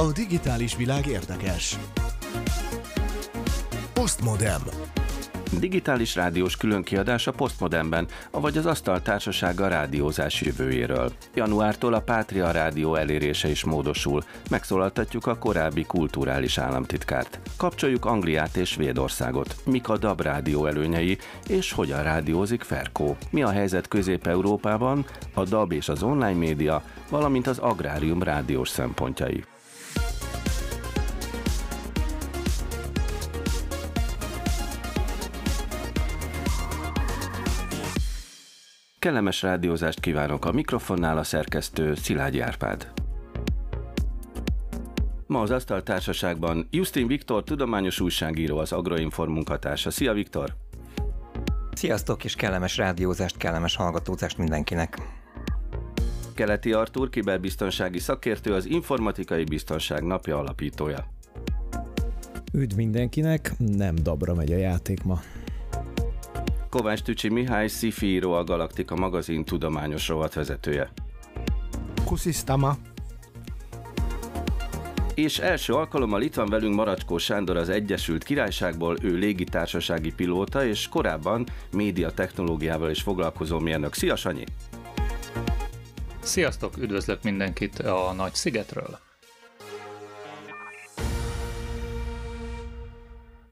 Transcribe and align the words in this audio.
A 0.00 0.12
digitális 0.12 0.76
világ 0.76 1.06
érdekes. 1.06 1.78
Postmodem. 3.92 4.60
Digitális 5.58 6.14
rádiós 6.14 6.56
különkiadás 6.56 7.26
a 7.26 7.32
Postmodernben, 7.32 8.06
avagy 8.30 8.56
az 8.56 8.66
Asztal 8.66 9.02
Társasága 9.02 9.68
rádiózás 9.68 10.40
jövőjéről. 10.40 11.12
Januártól 11.34 11.94
a 11.94 12.00
Pátria 12.00 12.50
Rádió 12.50 12.94
elérése 12.94 13.48
is 13.48 13.64
módosul. 13.64 14.22
Megszólaltatjuk 14.50 15.26
a 15.26 15.38
korábbi 15.38 15.84
kulturális 15.84 16.58
államtitkárt. 16.58 17.40
Kapcsoljuk 17.56 18.04
Angliát 18.04 18.56
és 18.56 18.68
Svédországot. 18.68 19.56
Mik 19.64 19.88
a 19.88 19.98
DAB 19.98 20.20
rádió 20.20 20.66
előnyei, 20.66 21.18
és 21.48 21.72
hogyan 21.72 22.02
rádiózik 22.02 22.62
Ferkó? 22.62 23.16
Mi 23.30 23.42
a 23.42 23.50
helyzet 23.50 23.88
Közép-Európában, 23.88 25.04
a 25.34 25.44
DAB 25.44 25.72
és 25.72 25.88
az 25.88 26.02
online 26.02 26.38
média, 26.38 26.82
valamint 27.10 27.46
az 27.46 27.58
agrárium 27.58 28.22
rádiós 28.22 28.68
szempontjai. 28.68 29.44
Kellemes 39.00 39.42
rádiózást 39.42 40.00
kívánok 40.00 40.44
a 40.44 40.52
mikrofonnál 40.52 41.18
a 41.18 41.22
szerkesztő 41.22 41.94
Szilágyi 41.94 42.40
Árpád. 42.40 42.92
Ma 45.26 45.40
az 45.40 45.50
Asztal 45.50 45.82
Társaságban 45.82 46.68
Justin 46.70 47.06
Viktor, 47.06 47.44
tudományos 47.44 48.00
újságíró, 48.00 48.58
az 48.58 48.72
Agroinform 48.72 49.32
munkatársa. 49.32 49.90
Szia 49.90 50.12
Viktor! 50.12 50.54
Sziasztok, 51.72 52.24
és 52.24 52.34
kellemes 52.34 52.76
rádiózást, 52.76 53.36
kellemes 53.36 53.76
hallgatózást 53.76 54.38
mindenkinek! 54.38 54.98
Keleti 56.34 56.72
Artur, 56.72 57.10
kiberbiztonsági 57.10 57.98
szakértő, 57.98 58.54
az 58.54 58.66
Informatikai 58.66 59.44
Biztonság 59.44 60.02
napja 60.02 60.38
alapítója. 60.38 61.06
Üdv 62.52 62.76
mindenkinek, 62.76 63.52
nem 63.58 63.94
dabra 63.94 64.34
megy 64.34 64.52
a 64.52 64.56
játék 64.56 65.02
ma. 65.02 65.20
Kovács 66.70 67.00
Tücsi 67.00 67.28
Mihály, 67.28 67.68
sci 67.68 67.92
író, 68.00 68.32
a 68.32 68.44
Galaktika 68.44 68.96
magazin 68.96 69.44
tudományos 69.44 70.08
rovatvezetője. 70.08 70.92
Kusisztama. 72.04 72.76
És 75.14 75.38
első 75.38 75.72
alkalommal 75.72 76.22
itt 76.22 76.34
van 76.34 76.46
velünk 76.46 76.74
Maracskó 76.74 77.18
Sándor 77.18 77.56
az 77.56 77.68
Egyesült 77.68 78.24
Királyságból, 78.24 78.96
ő 79.02 79.14
légitársasági 79.14 80.12
pilóta, 80.12 80.64
és 80.64 80.88
korábban 80.88 81.46
média 81.72 82.10
technológiával 82.10 82.90
is 82.90 83.02
foglalkozó 83.02 83.58
mérnök. 83.58 83.94
Szia 83.94 84.16
Sanyi! 84.16 84.44
Sziasztok, 86.22 86.76
üdvözlök 86.76 87.22
mindenkit 87.22 87.78
a 87.78 88.12
Nagy 88.12 88.34
Szigetről! 88.34 89.09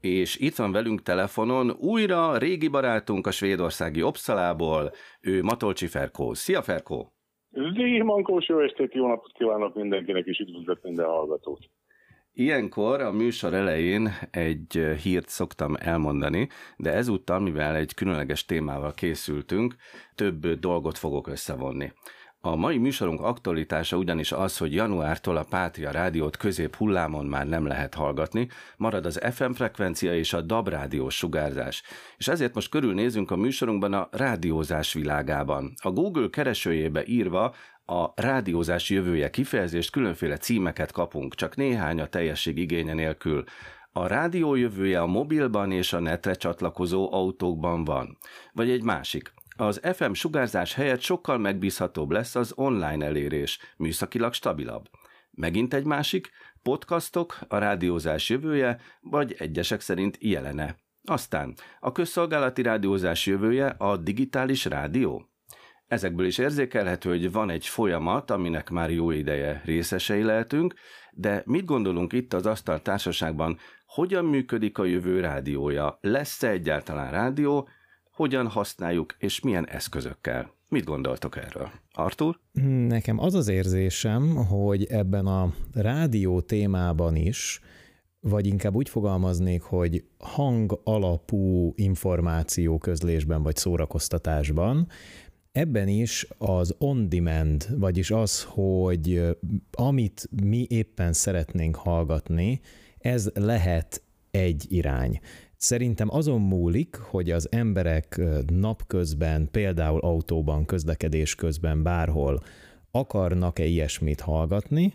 És 0.01 0.37
itt 0.37 0.55
van 0.55 0.71
velünk 0.71 1.01
telefonon 1.01 1.71
újra 1.71 2.37
régi 2.37 2.67
barátunk 2.67 3.27
a 3.27 3.31
svédországi 3.31 4.01
Opszalából, 4.01 4.91
ő 5.21 5.41
Matolcsi 5.43 5.87
Ferkó. 5.87 6.33
Szia 6.33 6.61
Ferkó! 6.61 7.13
Zsíh 7.51 8.03
Mankós, 8.03 8.47
jó 8.47 8.59
estét, 8.59 8.93
jó 8.93 9.07
napot 9.07 9.31
kívánok 9.33 9.75
mindenkinek, 9.75 10.25
és 10.25 10.39
üdvözlök 10.39 10.81
minden 10.81 11.05
hallgatót! 11.05 11.59
Ilyenkor 12.33 13.01
a 13.01 13.11
műsor 13.11 13.53
elején 13.53 14.09
egy 14.31 14.73
hírt 15.03 15.27
szoktam 15.27 15.75
elmondani, 15.79 16.47
de 16.77 16.91
ezúttal, 16.91 17.39
mivel 17.39 17.75
egy 17.75 17.93
különleges 17.93 18.45
témával 18.45 18.93
készültünk, 18.93 19.75
több 20.15 20.47
dolgot 20.47 20.97
fogok 20.97 21.27
összevonni. 21.27 21.91
A 22.41 22.55
mai 22.55 22.77
műsorunk 22.77 23.21
aktualitása 23.21 23.97
ugyanis 23.97 24.31
az, 24.31 24.57
hogy 24.57 24.73
januártól 24.73 25.37
a 25.37 25.43
Pátria 25.49 25.91
rádiót 25.91 26.37
közép 26.37 26.75
hullámon 26.75 27.25
már 27.25 27.47
nem 27.47 27.65
lehet 27.65 27.93
hallgatni, 27.93 28.47
marad 28.77 29.05
az 29.05 29.19
FM 29.31 29.51
frekvencia 29.51 30.15
és 30.15 30.33
a 30.33 30.41
DAB 30.41 30.67
rádiós 30.67 31.15
sugárzás. 31.15 31.83
És 32.17 32.27
ezért 32.27 32.53
most 32.53 32.69
körülnézünk 32.69 33.31
a 33.31 33.35
műsorunkban 33.35 33.93
a 33.93 34.07
rádiózás 34.11 34.93
világában. 34.93 35.73
A 35.81 35.91
Google 35.91 36.29
keresőjébe 36.29 37.03
írva 37.05 37.55
a 37.85 38.11
rádiózás 38.15 38.89
jövője 38.89 39.29
kifejezést 39.29 39.91
különféle 39.91 40.37
címeket 40.37 40.91
kapunk, 40.91 41.35
csak 41.35 41.55
néhány 41.55 42.01
a 42.01 42.07
teljesség 42.07 42.57
igénye 42.57 42.93
nélkül. 42.93 43.43
A 43.91 44.07
rádió 44.07 44.55
jövője 44.55 45.01
a 45.01 45.07
mobilban 45.07 45.71
és 45.71 45.93
a 45.93 45.99
netre 45.99 46.33
csatlakozó 46.33 47.13
autókban 47.13 47.83
van. 47.83 48.17
Vagy 48.53 48.69
egy 48.69 48.83
másik. 48.83 49.33
Az 49.59 49.81
FM 49.93 50.11
sugárzás 50.11 50.73
helyett 50.73 51.01
sokkal 51.01 51.37
megbízhatóbb 51.37 52.11
lesz 52.11 52.35
az 52.35 52.53
online 52.55 53.05
elérés, 53.05 53.59
műszakilag 53.77 54.33
stabilabb. 54.33 54.89
Megint 55.31 55.73
egy 55.73 55.85
másik, 55.85 56.29
podcastok, 56.63 57.39
a 57.47 57.57
rádiózás 57.57 58.29
jövője, 58.29 58.79
vagy 59.01 59.35
egyesek 59.37 59.81
szerint 59.81 60.17
jelene. 60.19 60.75
Aztán 61.03 61.55
a 61.79 61.91
közszolgálati 61.91 62.61
rádiózás 62.61 63.25
jövője 63.25 63.67
a 63.67 63.97
digitális 63.97 64.65
rádió. 64.65 65.29
Ezekből 65.87 66.25
is 66.25 66.37
érzékelhető, 66.37 67.09
hogy 67.09 67.31
van 67.31 67.49
egy 67.49 67.65
folyamat, 67.65 68.31
aminek 68.31 68.69
már 68.69 68.91
jó 68.91 69.11
ideje 69.11 69.61
részesei 69.65 70.23
lehetünk, 70.23 70.73
de 71.11 71.43
mit 71.45 71.65
gondolunk 71.65 72.13
itt 72.13 72.33
az 72.33 72.45
Asztal 72.45 72.81
Társaságban, 72.81 73.57
hogyan 73.85 74.25
működik 74.25 74.77
a 74.77 74.85
jövő 74.85 75.19
rádiója? 75.19 75.97
Lesz-e 76.01 76.49
egyáltalán 76.49 77.11
rádió, 77.11 77.69
hogyan 78.19 78.47
használjuk, 78.47 79.15
és 79.19 79.39
milyen 79.39 79.67
eszközökkel. 79.67 80.53
Mit 80.67 80.83
gondoltok 80.83 81.37
erről? 81.37 81.69
Artur? 81.91 82.39
Nekem 82.87 83.19
az 83.19 83.33
az 83.33 83.47
érzésem, 83.47 84.35
hogy 84.35 84.83
ebben 84.83 85.25
a 85.25 85.53
rádió 85.73 86.41
témában 86.41 87.15
is, 87.15 87.59
vagy 88.19 88.47
inkább 88.47 88.75
úgy 88.75 88.89
fogalmaznék, 88.89 89.61
hogy 89.61 90.03
hang 90.17 90.79
alapú 90.83 91.73
információ 91.75 92.77
közlésben 92.77 93.43
vagy 93.43 93.55
szórakoztatásban, 93.55 94.87
ebben 95.51 95.87
is 95.87 96.27
az 96.37 96.75
on-demand, 96.77 97.67
vagyis 97.77 98.11
az, 98.11 98.43
hogy 98.43 99.21
amit 99.71 100.29
mi 100.43 100.65
éppen 100.69 101.13
szeretnénk 101.13 101.75
hallgatni, 101.75 102.59
ez 102.97 103.29
lehet 103.33 104.03
egy 104.31 104.65
irány. 104.69 105.19
Szerintem 105.61 106.07
azon 106.11 106.41
múlik, 106.41 106.95
hogy 106.95 107.31
az 107.31 107.47
emberek 107.51 108.21
napközben, 108.47 109.47
például 109.51 109.99
autóban, 109.99 110.65
közlekedés 110.65 111.35
közben, 111.35 111.83
bárhol 111.83 112.43
akarnak-e 112.91 113.65
ilyesmit 113.65 114.19
hallgatni, 114.19 114.93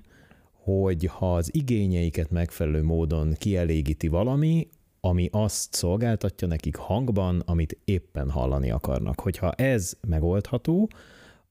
hogy 0.62 1.04
ha 1.04 1.34
az 1.34 1.54
igényeiket 1.54 2.30
megfelelő 2.30 2.82
módon 2.82 3.34
kielégíti 3.38 4.08
valami, 4.08 4.68
ami 5.00 5.28
azt 5.32 5.74
szolgáltatja 5.74 6.48
nekik 6.48 6.76
hangban, 6.76 7.42
amit 7.46 7.78
éppen 7.84 8.30
hallani 8.30 8.70
akarnak. 8.70 9.20
Hogyha 9.20 9.52
ez 9.52 9.92
megoldható, 10.08 10.88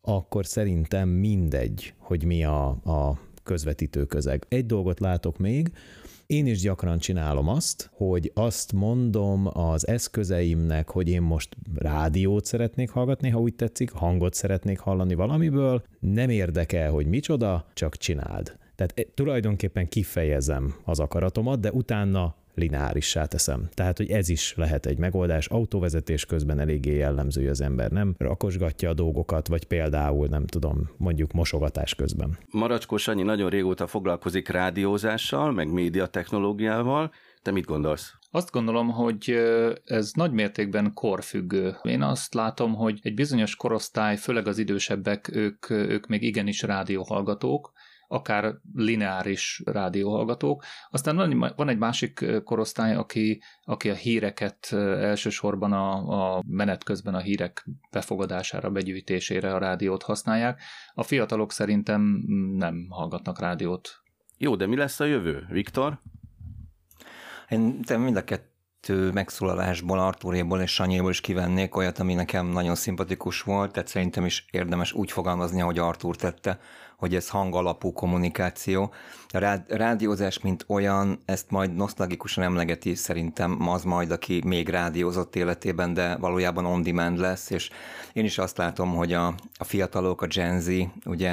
akkor 0.02 0.46
szerintem 0.46 1.10
mindegy, 1.10 1.94
hogy 1.98 2.26
mi 2.26 2.44
a, 2.44 2.68
a 2.70 3.20
közvetítő 3.44 4.06
közeg. 4.06 4.46
Egy 4.48 4.66
dolgot 4.66 5.00
látok 5.00 5.38
még, 5.38 5.72
én 6.34 6.48
is 6.48 6.62
gyakran 6.62 7.00
csinálom 7.00 7.48
azt, 7.48 7.90
hogy 7.94 8.32
azt 8.34 8.74
mondom 8.74 9.50
az 9.54 9.88
eszközeimnek, 9.88 10.90
hogy 10.90 11.10
én 11.10 11.22
most 11.22 11.56
rádiót 11.76 12.46
szeretnék 12.46 12.90
hallgatni, 12.90 13.30
ha 13.30 13.40
úgy 13.40 13.56
tetszik, 13.56 13.92
hangot 13.92 14.34
szeretnék 14.34 14.80
hallani 14.80 15.14
valamiből, 15.14 15.84
nem 16.00 16.30
érdekel, 16.30 16.92
hogy 16.92 17.06
micsoda, 17.06 17.66
csak 17.74 17.98
csináld. 17.98 18.58
Tehát 18.76 18.92
eh, 18.96 19.04
tulajdonképpen 19.14 19.88
kifejezem 19.88 20.76
az 20.84 21.00
akaratomat, 21.00 21.60
de 21.60 21.72
utána 21.72 22.36
lineárissá 22.56 23.26
teszem. 23.26 23.70
Tehát, 23.74 23.98
hogy 23.98 24.10
ez 24.10 24.30
is 24.30 24.54
lehet 24.56 24.86
egy 24.86 24.98
megoldás. 24.98 25.48
Autóvezetés 25.48 26.26
közben 26.26 26.60
eléggé 26.60 26.96
jellemző, 26.96 27.42
hogy 27.42 27.50
az 27.50 27.62
ember 27.62 27.92
nem 27.92 28.16
rakosgatja 28.18 28.90
a 28.90 28.94
dolgokat, 28.94 29.48
vagy 29.48 29.66
például, 29.66 30.28
nem 30.28 30.46
tudom, 30.46 30.90
mondjuk 30.98 31.32
mosogatás 31.32 31.96
közben. 31.96 32.38
Maracskó 32.52 32.98
Sanyi 32.98 33.24
nagyon 33.24 33.50
régóta 33.50 33.88
foglalkozik 33.88 34.50
rádiózással, 34.50 35.52
meg 35.52 35.72
médiatechnológiával. 35.72 37.12
Te 37.42 37.52
mit 37.52 37.66
gondolsz? 37.66 38.14
Azt 38.32 38.52
gondolom, 38.52 38.90
hogy 38.90 39.30
ez 39.86 40.12
nagy 40.14 40.32
mértékben 40.32 40.94
korfüggő. 40.94 41.76
Én 41.82 42.02
azt 42.02 42.34
látom, 42.34 42.74
hogy 42.74 43.00
egy 43.02 43.14
bizonyos 43.14 43.56
korosztály, 43.56 44.18
főleg 44.18 44.48
az 44.48 44.58
idősebbek, 44.58 45.36
ők, 45.36 45.70
ők 45.70 46.08
még 46.08 46.24
igenis 46.24 46.62
rádióhallgatók, 46.62 47.72
akár 48.14 48.56
lineáris 48.76 49.62
rádióhallgatók. 49.66 50.64
Aztán 50.90 51.16
van, 51.16 51.54
van 51.56 51.70
egy 51.70 51.78
másik 51.78 52.26
korosztály, 52.44 52.96
aki, 52.96 53.42
aki 53.64 53.90
a 53.90 53.94
híreket 53.94 54.74
elsősorban 54.74 55.74
a, 55.74 56.36
a 56.36 56.44
menet 56.48 56.84
közben 56.84 57.14
a 57.14 57.20
hírek 57.20 57.68
befogadására, 57.92 58.70
begyűjtésére 58.70 59.54
a 59.54 59.58
rádiót 59.58 60.04
használják. 60.04 60.62
A 60.94 61.04
fiatalok 61.04 61.52
szerintem 61.52 62.24
nem 62.58 62.88
hallgatnak 62.90 63.40
rádiót. 63.40 63.90
Jó, 64.38 64.56
de 64.56 64.68
mi 64.68 64.76
lesz 64.76 65.00
a 65.00 65.06
jövő, 65.06 65.46
Viktor? 65.50 66.00
Én 67.50 67.80
mind 67.88 68.16
a 68.16 68.24
kettő 68.24 69.12
megszólalásból, 69.12 70.00
Artúréból 70.00 70.62
és 70.62 70.74
Sanyéból 70.74 71.10
is 71.10 71.22
kivennék 71.22 71.76
olyat, 71.76 72.00
ami 72.00 72.14
nekem 72.14 72.48
nagyon 72.48 72.76
szimpatikus 72.76 73.42
volt, 73.42 73.72
tehát 73.72 73.88
szerintem 73.88 74.26
is 74.26 74.46
érdemes 74.52 74.94
úgy 74.94 75.12
fogalmazni, 75.12 75.62
ahogy 75.62 75.78
Artúr 75.78 76.16
tette, 76.16 76.60
hogy 76.98 77.16
ez 77.16 77.30
hangalapú 77.30 77.94
kommunikáció. 77.94 78.94
A 79.28 79.62
rádiózás, 79.68 80.40
mint 80.40 80.66
olyan, 80.68 81.20
ezt 81.26 81.52
majd 81.52 81.76
nosztalgikusan 81.76 82.44
emlegeti 82.44 82.96
szerintem 82.96 83.70
az 83.70 83.84
majd, 83.84 84.12
aki 84.12 84.42
még 84.46 84.70
rádiózott 84.70 85.36
életében, 85.36 85.94
de 85.94 86.16
valójában 86.16 86.66
on-demand 86.66 87.18
lesz, 87.18 87.50
és 87.50 87.70
én 88.14 88.26
is 88.26 88.38
azt 88.38 88.58
látom, 88.58 88.96
hogy 88.96 89.14
a, 89.14 89.28
a 89.58 89.64
fiatalok, 89.64 90.22
a 90.22 90.28
Gen 90.28 90.60
Z, 90.60 90.70
ugye 91.06 91.32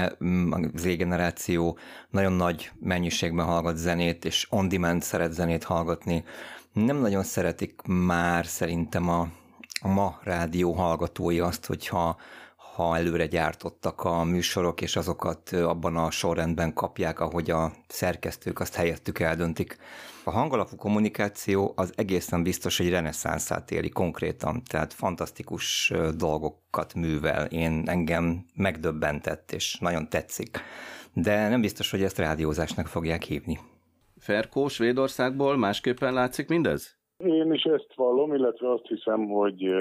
a 0.51 0.61
Z 0.75 0.97
generáció 0.97 1.79
nagyon 2.11 2.33
nagy 2.33 2.71
mennyiségben 2.81 3.47
hallgat 3.47 3.77
zenét, 3.77 4.25
és 4.25 4.47
on-demand 4.51 5.03
szeret 5.03 5.33
zenét 5.33 5.65
hallgatni. 5.65 6.25
Nem 6.73 6.97
nagyon 6.97 7.23
szeretik 7.23 7.81
már 7.87 8.47
szerintem 8.47 9.09
a, 9.09 9.29
a 9.81 9.89
ma 9.89 10.19
rádió 10.23 10.73
hallgatói 10.73 11.41
azt, 11.41 11.67
hogyha 11.67 12.17
ha 12.81 12.97
előre 12.97 13.27
gyártottak 13.27 14.05
a 14.05 14.25
műsorok, 14.25 14.81
és 14.81 14.97
azokat 14.97 15.53
abban 15.53 15.97
a 15.97 16.11
sorrendben 16.11 16.73
kapják, 16.73 17.21
ahogy 17.21 17.51
a 17.51 17.73
szerkesztők 17.89 18.61
azt 18.61 18.75
helyettük 18.75 19.19
eldöntik. 19.19 19.77
A 20.25 20.31
hangalapú 20.31 20.77
kommunikáció 20.77 21.73
az 21.77 21.93
egészen 21.97 22.43
biztos, 22.43 22.77
hogy 22.77 22.89
reneszánszát 22.89 23.71
éli 23.71 23.89
konkrétan, 23.89 24.63
tehát 24.65 24.93
fantasztikus 24.93 25.93
dolgokat 26.17 26.95
művel. 26.95 27.47
Én 27.47 27.83
engem 27.87 28.45
megdöbbentett, 28.55 29.53
és 29.53 29.77
nagyon 29.81 30.09
tetszik. 30.09 30.59
De 31.13 31.49
nem 31.49 31.61
biztos, 31.61 31.91
hogy 31.91 32.03
ezt 32.03 32.19
rádiózásnak 32.19 32.87
fogják 32.87 33.23
hívni. 33.23 33.59
Ferkó 34.19 34.69
Svédországból 34.69 35.57
másképpen 35.57 36.13
látszik 36.13 36.49
mindez? 36.49 37.00
Én 37.25 37.53
is 37.53 37.63
ezt 37.63 37.95
vallom, 37.95 38.35
illetve 38.35 38.71
azt 38.73 38.87
hiszem, 38.87 39.29
hogy 39.29 39.75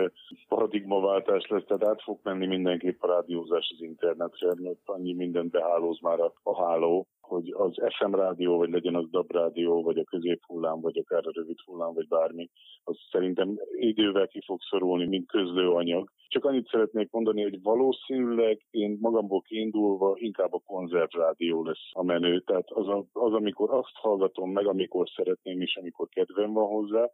paradigmaváltás 0.48 1.48
lesz, 1.48 1.64
tehát 1.68 1.88
át 1.88 2.02
fog 2.02 2.20
menni 2.24 2.46
mindenképp 2.46 3.04
a 3.04 3.08
rádiózás 3.08 3.72
az 3.76 3.82
internetre, 3.82 4.54
mert 4.56 4.80
annyi 4.86 5.14
mindent 5.14 5.52
behálóz 5.52 6.00
már 6.02 6.20
a, 6.20 6.34
a 6.44 6.66
háló, 6.66 7.08
hogy 7.30 7.54
az 7.58 7.74
FM 7.98 8.14
rádió, 8.14 8.58
vagy 8.58 8.70
legyen 8.70 8.96
az 8.96 9.10
DAB 9.10 9.32
rádió, 9.32 9.84
vagy 9.84 9.98
a 9.98 10.04
középhullám, 10.04 10.82
vagy 10.82 10.98
akár 10.98 11.28
a 11.28 11.32
rövid 11.34 11.60
hullám, 11.66 11.94
vagy 11.94 12.08
bármi, 12.08 12.50
az 12.84 12.98
szerintem 13.12 13.60
idővel 13.80 14.28
ki 14.28 14.42
fog 14.46 14.60
szorulni, 14.62 15.06
mint 15.06 15.28
közlőanyag. 15.28 16.10
Csak 16.28 16.46
annyit 16.46 16.68
szeretnék 16.68 17.12
mondani, 17.12 17.42
hogy 17.42 17.62
valószínűleg 17.62 18.66
én 18.72 18.98
magamból 19.02 19.42
kiindulva 19.42 20.16
inkább 20.16 20.54
a 20.54 20.64
konzervrádió 20.66 21.64
lesz 21.64 21.90
a 21.92 22.04
menő. 22.04 22.40
Tehát 22.40 22.70
az, 22.70 22.88
a, 22.88 23.06
az, 23.14 23.34
amikor 23.34 23.74
azt 23.74 23.94
hallgatom 23.94 24.52
meg, 24.52 24.68
amikor 24.68 25.10
szeretném, 25.16 25.62
és 25.62 25.76
amikor 25.76 26.08
kedvem 26.08 26.54
van 26.54 26.68
hozzá, 26.68 27.10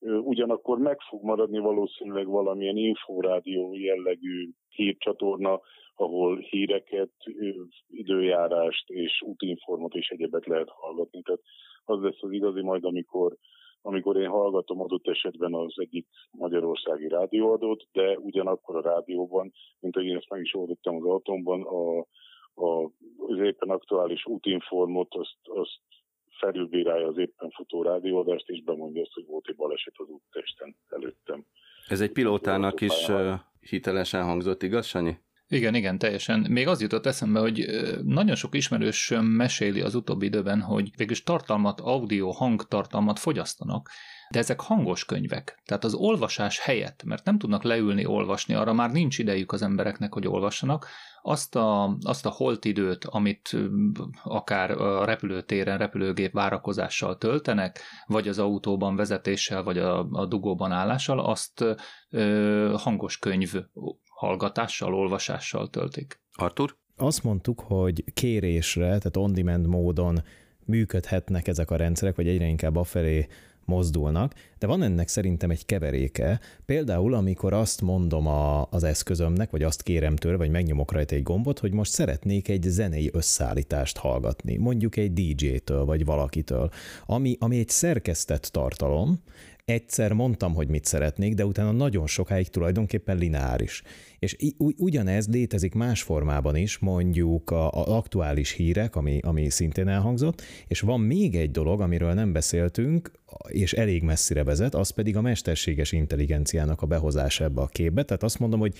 ugyanakkor 0.00 0.78
meg 0.78 1.00
fog 1.00 1.24
maradni 1.24 1.58
valószínűleg 1.58 2.26
valamilyen 2.26 2.76
inforádió 2.76 3.74
jellegű 3.74 4.48
hírcsatorna, 4.68 5.60
ahol 5.94 6.36
híreket, 6.36 7.10
időjárást 7.88 8.88
és 8.90 9.22
útinformot 9.22 9.94
és 9.94 10.08
egyebet 10.08 10.46
lehet 10.46 10.68
hallgatni. 10.68 11.22
Tehát 11.22 11.40
az 11.84 12.00
lesz 12.00 12.22
az 12.22 12.32
igazi 12.32 12.62
majd, 12.62 12.84
amikor, 12.84 13.36
amikor 13.82 14.16
én 14.16 14.28
hallgatom 14.28 14.80
adott 14.80 15.08
esetben 15.08 15.54
az 15.54 15.74
egyik 15.76 16.06
magyarországi 16.30 17.08
rádióadót, 17.08 17.86
de 17.92 18.18
ugyanakkor 18.18 18.76
a 18.76 18.90
rádióban, 18.90 19.52
mint 19.80 19.96
ahogy 19.96 20.08
én 20.08 20.16
ezt 20.16 20.30
meg 20.30 20.40
is 20.40 20.54
oldottam 20.54 20.96
az 20.96 21.04
autómban, 21.04 21.62
a, 21.62 21.98
a, 22.54 22.84
az 23.16 23.38
éppen 23.38 23.70
aktuális 23.70 24.26
útinformot, 24.26 25.14
azt, 25.14 25.38
azt 25.42 25.80
felülbírálja 26.40 27.06
az 27.06 27.18
éppen 27.18 27.50
futó 27.50 27.82
rádióadást, 27.82 28.48
és 28.48 28.62
bemondja 28.62 29.02
azt, 29.02 29.12
hogy 29.14 29.24
volt 29.26 29.48
egy 29.48 29.56
baleset 29.56 29.94
az 29.96 30.08
úttesten 30.08 30.76
előttem. 30.88 31.44
Ez 31.88 32.00
egy 32.00 32.12
pilótának 32.12 32.80
is 32.80 33.10
hitelesen 33.60 34.24
hangzott, 34.24 34.62
igaz, 34.62 34.86
Sanyi? 34.86 35.16
Igen, 35.48 35.74
igen, 35.74 35.98
teljesen. 35.98 36.46
Még 36.50 36.66
az 36.66 36.80
jutott 36.80 37.06
eszembe, 37.06 37.40
hogy 37.40 37.64
nagyon 38.04 38.34
sok 38.34 38.54
ismerős 38.54 39.14
meséli 39.20 39.80
az 39.80 39.94
utóbbi 39.94 40.26
időben, 40.26 40.60
hogy 40.60 40.90
végülis 40.96 41.22
tartalmat, 41.22 41.80
audio, 41.80 42.30
hangtartalmat 42.30 43.18
fogyasztanak, 43.18 43.88
de 44.30 44.38
ezek 44.38 44.60
hangos 44.60 45.04
könyvek. 45.04 45.60
Tehát 45.64 45.84
az 45.84 45.94
olvasás 45.94 46.58
helyett, 46.58 47.02
mert 47.04 47.24
nem 47.24 47.38
tudnak 47.38 47.62
leülni 47.62 48.06
olvasni, 48.06 48.54
arra 48.54 48.72
már 48.72 48.90
nincs 48.90 49.18
idejük 49.18 49.52
az 49.52 49.62
embereknek, 49.62 50.12
hogy 50.12 50.26
olvassanak, 50.26 50.86
azt 51.22 51.56
a, 51.56 51.96
azt 52.02 52.26
a 52.26 52.30
holtidőt, 52.30 53.04
amit 53.04 53.56
akár 54.22 54.70
a 54.70 55.04
repülőtéren 55.04 55.78
repülőgép 55.78 56.32
várakozással 56.32 57.18
töltenek, 57.18 57.80
vagy 58.06 58.28
az 58.28 58.38
autóban 58.38 58.96
vezetéssel, 58.96 59.62
vagy 59.62 59.78
a, 59.78 60.08
a 60.10 60.26
dugóban 60.26 60.72
állással, 60.72 61.20
azt 61.20 61.64
ö, 62.10 62.74
hangos 62.78 63.18
könyv 63.18 63.54
hallgatással, 64.08 64.94
olvasással 64.94 65.70
töltik. 65.70 66.20
Artur? 66.32 66.76
Azt 66.96 67.24
mondtuk, 67.24 67.60
hogy 67.60 68.04
kérésre, 68.12 68.84
tehát 68.84 69.16
on-demand 69.16 69.66
módon 69.66 70.22
működhetnek 70.64 71.48
ezek 71.48 71.70
a 71.70 71.76
rendszerek, 71.76 72.16
vagy 72.16 72.28
egyre 72.28 72.46
inkább 72.46 72.76
afelé 72.76 73.26
mozdulnak, 73.70 74.34
de 74.58 74.66
van 74.66 74.82
ennek 74.82 75.08
szerintem 75.08 75.50
egy 75.50 75.66
keveréke. 75.66 76.40
Például, 76.66 77.14
amikor 77.14 77.52
azt 77.52 77.80
mondom 77.80 78.26
a, 78.26 78.66
az 78.70 78.84
eszközömnek, 78.84 79.50
vagy 79.50 79.62
azt 79.62 79.82
kérem 79.82 80.16
tőle, 80.16 80.36
vagy 80.36 80.50
megnyomok 80.50 80.92
rajta 80.92 81.14
egy 81.14 81.22
gombot, 81.22 81.58
hogy 81.58 81.72
most 81.72 81.92
szeretnék 81.92 82.48
egy 82.48 82.62
zenei 82.62 83.10
összeállítást 83.12 83.96
hallgatni, 83.96 84.56
mondjuk 84.56 84.96
egy 84.96 85.12
DJ-től, 85.12 85.84
vagy 85.84 86.04
valakitől, 86.04 86.70
ami, 87.06 87.36
ami 87.38 87.58
egy 87.58 87.68
szerkesztett 87.68 88.42
tartalom, 88.42 89.22
egyszer 89.70 90.12
mondtam, 90.12 90.54
hogy 90.54 90.68
mit 90.68 90.84
szeretnék, 90.84 91.34
de 91.34 91.46
utána 91.46 91.72
nagyon 91.72 92.06
sokáig 92.06 92.48
tulajdonképpen 92.48 93.16
lineáris. 93.16 93.82
És 94.18 94.36
ugyanez 94.76 95.28
létezik 95.28 95.74
más 95.74 96.02
formában 96.02 96.56
is, 96.56 96.78
mondjuk 96.78 97.50
a, 97.50 97.96
aktuális 97.96 98.50
hírek, 98.50 98.96
ami, 98.96 99.18
ami 99.22 99.50
szintén 99.50 99.88
elhangzott, 99.88 100.42
és 100.66 100.80
van 100.80 101.00
még 101.00 101.34
egy 101.34 101.50
dolog, 101.50 101.80
amiről 101.80 102.12
nem 102.12 102.32
beszéltünk, 102.32 103.10
és 103.48 103.72
elég 103.72 104.02
messzire 104.02 104.44
vezet, 104.44 104.74
az 104.74 104.90
pedig 104.90 105.16
a 105.16 105.20
mesterséges 105.20 105.92
intelligenciának 105.92 106.82
a 106.82 106.86
behozása 106.86 107.44
ebbe 107.44 107.60
a 107.60 107.66
képbe. 107.66 108.02
Tehát 108.02 108.22
azt 108.22 108.38
mondom, 108.38 108.60
hogy 108.60 108.74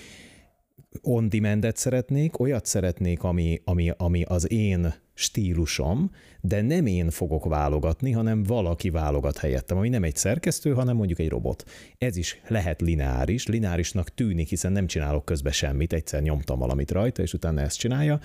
on 1.03 1.29
demand 1.29 1.73
szeretnék, 1.75 2.39
olyat 2.39 2.67
szeretnék, 2.67 3.23
ami, 3.23 3.61
ami, 3.65 3.93
ami 3.97 4.23
az 4.23 4.51
én 4.53 4.95
stílusom, 5.15 6.11
de 6.41 6.63
nem 6.63 6.87
én 6.87 7.11
fogok 7.11 7.45
válogatni, 7.45 8.11
hanem 8.11 8.43
valaki 8.43 8.91
válogat 8.91 9.39
helyettem, 9.39 9.77
ami 9.77 9.89
nem 9.89 10.05
egy 10.05 10.17
szerkesztő, 10.17 10.73
hanem 10.73 10.97
mondjuk 10.97 11.19
egy 11.19 11.29
robot. 11.29 11.65
Ez 11.99 12.17
is 12.17 12.41
lehet 12.49 12.81
lineáris, 12.81 13.47
lineárisnak 13.47 14.15
tűnik, 14.15 14.49
hiszen 14.49 14.73
nem 14.73 14.87
csinálok 14.87 15.25
közben 15.25 15.53
semmit, 15.53 15.93
egyszer 15.93 16.23
nyomtam 16.23 16.59
valamit 16.59 16.91
rajta, 16.91 17.23
és 17.23 17.33
utána 17.33 17.61
ezt 17.61 17.79
csinálja, 17.79 18.21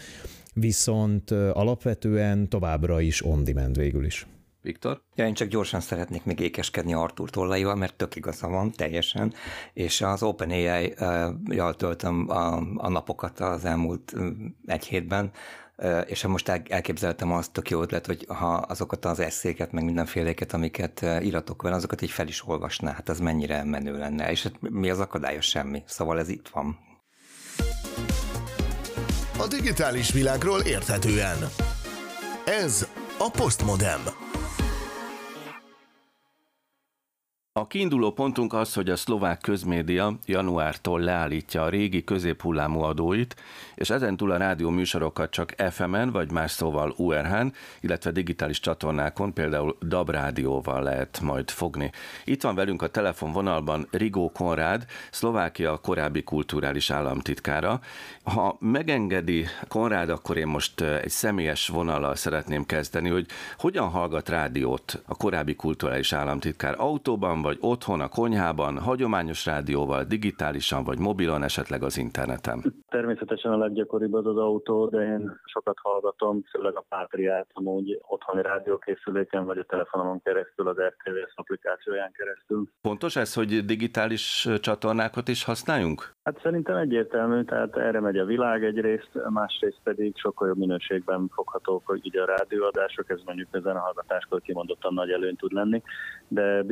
viszont 0.53 1.31
alapvetően 1.31 2.50
továbbra 2.50 3.01
is 3.01 3.25
on-demand 3.25 3.78
végül 3.78 4.06
is. 4.06 4.28
Viktor? 4.66 5.02
Ja, 5.16 5.26
én 5.26 5.34
csak 5.34 5.48
gyorsan 5.48 5.80
szeretnék 5.80 6.24
még 6.24 6.40
ékeskedni 6.40 6.94
Artur 6.94 7.30
tollaival, 7.30 7.76
mert 7.76 7.95
tök 7.95 8.16
igaza 8.16 8.48
van, 8.48 8.72
teljesen, 8.72 9.34
és 9.74 10.02
az 10.02 10.24
OpenAI-jal 10.24 11.76
töltöm 11.76 12.30
a, 12.30 12.56
a 12.76 12.90
napokat 12.90 13.40
az 13.40 13.66
elmúlt 13.66 14.14
egy 14.66 14.86
hétben, 14.86 15.31
és 16.06 16.26
most 16.26 16.50
elképzeltem 16.50 17.31
azt, 17.31 17.52
tök 17.52 17.69
jó 17.69 17.81
ötlet, 17.81 18.06
hogy 18.06 18.26
ha 18.28 18.54
azokat 18.54 19.06
az 19.06 19.19
eszéket, 19.19 19.72
meg 19.72 19.84
mindenféléket, 19.84 20.54
amiket 20.54 21.06
iratok 21.19 21.62
vele, 21.62 21.76
azokat 21.76 22.02
így 22.02 22.12
fel 22.12 22.28
is 22.28 22.48
olvasná, 22.48 22.92
hát 22.92 23.10
az 23.10 23.19
mennyire 23.19 23.64
menő 23.64 23.98
lenne, 23.98 24.31
és 24.31 24.44
hát 24.44 24.54
mi 24.60 24.90
az 24.90 25.00
akadályos 25.00 25.45
semmi, 25.45 25.84
szóval 25.86 26.19
ez 26.19 26.30
itt 26.30 26.48
van. 26.48 26.78
A 29.38 29.48
digitális 29.48 30.12
világról 30.12 30.60
érthetően. 30.62 31.38
Ez 32.45 32.88
a 33.18 33.30
Postmodem. 33.30 34.02
A 37.59 37.68
kiinduló 37.68 38.12
pontunk 38.12 38.54
az, 38.54 38.74
hogy 38.74 38.90
a 38.90 38.95
szlovák 38.95 39.40
közmédia 39.42 40.18
januártól 40.26 41.00
leállítja 41.00 41.64
a 41.64 41.69
régi 41.69 42.04
középhullámú 42.04 42.80
adóit, 42.80 43.35
és 43.76 43.90
ezentúl 43.90 44.31
a 44.31 44.38
rádió 44.38 44.69
műsorokat 44.69 45.30
csak 45.30 45.56
FM-en, 45.71 46.12
vagy 46.12 46.31
más 46.31 46.52
szóval 46.52 46.94
URH-n, 46.97 47.47
illetve 47.80 48.12
digitális 48.12 48.59
csatornákon, 48.59 49.33
például 49.33 49.78
DAB 49.81 50.09
rádióval 50.09 50.83
lehet 50.83 51.19
majd 51.21 51.50
fogni. 51.50 51.92
Itt 52.26 52.42
van 52.42 52.56
velünk 52.56 52.81
a 52.81 52.88
telefonvonalban 52.88 53.88
Rigó 53.92 54.31
Konrád, 54.31 54.85
Szlovákia 55.12 55.78
korábbi 55.78 56.24
kulturális 56.24 56.90
államtitkára. 56.90 57.80
Ha 58.24 58.57
megengedi 58.59 59.45
Konrád, 59.68 60.09
akkor 60.09 60.38
én 60.38 60.47
most 60.47 60.81
egy 60.81 61.09
személyes 61.09 61.68
vonallal 61.68 62.16
szeretném 62.16 62.66
kezdeni, 62.66 63.09
hogy 63.09 63.26
hogyan 63.57 63.90
hallgat 63.90 64.30
rádiót 64.30 65.02
a 65.06 65.16
korábbi 65.16 65.56
kulturális 65.56 66.14
államtitkár 66.14 66.76
autóban, 66.78 67.44
vagy 67.45 67.57
otthon, 67.61 68.02
a 68.02 68.07
konyhában, 68.07 68.80
hagyományos 68.80 69.45
rádióval, 69.45 70.04
digitálisan 70.04 70.83
vagy 70.83 70.99
mobilon, 70.99 71.44
esetleg 71.44 71.83
az 71.83 71.97
interneten? 71.97 72.57
Természetesen 72.90 73.52
a 73.52 73.57
leggyakoribb 73.57 74.14
az 74.14 74.25
az 74.25 74.37
autó, 74.37 74.87
de 74.87 75.02
én 75.02 75.40
sokat 75.44 75.78
hallgatom, 75.81 76.44
főleg 76.52 76.75
a 76.75 76.85
Pátriát, 76.90 77.47
amúgy 77.54 77.99
otthoni 78.07 78.42
rádiókészüléken 78.42 79.45
vagy 79.45 79.57
a 79.57 79.64
telefonomon 79.64 80.21
keresztül, 80.21 80.68
az 80.68 80.78
RTVS 80.78 81.33
applikációján 81.35 82.11
keresztül. 82.11 82.68
Pontos 82.81 83.16
ez, 83.16 83.33
hogy 83.33 83.66
digitális 83.66 84.49
csatornákat 84.59 85.28
is 85.28 85.44
használjunk? 85.44 86.14
Hát 86.23 86.40
szerintem 86.42 86.75
egyértelmű, 86.75 87.44
tehát 87.44 87.78
erre 87.78 87.99
megy 87.99 88.18
a 88.18 88.25
világ 88.25 88.64
egyrészt, 88.64 89.09
másrészt 89.30 89.80
pedig 89.83 90.18
sokkal 90.18 90.47
jobb 90.47 90.57
minőségben 90.57 91.30
foghatók 91.33 91.85
hogy 91.85 92.02
ugye 92.04 92.21
a 92.21 92.25
rádióadások, 92.25 93.09
ez 93.09 93.19
mondjuk 93.25 93.47
a 93.52 93.59
zenehallgatáskor 93.59 94.42
kimondottan 94.42 94.94
nagy 94.94 95.09
előny 95.09 95.35
tud 95.35 95.52
lenni, 95.52 95.81
de 96.28 96.64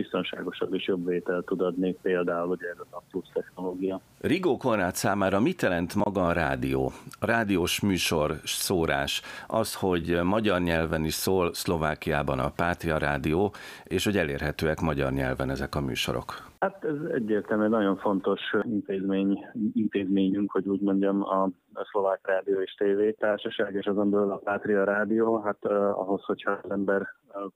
biztonságosabb 0.63 0.73
és 0.73 0.87
jobb 0.87 1.07
vétel 1.07 1.41
tud 1.41 1.61
adni 1.61 1.95
például 2.01 2.49
ugye 2.49 2.67
ez 2.69 2.77
a 2.89 3.01
plusz 3.11 3.29
technológia. 3.33 3.99
Rigó 4.21 4.57
Konrád 4.57 4.95
számára 4.95 5.39
mit 5.39 5.61
jelent 5.61 5.95
maga 5.95 6.25
a 6.25 6.31
rádió? 6.31 6.91
A 7.19 7.25
rádiós 7.25 7.81
műsor, 7.81 8.35
szórás, 8.43 9.21
az, 9.47 9.75
hogy 9.75 10.19
magyar 10.23 10.61
nyelven 10.61 11.05
is 11.05 11.13
szól 11.13 11.53
Szlovákiában 11.53 12.39
a 12.39 12.51
Pátria 12.55 12.97
Rádió, 12.97 13.53
és 13.83 14.03
hogy 14.03 14.17
elérhetőek 14.17 14.79
magyar 14.79 15.11
nyelven 15.11 15.49
ezek 15.49 15.75
a 15.75 15.81
műsorok. 15.81 16.51
Hát 16.59 16.83
ez 16.83 17.11
egyértelműen 17.13 17.69
nagyon 17.69 17.97
fontos 17.97 18.41
intézmény, 18.61 19.45
intézményünk, 19.73 20.51
hogy 20.51 20.67
úgy 20.67 20.81
mondjam, 20.81 21.23
a, 21.23 21.43
a 21.73 21.87
Szlovák 21.91 22.19
Rádió 22.23 22.61
és 22.61 22.73
TV 22.73 23.19
Társaság, 23.19 23.73
és 23.73 23.85
azon 23.85 24.09
belül 24.09 24.31
a 24.31 24.35
Pátria 24.35 24.83
Rádió, 24.83 25.37
hát 25.37 25.57
uh, 25.61 25.71
ahhoz, 25.99 26.23
hogyha 26.23 26.51
az 26.63 26.71
ember 26.71 27.07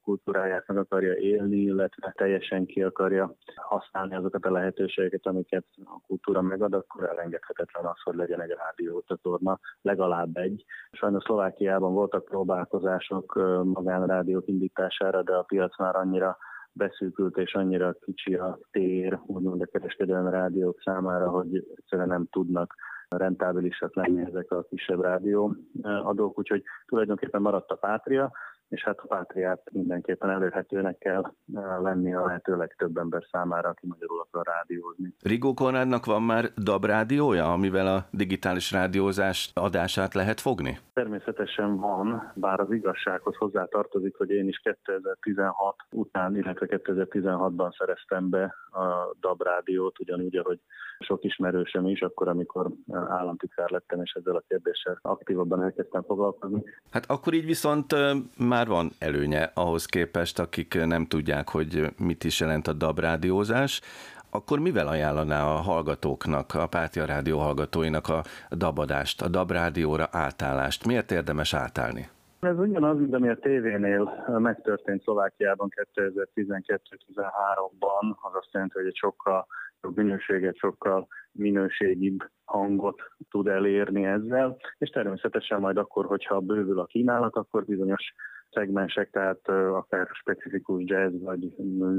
kultúráját 0.04 0.68
meg 0.68 0.78
akarja 0.78 1.16
élni, 1.16 1.58
illetve 1.58 2.14
teljesen 2.16 2.66
ki 2.66 2.84
akarja 2.84 3.36
használni 3.56 4.16
azokat 4.16 4.46
a 4.46 4.52
lehetőségeket, 4.52 5.26
amiket 5.26 5.66
a 5.84 6.00
kultúra 6.08 6.42
megad, 6.42 6.74
akkor 6.74 7.10
elengedhetetlen 7.10 7.86
az, 7.86 8.02
hogy 8.04 8.16
legyen 8.16 8.42
egy 8.42 8.56
rádiócsatorna, 8.58 9.60
legalább 9.82 10.38
egy. 10.38 10.66
Sajnos 10.92 11.24
Szlovákiában 11.24 11.94
voltak 11.94 12.26
próbálkozások 12.26 13.36
magánrádiók 13.64 14.48
indítására, 14.48 15.24
de 15.24 15.36
a 15.36 15.44
piac 15.44 15.78
már 15.78 15.96
annyira 15.96 16.38
beszűkült 16.72 17.38
és 17.38 17.54
annyira 17.54 17.94
kicsi 17.94 18.36
a 18.36 18.60
tér, 18.72 19.20
úgymond 19.26 19.62
a 19.62 19.66
kereskedelmi 19.66 20.30
rádiók 20.30 20.82
számára, 20.82 21.30
hogy 21.30 21.68
egyszerűen 21.76 22.08
nem 22.08 22.28
tudnak 22.32 22.76
rentábilisak 23.10 23.96
lenni 23.96 24.22
ezek 24.22 24.52
a 24.52 24.64
kisebb 24.64 25.02
rádióadók, 25.02 26.38
úgyhogy 26.38 26.64
tulajdonképpen 26.86 27.42
maradt 27.42 27.72
a 27.72 27.76
pátria, 27.76 28.32
és 28.70 28.84
hát 28.84 29.00
a 29.00 29.08
pátriát 29.08 29.62
mindenképpen 29.72 30.30
elérhetőnek 30.30 30.98
kell 30.98 31.24
eh, 31.24 31.82
lenni 31.82 32.14
a 32.14 32.26
lehető 32.26 32.56
legtöbb 32.56 32.98
ember 32.98 33.24
számára, 33.32 33.70
aki 33.70 33.88
magyarul 33.88 34.20
akar 34.20 34.46
rádiózni. 34.46 35.14
Rigó 35.22 35.54
Konrádnak 35.54 36.06
van 36.06 36.22
már 36.22 36.54
DAB 36.54 36.86
rádiója, 36.86 37.52
amivel 37.52 37.88
a 37.88 38.06
digitális 38.12 38.72
rádiózás 38.72 39.52
adását 39.54 40.14
lehet 40.14 40.42
fogni? 40.42 40.80
Természetesen 40.94 41.78
van, 41.78 42.32
bár 42.36 42.60
az 42.60 42.72
igazsághoz 42.72 43.36
hozzá 43.36 43.66
tartozik, 43.66 44.16
hogy 44.16 44.30
én 44.30 44.48
is 44.48 44.58
2016 44.58 45.76
után, 45.92 46.36
illetve 46.36 46.66
2016-ban 46.70 47.78
szereztem 47.78 48.30
be 48.30 48.56
a 48.72 49.16
DAB 49.20 49.42
rádiót, 49.42 50.00
ugyanúgy, 50.00 50.36
ahogy 50.36 50.60
sok 51.00 51.24
ismerősöm 51.24 51.88
is, 51.88 52.02
akkor, 52.02 52.28
amikor 52.28 52.72
államtitkár 53.10 53.70
lettem, 53.70 54.02
és 54.02 54.12
ezzel 54.12 54.36
a 54.36 54.44
kérdéssel 54.48 55.00
aktívabban 55.02 55.64
elkezdtem 55.64 56.04
foglalkozni. 56.04 56.64
Hát 56.92 57.10
akkor 57.10 57.34
így 57.34 57.46
viszont 57.46 57.96
már 58.38 58.68
van 58.68 58.92
előnye 59.00 59.52
ahhoz 59.54 59.86
képest, 59.86 60.40
akik 60.40 60.86
nem 60.86 61.06
tudják, 61.06 61.50
hogy 61.50 61.94
mit 61.98 62.24
is 62.24 62.40
jelent 62.40 62.68
a 62.68 62.74
DAB 62.74 63.00
rádiózás, 63.00 63.82
akkor 64.30 64.60
mivel 64.60 64.88
ajánlaná 64.88 65.44
a 65.44 65.56
hallgatóknak, 65.56 66.54
a 66.54 66.68
Pártia 66.68 67.06
Rádió 67.06 67.40
hallgatóinak 67.40 68.08
a 68.08 68.24
dabadást, 68.56 69.22
a 69.22 69.28
DAB 69.28 69.52
rádióra 69.52 70.08
átállást? 70.12 70.86
Miért 70.86 71.12
érdemes 71.12 71.54
átállni? 71.54 72.10
Ez 72.40 72.60
ugyanaz, 72.60 72.98
mint 72.98 73.14
ami 73.14 73.30
a 73.30 73.40
tévénél 73.40 74.26
megtörtént 74.38 75.02
Szlovákiában 75.02 75.70
2012-13-ban, 75.96 78.16
az 78.22 78.34
azt 78.34 78.50
jelenti, 78.52 78.78
hogy 78.78 78.88
egy 78.88 78.96
sokkal 78.96 79.48
minőséget, 79.82 80.56
sokkal 80.56 81.08
minőségibb 81.32 82.18
hangot 82.46 83.02
tud 83.30 83.48
elérni 83.48 84.06
ezzel, 84.06 84.58
és 84.78 84.90
természetesen 84.90 85.60
majd 85.60 85.78
akkor, 85.78 86.06
hogyha 86.06 86.40
bővül 86.40 86.80
a 86.80 86.86
kínálat, 86.86 87.36
akkor 87.36 87.66
bizonyos 87.66 88.14
szegmensek, 88.52 89.10
tehát 89.10 89.48
akár 89.50 90.08
specifikus 90.12 90.84
jazz 90.86 91.24
vagy 91.24 91.54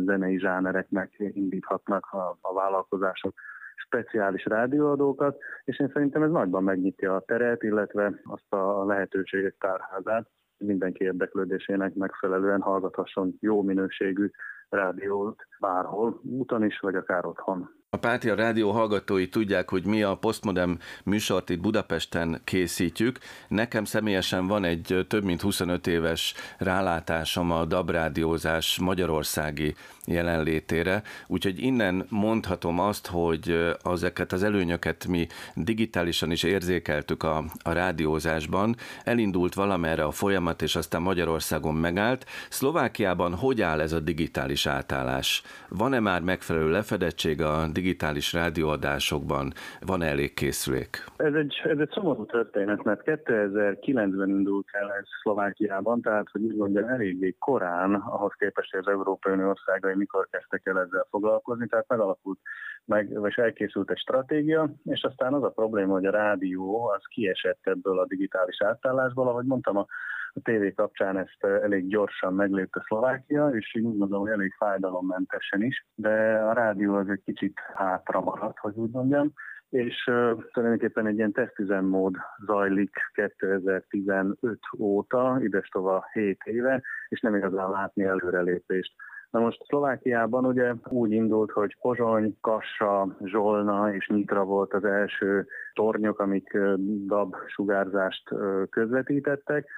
zenei 0.04 0.38
zsánereknek 0.38 1.14
indíthatnak 1.18 2.06
a, 2.11 2.38
a 2.40 2.52
vállalkozások 2.52 3.35
speciális 3.76 4.44
rádióadókat, 4.44 5.38
és 5.64 5.78
én 5.78 5.90
szerintem 5.92 6.23
ez 6.23 6.30
nagyban 6.30 6.62
megnyitja 6.62 7.14
a 7.14 7.20
teret, 7.20 7.62
illetve 7.62 8.20
azt 8.25 8.52
a 8.52 8.85
lehetőségek 8.85 9.54
tárházát, 9.58 10.28
mindenki 10.58 11.04
érdeklődésének 11.04 11.94
megfelelően 11.94 12.60
hallgathasson 12.60 13.36
jó 13.40 13.62
minőségű 13.62 14.30
rádiót 14.68 15.46
bárhol, 15.58 16.20
úton 16.22 16.64
is, 16.64 16.78
vagy 16.78 16.94
akár 16.94 17.26
otthon. 17.26 17.77
A 17.90 17.97
Pátia 17.97 18.35
Rádió 18.35 18.71
hallgatói 18.71 19.28
tudják, 19.28 19.71
hogy 19.71 19.85
mi 19.85 20.02
a 20.02 20.14
Postmodem 20.14 20.78
műsort 21.04 21.50
itt 21.50 21.61
Budapesten 21.61 22.40
készítjük. 22.45 23.18
Nekem 23.49 23.85
személyesen 23.85 24.47
van 24.47 24.64
egy 24.64 25.07
több 25.09 25.25
mint 25.25 25.40
25 25.40 25.87
éves 25.87 26.35
rálátásom 26.59 27.50
a 27.50 27.64
DAB 27.64 27.90
rádiózás 27.90 28.78
magyarországi 28.78 29.75
jelenlétére, 30.09 31.02
úgyhogy 31.26 31.62
innen 31.62 32.07
mondhatom 32.09 32.78
azt, 32.78 33.07
hogy 33.07 33.75
ezeket 33.85 34.33
az 34.33 34.42
előnyöket 34.42 35.07
mi 35.07 35.26
digitálisan 35.54 36.30
is 36.30 36.42
érzékeltük 36.42 37.23
a, 37.23 37.45
a 37.62 37.73
rádiózásban. 37.73 38.76
Elindult 39.04 39.54
valamerre 39.54 40.04
a 40.04 40.11
folyamat, 40.11 40.62
és 40.62 40.76
aztán 40.76 41.02
Magyarországon 41.02 41.75
megállt. 41.75 42.26
Szlovákiában 42.49 43.35
hogy 43.35 43.62
áll 43.62 43.80
ez 43.80 43.92
a 43.92 44.00
digitális 44.00 44.66
átállás? 44.66 45.42
Van-e 45.68 46.00
már 46.00 46.21
megfelelő 46.21 46.71
lefedettség 46.71 47.42
a 47.42 47.68
digitális 47.80 48.32
rádióadásokban 48.32 49.52
van 49.87 50.02
elég 50.02 50.35
készülék? 50.35 51.04
Ez 51.16 51.35
egy, 51.35 51.54
ez 51.64 51.78
egy 51.78 51.90
szomorú 51.90 52.26
történet, 52.26 52.82
mert 52.82 53.02
2009-ben 53.04 54.28
indult 54.28 54.66
el 54.73 54.92
ez 54.92 55.06
Szlovákiában, 55.23 56.00
tehát 56.00 56.26
hogy 56.32 56.42
úgy 56.42 56.56
mondjam, 56.56 56.88
eléggé 56.88 57.37
korán, 57.38 57.94
ahhoz 57.94 58.32
képest, 58.38 58.70
hogy 58.70 58.80
az 58.80 58.92
Európai 58.92 59.32
Unió 59.32 59.49
országai 59.49 59.94
mikor 59.94 60.28
kezdtek 60.30 60.66
el 60.66 60.80
ezzel 60.80 61.06
foglalkozni, 61.11 61.66
tehát 61.66 61.88
megalakult 61.88 62.38
meg, 62.85 63.18
vagy 63.20 63.32
elkészült 63.37 63.90
egy 63.90 63.99
stratégia, 63.99 64.70
és 64.85 65.02
aztán 65.02 65.35
az 65.35 65.42
a 65.42 65.50
probléma, 65.50 65.92
hogy 65.92 66.06
a 66.06 66.11
rádió 66.11 66.88
az 66.88 67.02
kiesett 67.08 67.61
ebből 67.62 67.99
a 67.99 68.06
digitális 68.06 68.62
átállásból, 68.62 69.28
ahogy 69.28 69.44
mondtam, 69.44 69.76
a 69.76 69.87
a 70.35 70.40
tévé 70.42 70.73
kapcsán 70.73 71.18
ezt 71.18 71.44
elég 71.44 71.88
gyorsan 71.88 72.35
meglépte 72.35 72.82
Szlovákia, 72.87 73.49
és 73.49 73.75
így 73.75 73.85
úgy 73.85 73.97
mondom, 73.97 74.20
hogy 74.20 74.30
elég 74.30 74.52
fájdalommentesen 74.58 75.62
is, 75.62 75.87
de 75.94 76.38
a 76.38 76.52
rádió 76.52 76.94
az 76.94 77.08
egy 77.08 77.23
kicsit 77.25 77.58
hátra 77.75 78.20
maradt, 78.20 78.58
hogy 78.58 78.75
úgy 78.76 78.90
mondjam, 78.90 79.32
és 79.68 80.06
uh, 80.06 80.44
tulajdonképpen 80.52 81.06
egy 81.06 81.16
ilyen 81.16 81.32
tesztüzemmód 81.32 82.14
zajlik 82.47 82.97
2015 83.12 84.38
óta, 84.78 85.38
idestova 85.40 86.04
7 86.12 86.38
éve, 86.44 86.82
és 87.08 87.20
nem 87.20 87.35
igazán 87.35 87.70
látni 87.70 88.04
előrelépést. 88.04 88.94
Na 89.30 89.40
most 89.40 89.64
Szlovákiában 89.64 90.44
ugye 90.44 90.75
úgy 90.85 91.12
indult, 91.12 91.50
hogy 91.50 91.76
Pozsony, 91.80 92.37
Kassa, 92.40 93.16
Zsolna 93.25 93.94
és 93.94 94.08
Nyitra 94.08 94.44
volt 94.44 94.75
az 94.75 94.85
első 94.85 95.47
tornyok, 95.73 96.18
amik 96.18 96.58
DAB 97.06 97.37
sugárzást 97.47 98.35
közvetítettek, 98.70 99.68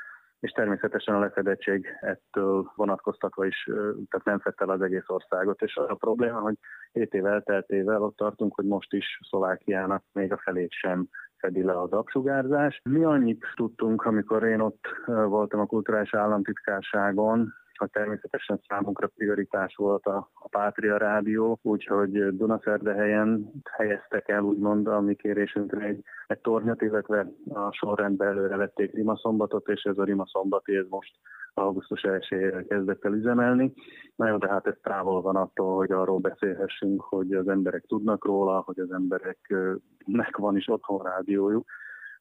és 0.41 0.51
természetesen 0.51 1.15
a 1.15 1.19
lefedettség 1.19 1.87
ettől 2.01 2.73
vonatkoztatva 2.75 3.47
is, 3.47 3.65
tehát 4.09 4.25
nem 4.25 4.39
fette 4.39 4.65
az 4.65 4.83
egész 4.83 5.09
országot, 5.09 5.63
és 5.63 5.77
a 5.77 5.95
probléma, 5.95 6.41
hogy 6.41 6.55
7 6.93 7.15
év 7.15 7.27
elteltével 7.27 8.03
ott 8.03 8.17
tartunk, 8.17 8.55
hogy 8.55 8.65
most 8.65 8.93
is 8.93 9.21
Szlovákiának 9.29 10.05
még 10.13 10.33
a 10.33 10.41
felét 10.43 10.73
sem 10.73 11.07
fedi 11.37 11.63
le 11.63 11.81
az 11.81 11.93
absugárzás. 11.93 12.81
Mi 12.85 13.05
annyit 13.05 13.47
tudtunk, 13.55 14.03
amikor 14.03 14.43
én 14.43 14.61
ott 14.61 14.85
voltam 15.07 15.61
a 15.61 15.67
kulturális 15.67 16.15
államtitkárságon, 16.15 17.53
hogy 17.81 17.91
természetesen 17.91 18.61
számunkra 18.69 19.07
prioritás 19.07 19.75
volt 19.77 20.07
a, 20.07 20.31
a 20.35 20.49
Pátria 20.49 20.97
Rádió, 20.97 21.59
úgyhogy 21.63 22.37
Dunaszerdehelyen 22.37 23.51
helyeztek 23.71 24.29
el 24.29 24.43
úgymond 24.43 24.87
a 24.87 25.01
mi 25.01 25.15
kérésünkre 25.15 25.85
egy, 25.85 26.03
egy 26.27 26.39
tornyot, 26.39 26.83
illetve 26.83 27.27
a 27.49 27.73
sorrendbe 27.73 28.25
előre 28.25 28.57
vették 28.57 28.95
Rima 28.95 29.17
szombatot, 29.17 29.69
és 29.69 29.83
ez 29.83 29.99
a 29.99 30.05
Rima 30.05 30.27
szombati 30.27 30.77
ez 30.77 30.87
most 30.89 31.11
augusztus 31.55 32.03
1 32.03 32.67
kezdett 32.69 33.05
el 33.05 33.13
üzemelni. 33.13 33.73
Na 34.17 34.29
jó, 34.29 34.37
de 34.37 34.49
hát 34.49 34.67
ez 34.67 34.77
távol 34.83 35.21
van 35.21 35.37
attól, 35.37 35.77
hogy 35.77 35.93
arról 35.93 36.19
beszélhessünk, 36.19 37.01
hogy 37.01 37.33
az 37.33 37.49
emberek 37.49 37.85
tudnak 37.87 38.25
róla, 38.25 38.63
hogy 38.67 38.79
az 38.79 38.93
embereknek 38.93 40.37
van 40.37 40.57
is 40.57 40.69
otthon 40.69 41.03
rádiójuk 41.03 41.65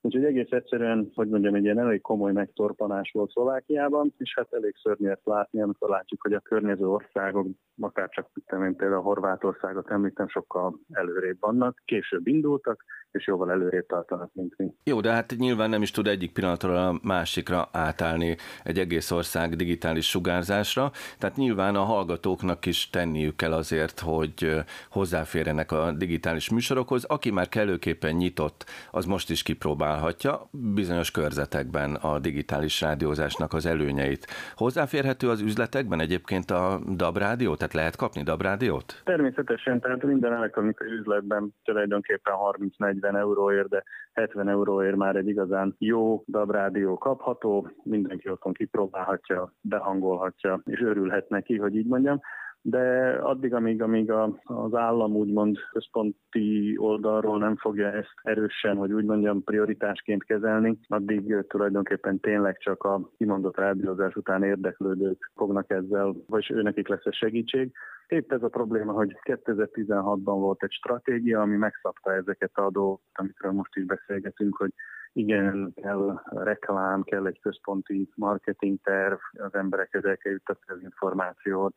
Úgyhogy 0.01 0.23
egész 0.23 0.51
egyszerűen, 0.51 1.11
hogy 1.15 1.27
mondjam, 1.27 1.55
egy 1.55 1.63
ilyen 1.63 1.79
elég 1.79 2.01
komoly 2.01 2.31
megtorpanás 2.31 3.11
volt 3.11 3.31
Szlovákiában, 3.31 4.13
és 4.17 4.33
hát 4.35 4.53
elég 4.53 4.75
szörnyű 4.81 5.09
ezt 5.09 5.25
látni, 5.25 5.61
amikor 5.61 5.89
látjuk, 5.89 6.21
hogy 6.21 6.33
a 6.33 6.39
környező 6.39 6.87
országok, 6.87 7.47
akár 7.79 8.09
csak 8.09 8.29
én 8.51 8.75
például 8.75 9.01
Horvátországot 9.01 9.91
említem, 9.91 10.27
sokkal 10.27 10.79
előrébb 10.91 11.37
vannak, 11.39 11.81
később 11.85 12.27
indultak, 12.27 12.83
és 13.11 13.27
jóval 13.27 13.51
előrébb 13.51 13.85
tartanak, 13.85 14.29
mint 14.33 14.53
mi. 14.57 14.73
Jó, 14.83 15.01
de 15.01 15.11
hát 15.11 15.33
nyilván 15.37 15.69
nem 15.69 15.81
is 15.81 15.91
tud 15.91 16.07
egyik 16.07 16.31
pillanatról 16.31 16.75
a 16.75 16.99
másikra 17.03 17.69
átállni 17.71 18.37
egy 18.63 18.79
egész 18.79 19.11
ország 19.11 19.55
digitális 19.55 20.09
sugárzásra, 20.09 20.91
tehát 21.17 21.35
nyilván 21.35 21.75
a 21.75 21.83
hallgatóknak 21.83 22.65
is 22.65 22.89
tenniük 22.89 23.35
kell 23.35 23.53
azért, 23.53 23.99
hogy 23.99 24.63
hozzáférjenek 24.89 25.71
a 25.71 25.91
digitális 25.91 26.49
műsorokhoz. 26.49 27.03
Aki 27.03 27.31
már 27.31 27.49
kellőképpen 27.49 28.15
nyitott, 28.15 28.65
az 28.91 29.05
most 29.05 29.29
is 29.29 29.43
kipróbálhatja 29.43 30.49
bizonyos 30.51 31.11
körzetekben 31.11 31.95
a 31.95 32.19
digitális 32.19 32.81
rádiózásnak 32.81 33.53
az 33.53 33.65
előnyeit. 33.65 34.27
Hozzáférhető 34.55 35.29
az 35.29 35.41
üzletekben 35.41 35.99
egyébként 35.99 36.51
a 36.51 36.79
DAB 36.95 37.17
rádió, 37.17 37.55
tehát 37.55 37.73
lehet 37.73 37.95
kapni 37.95 38.23
DAB 38.23 38.41
rádiót? 38.41 39.01
Természetesen, 39.03 39.79
tehát 39.79 40.03
minden 40.03 40.33
elektronikai 40.33 40.91
üzletben 40.91 41.55
tulajdonképpen 41.63 42.33
30-40 42.79 42.98
40 42.99 43.15
euróért, 43.15 43.67
de 43.67 43.83
70 44.13 44.49
euróért 44.49 44.95
már 44.95 45.15
egy 45.15 45.27
igazán 45.27 45.75
jó 45.77 46.23
dabrádió 46.27 46.97
kapható, 46.97 47.69
mindenki 47.83 48.29
otthon 48.29 48.53
kipróbálhatja, 48.53 49.53
behangolhatja, 49.61 50.61
és 50.65 50.81
örülhet 50.81 51.29
neki, 51.29 51.57
hogy 51.57 51.75
így 51.75 51.87
mondjam 51.87 52.21
de 52.61 53.11
addig, 53.21 53.53
amíg, 53.53 53.81
amíg 53.81 54.11
a, 54.11 54.39
az 54.43 54.73
állam 54.73 55.15
úgymond 55.15 55.57
központi 55.71 56.75
oldalról 56.77 57.37
nem 57.37 57.55
fogja 57.55 57.91
ezt 57.91 58.13
erősen, 58.21 58.77
hogy 58.77 58.91
úgy 58.91 59.03
mondjam, 59.03 59.43
prioritásként 59.43 60.23
kezelni, 60.23 60.79
addig 60.87 61.45
tulajdonképpen 61.47 62.19
tényleg 62.19 62.57
csak 62.57 62.83
a 62.83 63.09
kimondott 63.17 63.57
rádiózás 63.57 64.15
után 64.15 64.43
érdeklődők 64.43 65.31
fognak 65.35 65.69
ezzel, 65.69 66.15
vagy 66.27 66.51
őnekik 66.51 66.87
lesz 66.87 67.05
a 67.05 67.11
segítség. 67.11 67.71
Épp 68.07 68.31
ez 68.31 68.43
a 68.43 68.47
probléma, 68.47 68.91
hogy 68.91 69.19
2016-ban 69.23 70.19
volt 70.23 70.63
egy 70.63 70.71
stratégia, 70.71 71.41
ami 71.41 71.55
megszabta 71.55 72.13
ezeket 72.13 72.51
a 72.53 72.69
dolgokat, 72.71 73.07
amikről 73.13 73.51
most 73.51 73.75
is 73.75 73.85
beszélgetünk, 73.85 74.57
hogy 74.57 74.73
igen, 75.13 75.73
kell 75.75 76.21
reklám, 76.29 77.03
kell 77.03 77.25
egy 77.25 77.39
központi 77.39 78.09
marketingterv, 78.15 79.17
az 79.31 79.53
emberekhez 79.53 80.03
el 80.05 80.17
kell 80.17 80.31
juttatni 80.31 80.73
az 80.73 80.81
információt, 80.81 81.75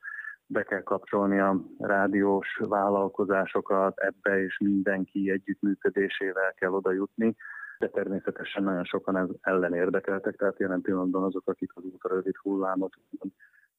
be 0.53 0.63
kell 0.63 0.83
kapcsolni 0.83 1.39
a 1.39 1.61
rádiós 1.79 2.61
vállalkozásokat 2.69 3.99
ebbe, 3.99 4.43
és 4.45 4.59
mindenki 4.59 5.31
együttműködésével 5.31 6.53
kell 6.53 6.71
oda 6.71 6.93
jutni 6.93 7.37
de 7.83 7.89
természetesen 7.89 8.63
nagyon 8.63 8.85
sokan 8.85 9.17
ez 9.17 9.29
ellen 9.41 9.75
érdekeltek, 9.75 10.37
tehát 10.37 10.59
jelen 10.59 10.81
pillanatban 10.81 11.23
azok, 11.23 11.49
akik 11.49 11.71
az 11.75 11.85
ultrarövid 11.85 12.37
hullámot 12.37 12.93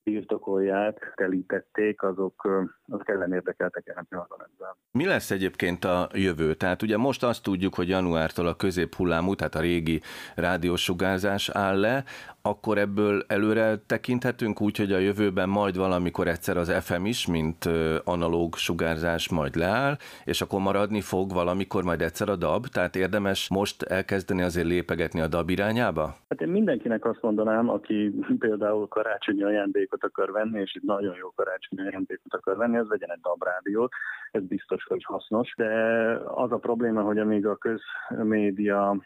birtokolják, 0.03 1.13
telítették, 1.15 2.01
azok, 2.01 2.67
azok 2.87 3.09
ellen 3.09 3.33
érdekeltek 3.33 3.83
jelen 3.85 4.05
pillanatban 4.09 4.39
ezzel. 4.53 4.77
Mi 4.91 5.05
lesz 5.05 5.31
egyébként 5.31 5.85
a 5.85 6.09
jövő? 6.13 6.53
Tehát 6.53 6.81
ugye 6.81 6.97
most 6.97 7.23
azt 7.23 7.43
tudjuk, 7.43 7.75
hogy 7.75 7.89
januártól 7.89 8.47
a 8.47 8.55
középhullámú, 8.55 9.35
tehát 9.35 9.55
a 9.55 9.59
régi 9.59 10.01
rádiósugárzás 10.35 11.49
áll 11.49 11.79
le, 11.79 12.03
akkor 12.49 12.77
ebből 12.77 13.23
előre 13.27 13.75
tekinthetünk 13.85 14.61
úgy, 14.61 14.77
hogy 14.77 14.91
a 14.91 14.97
jövőben 14.97 15.49
majd 15.49 15.77
valamikor 15.77 16.27
egyszer 16.27 16.57
az 16.57 16.71
FM 16.85 17.05
is, 17.05 17.27
mint 17.27 17.69
analóg 18.03 18.55
sugárzás 18.55 19.29
majd 19.29 19.55
leáll, 19.55 19.95
és 20.23 20.41
akkor 20.41 20.59
maradni 20.59 21.01
fog 21.01 21.31
valamikor 21.33 21.83
majd 21.83 22.01
egyszer 22.01 22.29
a 22.29 22.35
DAB, 22.35 22.65
tehát 22.65 22.95
érdemes 22.95 23.49
most 23.49 23.81
elkezdeni 23.83 24.41
azért 24.41 24.67
lépegetni 24.67 25.21
a 25.21 25.27
DAB 25.27 25.49
irányába? 25.49 26.15
Hát 26.29 26.41
én 26.41 26.47
mindenkinek 26.47 27.05
azt 27.05 27.21
mondanám, 27.21 27.69
aki 27.69 28.15
például 28.39 28.87
karácsonyi 28.87 29.43
ajándékot 29.43 30.03
akar 30.03 30.31
venni, 30.31 30.59
és 30.61 30.73
egy 30.73 30.85
nagyon 30.85 31.15
jó 31.15 31.31
karácsonyi 31.35 31.81
ajándékot 31.81 32.33
akar 32.33 32.57
venni, 32.57 32.77
az 32.77 32.87
vegyen 32.87 33.11
egy 33.11 33.21
DAB 33.21 33.43
rádiót, 33.43 33.91
ez 34.31 34.41
biztos, 34.41 34.83
hogy 34.83 35.03
hasznos, 35.03 35.53
de 35.57 35.73
az 36.25 36.51
a 36.51 36.57
probléma, 36.57 37.01
hogy 37.01 37.17
amíg 37.17 37.45
a 37.45 37.57
közmédia 37.57 39.03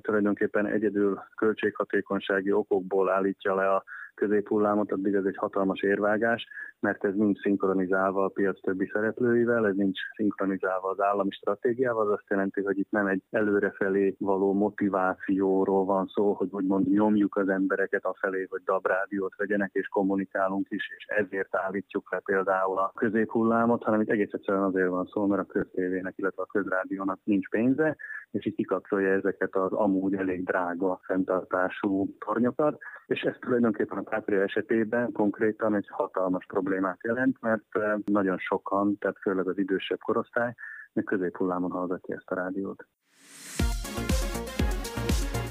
tulajdonképpen 0.00 0.66
egyedül 0.66 1.22
költséghatékonysági 1.36 2.52
okokból 2.52 3.10
állítja 3.10 3.54
le 3.54 3.74
a 3.74 3.84
középhullámot, 4.16 4.92
addig 4.92 5.14
ez 5.14 5.24
egy 5.24 5.36
hatalmas 5.36 5.82
érvágás, 5.82 6.46
mert 6.80 7.04
ez 7.04 7.14
nincs 7.14 7.40
szinkronizálva 7.40 8.24
a 8.24 8.28
piac 8.28 8.60
többi 8.60 8.90
szereplőivel, 8.92 9.66
ez 9.66 9.74
nincs 9.74 9.98
szinkronizálva 10.16 10.88
az 10.88 11.00
állami 11.00 11.30
stratégiával, 11.30 12.06
az 12.06 12.12
azt 12.12 12.30
jelenti, 12.30 12.62
hogy 12.62 12.78
itt 12.78 12.90
nem 12.90 13.06
egy 13.06 13.22
előrefelé 13.30 14.14
való 14.18 14.52
motivációról 14.52 15.84
van 15.84 16.06
szó, 16.06 16.32
hogy 16.32 16.48
úgymond 16.50 16.88
nyomjuk 16.88 17.36
az 17.36 17.48
embereket 17.48 18.04
a 18.04 18.16
felé, 18.20 18.46
hogy 18.50 18.62
dabrádiót 18.64 19.36
vegyenek 19.36 19.70
és 19.72 19.88
kommunikálunk 19.88 20.66
is, 20.70 20.90
és 20.96 21.04
ezért 21.04 21.56
állítjuk 21.56 22.12
le 22.12 22.20
például 22.24 22.78
a 22.78 22.92
középhullámot, 22.94 23.82
hanem 23.82 24.00
itt 24.00 24.10
egész 24.10 24.32
egyszerűen 24.32 24.64
azért 24.64 24.88
van 24.88 25.06
szó, 25.06 25.26
mert 25.26 25.42
a 25.42 25.52
köztévének, 25.52 26.14
illetve 26.16 26.42
a 26.42 26.52
közrádiónak 26.52 27.18
nincs 27.24 27.48
pénze, 27.48 27.96
és 28.30 28.46
itt 28.46 28.56
kikapcsolja 28.56 29.12
ezeket 29.12 29.56
az 29.56 29.72
amúgy 29.72 30.14
elég 30.14 30.44
drága 30.44 31.00
fenntartású 31.02 32.16
tornyokat, 32.18 32.78
és 33.06 33.20
ez 33.20 33.34
tulajdonképpen 33.40 33.98
a 33.98 34.02
Pátria 34.10 34.42
esetében 34.42 35.12
konkrétan 35.12 35.74
egy 35.74 35.86
hatalmas 35.88 36.46
problémát 36.46 36.98
jelent, 37.02 37.40
mert 37.40 37.64
eh, 37.70 37.92
nagyon 38.04 38.38
sokan, 38.38 38.98
tehát 38.98 39.18
főleg 39.20 39.48
az 39.48 39.58
idősebb 39.58 39.98
korosztály, 39.98 40.54
még 40.92 41.04
középhullámon 41.04 41.70
hallgatja 41.70 42.14
ezt 42.14 42.30
a 42.30 42.34
rádiót. 42.34 42.86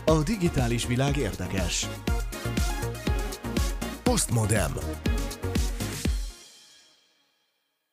A 0.05 0.23
digitális 0.25 0.87
világ 0.87 1.17
érdekes. 1.17 1.87
Postmodem. 4.03 4.71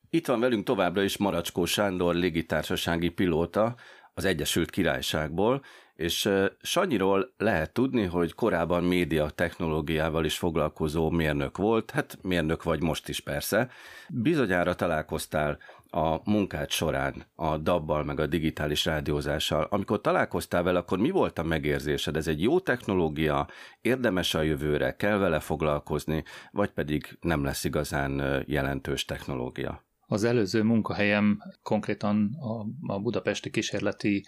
Itt 0.09 0.27
van 0.27 0.39
velünk 0.39 0.63
továbbra 0.63 1.01
is 1.01 1.17
Maracskó 1.17 1.65
Sándor 1.65 2.15
légitársasági 2.15 3.09
pilóta, 3.09 3.75
az 4.13 4.25
Egyesült 4.25 4.69
Királyságból, 4.69 5.61
és 5.95 6.29
Sanyiról 6.61 7.33
lehet 7.37 7.73
tudni, 7.73 8.03
hogy 8.03 8.33
korábban 8.33 8.83
média 8.83 9.29
technológiával 9.29 10.25
is 10.25 10.37
foglalkozó 10.37 11.09
mérnök 11.09 11.57
volt, 11.57 11.91
hát 11.91 12.17
mérnök 12.21 12.63
vagy 12.63 12.81
most 12.81 13.09
is 13.09 13.19
persze. 13.19 13.69
Bizonyára 14.09 14.75
találkoztál 14.75 15.57
a 15.89 16.29
munkád 16.31 16.69
során 16.69 17.25
a 17.35 17.57
dabbal 17.57 18.03
meg 18.03 18.19
a 18.19 18.27
digitális 18.27 18.85
rádiózással. 18.85 19.67
Amikor 19.69 20.01
találkoztál 20.01 20.63
vele, 20.63 20.79
akkor 20.79 20.97
mi 20.97 21.09
volt 21.09 21.39
a 21.39 21.43
megérzésed? 21.43 22.15
Ez 22.15 22.27
egy 22.27 22.41
jó 22.41 22.59
technológia, 22.59 23.47
érdemes 23.81 24.33
a 24.33 24.41
jövőre, 24.41 24.95
kell 24.95 25.17
vele 25.17 25.39
foglalkozni, 25.39 26.23
vagy 26.51 26.71
pedig 26.71 27.17
nem 27.21 27.43
lesz 27.43 27.63
igazán 27.63 28.43
jelentős 28.47 29.05
technológia? 29.05 29.83
Az 30.07 30.23
előző 30.23 30.63
munkahelyem 30.63 31.39
konkrétan 31.61 32.37
a, 32.39 32.93
a 32.93 32.99
budapesti 32.99 33.49
kísérleti 33.49 34.25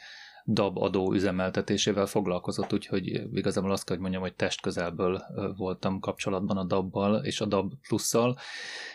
DAB 0.47 0.77
adó 0.77 1.13
üzemeltetésével 1.13 2.05
foglalkozott, 2.05 2.73
úgyhogy 2.73 3.23
igazából 3.33 3.71
azt 3.71 3.85
kell, 3.85 3.93
hogy 3.93 4.03
mondjam, 4.03 4.23
hogy 4.23 4.35
testközelből 4.35 5.23
voltam 5.57 5.99
kapcsolatban 5.99 6.57
a 6.57 6.63
DAB-bal 6.63 7.25
és 7.25 7.41
a 7.41 7.45
DAB 7.45 7.73
plusszal. 7.87 8.37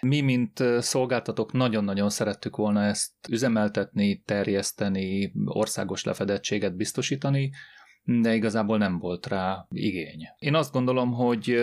Mi, 0.00 0.20
mint 0.20 0.64
szolgáltatók 0.78 1.52
nagyon-nagyon 1.52 2.10
szerettük 2.10 2.56
volna 2.56 2.82
ezt 2.82 3.12
üzemeltetni, 3.28 4.22
terjeszteni, 4.24 5.32
országos 5.44 6.04
lefedettséget 6.04 6.76
biztosítani, 6.76 7.50
de 8.18 8.34
igazából 8.34 8.78
nem 8.78 8.98
volt 8.98 9.26
rá 9.26 9.66
igény. 9.70 10.28
Én 10.38 10.54
azt 10.54 10.72
gondolom, 10.72 11.12
hogy 11.12 11.56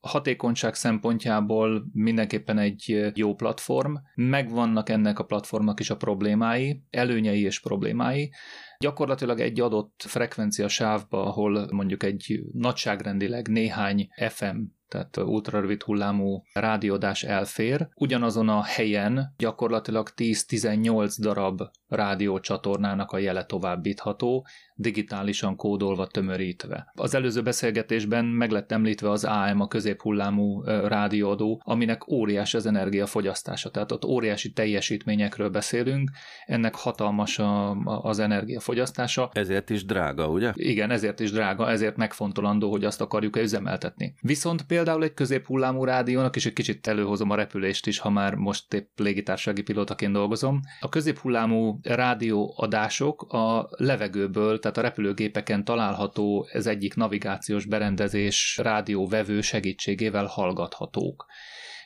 hatékonyság 0.00 0.74
szempontjából 0.74 1.84
mindenképpen 1.92 2.58
egy 2.58 3.12
jó 3.14 3.34
platform, 3.34 3.94
megvannak 4.14 4.88
ennek 4.88 5.18
a 5.18 5.24
platformnak 5.24 5.80
is 5.80 5.90
a 5.90 5.96
problémái, 5.96 6.82
előnyei 6.90 7.42
és 7.42 7.60
problémái, 7.60 8.30
Gyakorlatilag 8.78 9.40
egy 9.40 9.60
adott 9.60 10.04
frekvencia 10.06 10.68
sávba, 10.68 11.24
ahol 11.24 11.68
mondjuk 11.72 12.02
egy 12.02 12.40
nagyságrendileg 12.52 13.48
néhány 13.48 14.08
FM 14.28 14.56
tehát 14.90 15.16
ultrarövid 15.16 15.82
hullámú 15.82 16.42
rádiódás 16.52 17.22
elfér. 17.22 17.88
Ugyanazon 17.94 18.48
a 18.48 18.62
helyen 18.62 19.34
gyakorlatilag 19.38 20.08
10-18 20.16 21.14
darab 21.18 21.60
rádiócsatornának 21.88 23.10
a 23.10 23.18
jele 23.18 23.44
továbbítható, 23.44 24.46
digitálisan 24.74 25.56
kódolva, 25.56 26.06
tömörítve. 26.06 26.92
Az 26.94 27.14
előző 27.14 27.42
beszélgetésben 27.42 28.24
meg 28.24 28.50
lett 28.50 28.72
említve 28.72 29.10
az 29.10 29.24
AM, 29.24 29.60
a 29.60 29.68
középhullámú 29.68 30.62
rádióadó, 30.64 31.62
aminek 31.64 32.08
óriás 32.08 32.54
az 32.54 32.66
energiafogyasztása, 32.66 33.70
tehát 33.70 33.92
ott 33.92 34.04
óriási 34.04 34.52
teljesítményekről 34.52 35.48
beszélünk, 35.48 36.10
ennek 36.46 36.74
hatalmas 36.74 37.38
a, 37.38 37.70
az 37.84 38.18
energiafogyasztása. 38.18 39.30
Ezért 39.32 39.70
is 39.70 39.84
drága, 39.84 40.28
ugye? 40.28 40.52
Igen, 40.54 40.90
ezért 40.90 41.20
is 41.20 41.30
drága, 41.30 41.70
ezért 41.70 41.96
megfontolandó, 41.96 42.70
hogy 42.70 42.84
azt 42.84 43.00
akarjuk-e 43.00 43.40
üzemeltetni. 43.40 44.14
Viszont 44.20 44.62
például 44.62 44.79
például 44.82 45.04
egy 45.04 45.14
középhullámú 45.14 45.84
rádiónak, 45.84 46.36
és 46.36 46.46
egy 46.46 46.52
kicsit 46.52 46.86
előhozom 46.86 47.30
a 47.30 47.34
repülést 47.34 47.86
is, 47.86 47.98
ha 47.98 48.10
már 48.10 48.34
most 48.34 48.74
épp 48.74 48.98
légitársági 48.98 49.62
pilótaként 49.62 50.12
dolgozom. 50.12 50.60
A 50.80 50.88
középhullámú 50.88 51.78
rádióadások 51.82 53.22
a 53.22 53.68
levegőből, 53.70 54.58
tehát 54.58 54.76
a 54.76 54.80
repülőgépeken 54.80 55.64
található 55.64 56.48
ez 56.52 56.66
egyik 56.66 56.94
navigációs 56.94 57.66
berendezés 57.66 58.60
rádióvevő 58.62 59.40
segítségével 59.40 60.26
hallgathatók 60.26 61.26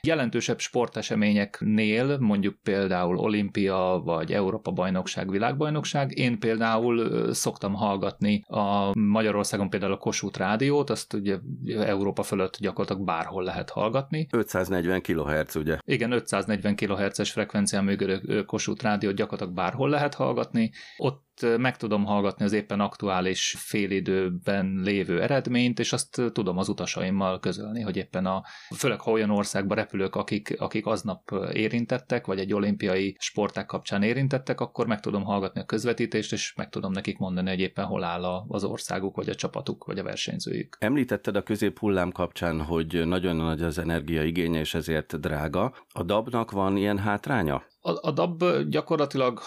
jelentősebb 0.05 0.59
sporteseményeknél, 0.59 2.17
mondjuk 2.19 2.55
például 2.63 3.17
olimpia, 3.17 4.01
vagy 4.05 4.33
Európa 4.33 4.71
bajnokság, 4.71 5.29
világbajnokság, 5.29 6.17
én 6.17 6.39
például 6.39 7.33
szoktam 7.33 7.73
hallgatni 7.73 8.43
a 8.47 8.97
Magyarországon 8.99 9.69
például 9.69 9.91
a 9.91 9.97
Kossuth 9.97 10.39
rádiót, 10.39 10.89
azt 10.89 11.13
ugye 11.13 11.37
Európa 11.67 12.23
fölött 12.23 12.57
gyakorlatilag 12.59 13.03
bárhol 13.05 13.43
lehet 13.43 13.69
hallgatni. 13.69 14.27
540 14.31 15.01
kHz, 15.01 15.55
ugye? 15.55 15.77
Igen, 15.85 16.11
540 16.11 16.75
kHz-es 16.75 17.31
frekvencián 17.31 17.83
működő 17.83 18.43
Kossuth 18.43 18.83
rádiót 18.83 19.15
gyakorlatilag 19.15 19.53
bárhol 19.53 19.89
lehet 19.89 20.13
hallgatni. 20.13 20.71
Ott 20.97 21.23
meg 21.41 21.77
tudom 21.77 22.05
hallgatni 22.05 22.45
az 22.45 22.53
éppen 22.53 22.79
aktuális 22.79 23.55
félidőben 23.57 24.81
lévő 24.83 25.21
eredményt, 25.21 25.79
és 25.79 25.93
azt 25.93 26.21
tudom 26.33 26.57
az 26.57 26.69
utasaimmal 26.69 27.39
közölni, 27.39 27.81
hogy 27.81 27.97
éppen 27.97 28.25
a, 28.25 28.43
főleg 28.75 28.99
ha 28.99 29.11
olyan 29.11 29.29
országba 29.29 29.75
repülök, 29.75 30.15
akik, 30.15 30.55
akik 30.61 30.85
aznap 30.85 31.31
érintettek, 31.53 32.25
vagy 32.25 32.39
egy 32.39 32.53
olimpiai 32.53 33.15
sporták 33.19 33.65
kapcsán 33.65 34.03
érintettek, 34.03 34.59
akkor 34.59 34.87
meg 34.87 34.99
tudom 34.99 35.23
hallgatni 35.23 35.61
a 35.61 35.65
közvetítést, 35.65 36.31
és 36.31 36.53
meg 36.55 36.69
tudom 36.69 36.91
nekik 36.91 37.17
mondani, 37.17 37.49
hogy 37.49 37.59
éppen 37.59 37.85
hol 37.85 38.03
áll 38.03 38.23
az 38.47 38.63
országuk, 38.63 39.15
vagy 39.15 39.29
a 39.29 39.35
csapatuk, 39.35 39.85
vagy 39.85 39.99
a 39.99 40.03
versenyzőjük. 40.03 40.77
Említetted 40.79 41.35
a 41.35 41.43
középhullám 41.43 42.11
kapcsán, 42.11 42.61
hogy 42.61 43.07
nagyon 43.07 43.35
nagy 43.35 43.61
az 43.61 43.77
energiaigénye, 43.77 44.59
és 44.59 44.73
ezért 44.73 45.19
drága. 45.19 45.73
A 45.93 46.03
DAB-nak 46.03 46.51
van 46.51 46.77
ilyen 46.77 46.97
hátránya? 46.97 47.63
A, 47.87 48.07
a 48.07 48.11
DAB 48.11 48.43
gyakorlatilag, 48.69 49.39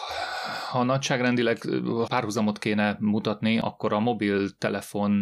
ha 0.71 0.83
nagyságrendileg 0.83 1.59
párhuzamot 2.09 2.59
kéne 2.59 2.97
mutatni, 3.01 3.59
akkor 3.59 3.93
a 3.93 3.99
mobiltelefon 3.99 5.13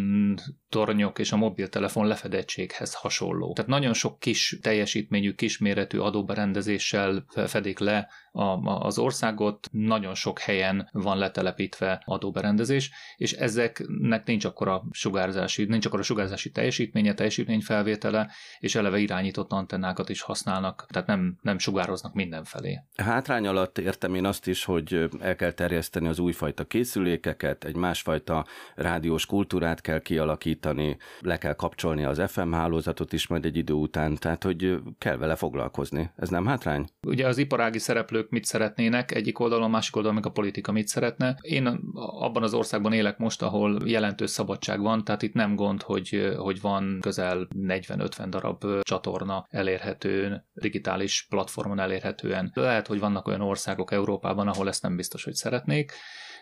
tornyok 0.68 1.18
és 1.18 1.32
a 1.32 1.36
mobiltelefon 1.36 2.06
lefedettséghez 2.06 2.94
hasonló. 2.94 3.52
Tehát 3.52 3.70
nagyon 3.70 3.92
sok 3.92 4.18
kis 4.18 4.58
teljesítményű, 4.62 5.32
kisméretű 5.32 5.98
adóberendezéssel 5.98 7.24
fedik 7.46 7.78
le 7.78 8.08
a, 8.32 8.42
a, 8.42 8.80
az 8.80 8.98
országot, 8.98 9.68
nagyon 9.72 10.14
sok 10.14 10.38
helyen 10.38 10.88
van 10.92 11.18
letelepítve 11.18 12.02
adóberendezés, 12.04 12.90
és 13.16 13.32
ezeknek 13.32 14.26
nincs 14.26 14.44
akkora 14.44 14.82
sugárzási, 14.90 15.64
nincs 15.64 15.86
akkora 15.86 16.02
sugárzási 16.02 16.50
teljesítménye, 16.50 17.14
teljesítményfelvétele, 17.14 18.30
és 18.58 18.74
eleve 18.74 18.98
irányított 18.98 19.52
antennákat 19.52 20.08
is 20.08 20.20
használnak, 20.20 20.86
tehát 20.90 21.08
nem, 21.08 21.38
nem 21.42 21.58
sugároznak 21.58 22.14
mindenfelé. 22.14 22.80
Hátrány 23.06 23.46
alatt 23.46 23.78
értem 23.78 24.14
én 24.14 24.24
azt 24.24 24.46
is, 24.46 24.64
hogy 24.64 25.08
el 25.20 25.36
kell 25.36 25.50
terjeszteni 25.50 26.08
az 26.08 26.18
újfajta 26.18 26.64
készülékeket, 26.64 27.64
egy 27.64 27.76
másfajta 27.76 28.46
rádiós 28.74 29.26
kultúrát 29.26 29.80
kell 29.80 30.00
kialakítani, 30.00 30.96
le 31.20 31.38
kell 31.38 31.54
kapcsolni 31.54 32.04
az 32.04 32.22
FM 32.26 32.52
hálózatot 32.52 33.12
is 33.12 33.26
majd 33.26 33.44
egy 33.44 33.56
idő 33.56 33.72
után, 33.72 34.14
tehát 34.14 34.42
hogy 34.42 34.78
kell 34.98 35.16
vele 35.16 35.36
foglalkozni. 35.36 36.10
Ez 36.16 36.28
nem 36.28 36.46
hátrány? 36.46 36.86
Ugye 37.06 37.26
az 37.26 37.38
iparági 37.38 37.78
szereplők 37.78 38.30
mit 38.30 38.44
szeretnének, 38.44 39.14
egyik 39.14 39.38
oldalon, 39.38 39.70
másik 39.70 39.96
oldalon 39.96 40.16
meg 40.16 40.26
a 40.26 40.30
politika 40.30 40.72
mit 40.72 40.88
szeretne. 40.88 41.36
Én 41.40 41.66
abban 41.94 42.42
az 42.42 42.54
országban 42.54 42.92
élek 42.92 43.18
most, 43.18 43.42
ahol 43.42 43.78
jelentős 43.84 44.30
szabadság 44.30 44.80
van, 44.80 45.04
tehát 45.04 45.22
itt 45.22 45.34
nem 45.34 45.54
gond, 45.54 45.82
hogy, 45.82 46.34
hogy 46.36 46.60
van 46.60 46.98
közel 47.00 47.48
40-50 47.54 48.26
darab 48.28 48.64
csatorna 48.82 49.46
elérhető, 49.50 50.44
digitális 50.52 51.26
platformon 51.30 51.78
elérhetően. 51.78 52.50
Lehet, 52.54 52.86
hogy 52.86 52.95
vannak 52.98 53.26
olyan 53.26 53.40
országok 53.40 53.92
Európában, 53.92 54.48
ahol 54.48 54.68
ezt 54.68 54.82
nem 54.82 54.96
biztos, 54.96 55.24
hogy 55.24 55.34
szeretnék. 55.34 55.92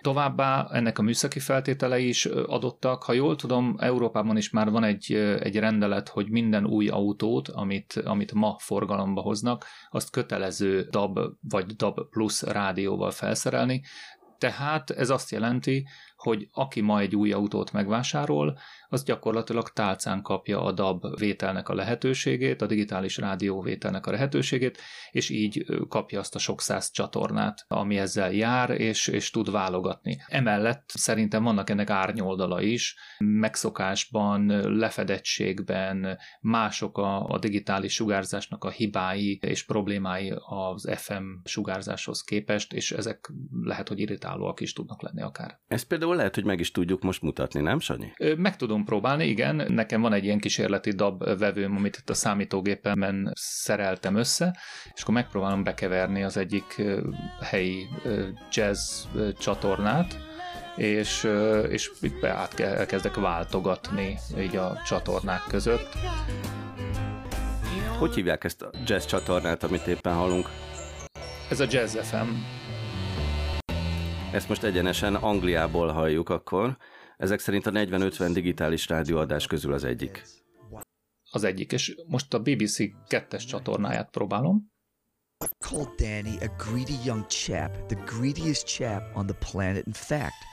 Továbbá 0.01 0.67
ennek 0.71 0.99
a 0.99 1.03
műszaki 1.03 1.39
feltételei 1.39 2.09
is 2.09 2.25
adottak. 2.27 3.03
Ha 3.03 3.13
jól 3.13 3.37
tudom, 3.37 3.75
Európában 3.79 4.37
is 4.37 4.51
már 4.51 4.71
van 4.71 4.85
egy, 4.85 5.13
egy 5.41 5.57
rendelet, 5.57 6.09
hogy 6.09 6.31
minden 6.31 6.67
új 6.67 6.89
autót, 6.89 7.49
amit, 7.49 8.01
amit 8.05 8.33
ma 8.33 8.57
forgalomba 8.59 9.21
hoznak, 9.21 9.65
azt 9.91 10.11
kötelező 10.11 10.89
DAB 10.91 11.19
vagy 11.41 11.67
DAB 11.67 12.09
Plus 12.11 12.43
rádióval 12.43 13.11
felszerelni. 13.11 13.83
Tehát 14.39 14.91
ez 14.91 15.11
azt 15.11 15.31
jelenti, 15.31 15.87
hogy 16.17 16.49
aki 16.53 16.81
ma 16.81 17.01
egy 17.01 17.17
új 17.17 17.33
autót 17.33 17.73
megvásárol, 17.73 18.59
az 18.95 19.05
gyakorlatilag 19.05 19.69
tálcán 19.69 20.23
kapja 20.23 20.63
a 20.63 20.73
DAB 20.73 21.19
vételnek 21.19 21.69
a 21.69 21.75
lehetőségét, 21.75 22.63
a 22.63 22.67
digitális 22.67 23.17
rádió 23.17 23.61
vételnek 23.61 24.07
a 24.07 24.11
lehetőségét, 24.11 24.79
és 25.11 25.31
így 25.31 25.67
kapja 25.89 26.21
azt 26.21 26.35
a 26.35 26.39
sok 26.39 26.61
száz 26.61 26.91
csatornát, 26.91 27.65
ami 27.69 27.99
ezzel 27.99 28.33
jár, 28.33 28.71
és, 28.71 29.07
és 29.07 29.31
tud 29.31 29.51
válogatni. 29.51 30.19
Emellett 30.27 30.91
szerintem 30.95 31.43
vannak 31.43 31.71
ennek 31.71 31.91
árnyoldala 31.91 32.61
is, 32.61 32.97
megszokásban, 33.19 34.47
lefedettségben, 34.79 36.19
mások 36.41 36.99
a, 36.99 37.25
a 37.25 37.39
digitális 37.39 37.93
sugárzásnak 37.93 38.65
a 38.65 38.71
hibái 38.71 39.39
és 39.43 39.65
problémái 39.65 40.33
az 40.47 40.91
FM 40.97 41.25
sugárzáshoz 41.45 42.23
képest, 42.23 42.73
és 42.73 42.93
ezek 42.93 43.33
lehet, 43.63 43.89
hogy 43.89 43.99
irritálóak 43.99 44.61
is 44.61 44.73
tudnak 44.73 45.03
lenni 45.03 45.23
akár. 45.23 45.59
Ez 45.67 45.83
például 45.83 46.17
lehet, 46.17 46.35
hogy 46.35 46.45
meg 46.45 46.61
is 46.61 46.71
tudjuk 46.71 47.03
most 47.03 47.23
mutatni, 47.23 47.61
nem, 47.61 47.79
Sanyi? 47.79 48.13
Meg 48.37 48.57
tudom 48.57 48.84
próbálni, 48.85 49.27
igen. 49.27 49.67
Nekem 49.69 50.01
van 50.01 50.13
egy 50.13 50.25
ilyen 50.25 50.39
kísérleti 50.39 50.91
DAB 50.91 51.39
vevőm, 51.39 51.77
amit 51.77 51.97
itt 51.97 52.11
a 52.11 52.15
számítógépemen 52.15 53.33
szereltem 53.35 54.17
össze, 54.17 54.57
és 54.95 55.03
akkor 55.03 55.15
megpróbálom 55.15 55.65
bekeverni 55.65 56.23
az 56.23 56.37
egyik 56.37 56.83
helyi 57.41 57.89
jazz 58.53 59.05
csatornát, 59.39 60.19
és, 60.77 61.29
és 61.69 61.91
át 62.23 62.61
elkezdek 62.61 63.15
váltogatni 63.15 64.19
így 64.39 64.57
a 64.57 64.83
csatornák 64.87 65.43
között. 65.49 65.89
Hogy 67.99 68.15
hívják 68.15 68.45
ezt 68.45 68.63
a 68.63 68.71
jazz 68.87 69.05
csatornát, 69.05 69.63
amit 69.63 69.87
éppen 69.87 70.15
hallunk? 70.15 70.49
Ez 71.51 71.61
a 71.61 71.67
Jazz 71.71 71.97
FM. 71.97 72.29
Ezt 74.33 74.49
most 74.49 74.63
egyenesen 74.63 75.15
Angliából 75.15 75.93
halljuk 75.93 76.29
akkor. 76.29 76.77
Ezek 77.17 77.39
szerint 77.39 77.67
a 77.67 77.71
40-50 77.71 78.31
digitális 78.33 78.89
rádióadás 78.89 79.47
közül 79.47 79.73
az 79.73 79.85
egyik. 79.85 80.23
Az 81.31 81.45
egyik, 81.45 81.73
és 81.73 81.97
most 82.07 82.35
a 82.35 82.41
BBC 82.41 82.77
kettes 83.09 83.45
csatornáját 83.45 84.11
próbálom. 84.11 84.73
I 85.45 85.49
called 85.59 85.95
Danny 85.97 86.37
a 86.41 86.65
greedy 86.65 86.97
young 87.05 87.27
chap, 87.27 87.87
the 87.87 88.03
greediest 88.05 88.67
chap 88.67 89.17
on 89.17 89.27
the 89.27 89.37
planet 89.51 89.87
in 89.87 89.93
fact. 89.93 90.53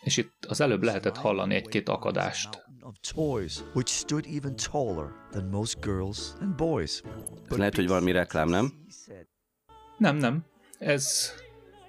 És 0.00 0.16
itt 0.16 0.44
az 0.48 0.60
előbb 0.60 0.82
lehetett 0.82 1.16
hallani 1.16 1.54
egy-két 1.54 1.88
akadást. 1.88 2.66
Of 2.80 2.94
toys, 3.14 3.60
which 3.74 3.92
stood 3.92 4.26
even 4.34 4.56
taller 4.70 5.12
than 5.30 5.44
most 5.44 5.80
girls 5.80 6.18
and 6.40 6.54
boys. 6.54 7.02
Ez 7.48 7.56
lehet, 7.56 7.74
hogy 7.74 7.88
valami 7.88 8.12
reklám, 8.12 8.48
nem? 8.48 8.72
Nem, 9.98 10.16
nem. 10.16 10.44
Ez 10.78 11.32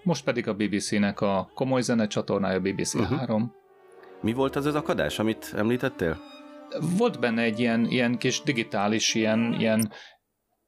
most 0.04 0.24
pedig 0.24 0.48
a 0.48 0.54
BBC-nek 0.54 1.22
a 1.22 1.52
komoly 1.54 1.82
zene 1.82 2.08
csatornája, 2.08 2.60
BBC 2.60 2.94
uh-huh. 2.94 3.18
3. 3.18 3.54
Mi 4.22 4.34
volt 4.34 4.56
az 4.56 4.66
az 4.66 4.76
akadás, 4.76 5.20
amit 5.20 5.54
említettél? 5.56 6.18
Volt 6.98 7.20
benne 7.20 7.42
egy 7.42 7.60
ilyen, 7.60 7.86
ilyen 7.86 8.18
kis 8.18 8.42
digitális, 8.42 9.14
ilyen, 9.14 9.56
ilyen 9.60 9.92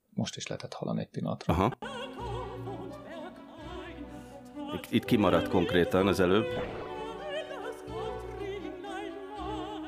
most 0.10 0.36
is 0.36 0.48
lehetett 0.48 0.74
hallani 0.74 1.02
egy 1.02 1.10
pillanatra. 1.10 1.54
Aha. 1.54 1.72
Itt 4.90 5.06
kimaradt 5.06 5.48
konkrétan 5.48 6.08
az 6.08 6.20
előbb. 6.20 6.46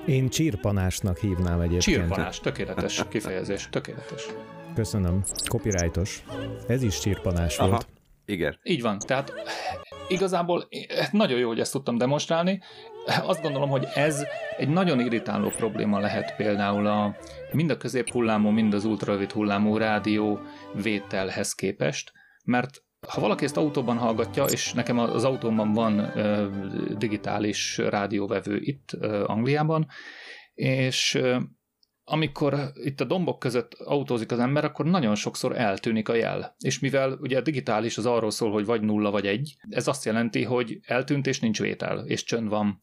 Én 0.05 0.29
csírpanásnak 0.29 1.17
hívnám 1.17 1.59
egyébként. 1.59 1.81
Csírpanás, 1.81 2.39
tökéletes 2.39 3.07
kifejezés, 3.09 3.67
tökéletes. 3.69 4.25
Köszönöm. 4.73 5.23
Copyrightos. 5.49 6.23
Ez 6.67 6.83
is 6.83 6.99
csírpanás 6.99 7.57
Aha. 7.57 7.69
volt. 7.69 7.87
Igen. 8.25 8.59
Így 8.63 8.81
van, 8.81 8.99
tehát 8.99 9.33
igazából 10.07 10.67
nagyon 11.11 11.39
jó, 11.39 11.47
hogy 11.47 11.59
ezt 11.59 11.71
tudtam 11.71 11.97
demonstrálni. 11.97 12.61
Azt 13.21 13.41
gondolom, 13.41 13.69
hogy 13.69 13.87
ez 13.93 14.23
egy 14.57 14.69
nagyon 14.69 14.99
irritáló 14.99 15.49
probléma 15.49 15.99
lehet 15.99 16.35
például 16.35 16.87
a, 16.87 17.15
mind 17.51 17.69
a 17.69 17.77
középhullámú, 17.77 18.49
mind 18.49 18.73
az 18.73 18.85
ultrarövid 18.85 19.31
hullámú 19.31 19.77
rádió 19.77 20.39
vételhez 20.73 21.53
képest, 21.53 22.11
mert 22.45 22.83
ha 23.07 23.21
valaki 23.21 23.43
ezt 23.43 23.57
autóban 23.57 23.97
hallgatja, 23.97 24.45
és 24.45 24.73
nekem 24.73 24.99
az 24.99 25.23
autómban 25.23 25.73
van 25.73 25.99
ö, 25.99 26.47
digitális 26.97 27.77
rádióvevő 27.77 28.59
itt 28.61 28.89
ö, 28.99 29.23
Angliában, 29.27 29.87
és 30.53 31.21
amikor 32.05 32.71
itt 32.83 33.01
a 33.01 33.05
dombok 33.05 33.39
között 33.39 33.73
autózik 33.73 34.31
az 34.31 34.39
ember, 34.39 34.65
akkor 34.65 34.85
nagyon 34.85 35.15
sokszor 35.15 35.57
eltűnik 35.57 36.09
a 36.09 36.15
jel. 36.15 36.55
És 36.59 36.79
mivel 36.79 37.17
ugye 37.21 37.37
a 37.37 37.41
digitális 37.41 37.97
az 37.97 38.05
arról 38.05 38.31
szól, 38.31 38.51
hogy 38.51 38.65
vagy 38.65 38.81
nulla, 38.81 39.11
vagy 39.11 39.27
egy, 39.27 39.55
ez 39.69 39.87
azt 39.87 40.05
jelenti, 40.05 40.43
hogy 40.43 40.79
eltűnt 40.85 41.27
és 41.27 41.39
nincs 41.39 41.59
vétel, 41.59 42.05
és 42.05 42.23
csönd 42.23 42.49
van. 42.49 42.79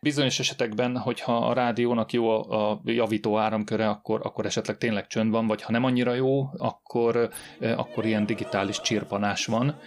Bizonyos 0.00 0.38
esetekben, 0.38 0.98
hogyha 0.98 1.36
a 1.36 1.52
rádiónak 1.52 2.12
jó 2.12 2.28
a, 2.28 2.70
a 2.70 2.80
javító 2.84 3.38
áramköre, 3.38 3.88
akkor, 3.88 4.20
akkor 4.22 4.46
esetleg 4.46 4.78
tényleg 4.78 5.06
csönd 5.06 5.30
van, 5.30 5.46
vagy 5.46 5.62
ha 5.62 5.72
nem 5.72 5.84
annyira 5.84 6.14
jó, 6.14 6.50
akkor, 6.56 7.30
akkor 7.60 8.04
ilyen 8.04 8.26
digitális 8.26 8.80
csirpanás 8.80 9.46
van, 9.46 9.78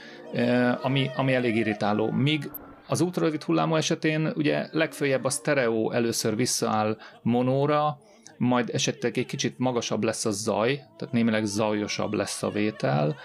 ami, 0.81 1.09
ami 1.15 1.33
elég 1.33 1.55
irritáló. 1.55 2.11
Míg 2.11 2.51
az 2.87 3.01
ultrarövid 3.01 3.43
hullámú 3.43 3.75
esetén 3.75 4.31
ugye 4.35 4.67
legfőjebb 4.71 5.23
a 5.23 5.29
stereo 5.29 5.91
először 5.91 6.35
visszaáll 6.35 6.97
monóra, 7.21 7.97
majd 8.37 8.69
esetleg 8.73 9.17
egy 9.17 9.25
kicsit 9.25 9.57
magasabb 9.57 10.03
lesz 10.03 10.25
a 10.25 10.31
zaj, 10.31 10.73
tehát 10.97 11.13
némileg 11.13 11.45
zajosabb 11.45 12.13
lesz 12.13 12.43
a 12.43 12.49
vétel, 12.49 13.15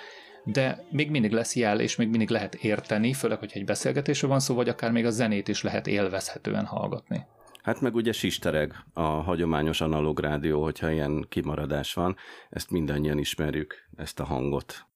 de 0.44 0.84
még 0.90 1.10
mindig 1.10 1.32
lesz 1.32 1.56
jel, 1.56 1.80
és 1.80 1.96
még 1.96 2.08
mindig 2.08 2.28
lehet 2.28 2.54
érteni, 2.54 3.12
főleg, 3.12 3.38
hogyha 3.38 3.58
egy 3.58 3.64
beszélgetésről 3.64 4.30
van 4.30 4.40
szó, 4.40 4.54
vagy 4.54 4.68
akár 4.68 4.90
még 4.90 5.06
a 5.06 5.10
zenét 5.10 5.48
is 5.48 5.62
lehet 5.62 5.86
élvezhetően 5.86 6.64
hallgatni. 6.64 7.26
Hát 7.62 7.80
meg 7.80 7.94
ugye 7.94 8.12
sistereg 8.12 8.74
a 8.92 9.00
hagyományos 9.00 9.80
analóg 9.80 10.20
rádió, 10.20 10.62
hogyha 10.62 10.90
ilyen 10.90 11.26
kimaradás 11.28 11.94
van, 11.94 12.16
ezt 12.50 12.70
mindannyian 12.70 13.18
ismerjük, 13.18 13.74
ezt 13.96 14.20
a 14.20 14.24
hangot. 14.24 14.86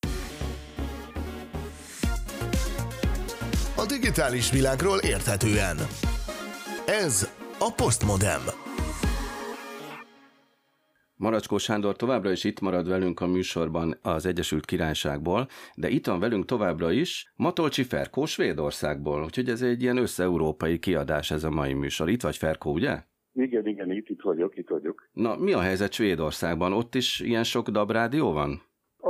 A 3.76 3.86
digitális 3.86 4.50
világról 4.50 4.98
érthetően. 4.98 5.76
Ez 6.86 7.28
a 7.58 7.72
Postmodem. 7.76 8.40
Maracskó 11.16 11.58
Sándor 11.58 11.96
továbbra 11.96 12.30
is 12.30 12.44
itt 12.44 12.60
marad 12.60 12.88
velünk 12.88 13.20
a 13.20 13.26
műsorban 13.26 13.98
az 14.02 14.26
Egyesült 14.26 14.64
Királyságból, 14.64 15.48
de 15.74 15.88
itt 15.88 16.06
van 16.06 16.20
velünk 16.20 16.44
továbbra 16.44 16.90
is 16.92 17.32
Matolcsi 17.36 17.82
Ferkó 17.82 18.26
Svédországból, 18.26 19.22
úgyhogy 19.24 19.48
ez 19.48 19.62
egy 19.62 19.82
ilyen 19.82 19.96
összeurópai 19.96 20.78
kiadás 20.78 21.30
ez 21.30 21.44
a 21.44 21.50
mai 21.50 21.72
műsor. 21.72 22.08
Itt 22.08 22.22
vagy 22.22 22.36
Ferkó, 22.36 22.72
ugye? 22.72 23.02
Igen, 23.32 23.66
igen, 23.66 23.92
itt, 23.92 24.08
itt 24.08 24.20
vagyok, 24.22 24.56
itt 24.56 24.68
vagyok. 24.68 25.08
Na, 25.12 25.36
mi 25.36 25.52
a 25.52 25.60
helyzet 25.60 25.92
Svédországban? 25.92 26.72
Ott 26.72 26.94
is 26.94 27.20
ilyen 27.20 27.44
sok 27.44 27.68
dabrádió 27.68 28.32
van? 28.32 28.62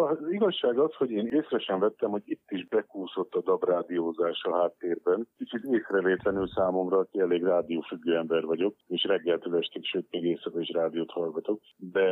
Az 0.07 0.19
igazság 0.31 0.79
az, 0.79 0.95
hogy 0.95 1.11
én 1.11 1.27
észre 1.27 1.59
sem 1.59 1.79
vettem, 1.79 2.11
hogy 2.11 2.23
itt 2.25 2.51
is 2.51 2.67
bekúszott 2.67 3.35
a 3.35 3.43
dabrádiózás 3.43 4.43
a 4.43 4.57
háttérben. 4.57 5.29
Kicsit 5.37 5.65
észrevétlenül 5.65 6.49
számomra, 6.49 6.99
aki 6.99 7.21
elég 7.21 7.43
rádiófüggő 7.43 8.17
ember 8.17 8.45
vagyok, 8.45 8.77
és 8.87 9.05
reggeltől 9.05 9.57
estig, 9.57 9.85
sőt 9.85 10.07
még 10.11 10.25
éjszaka 10.25 10.61
is 10.61 10.69
rádiót 10.69 11.11
hallgatok. 11.11 11.61
De 11.77 12.09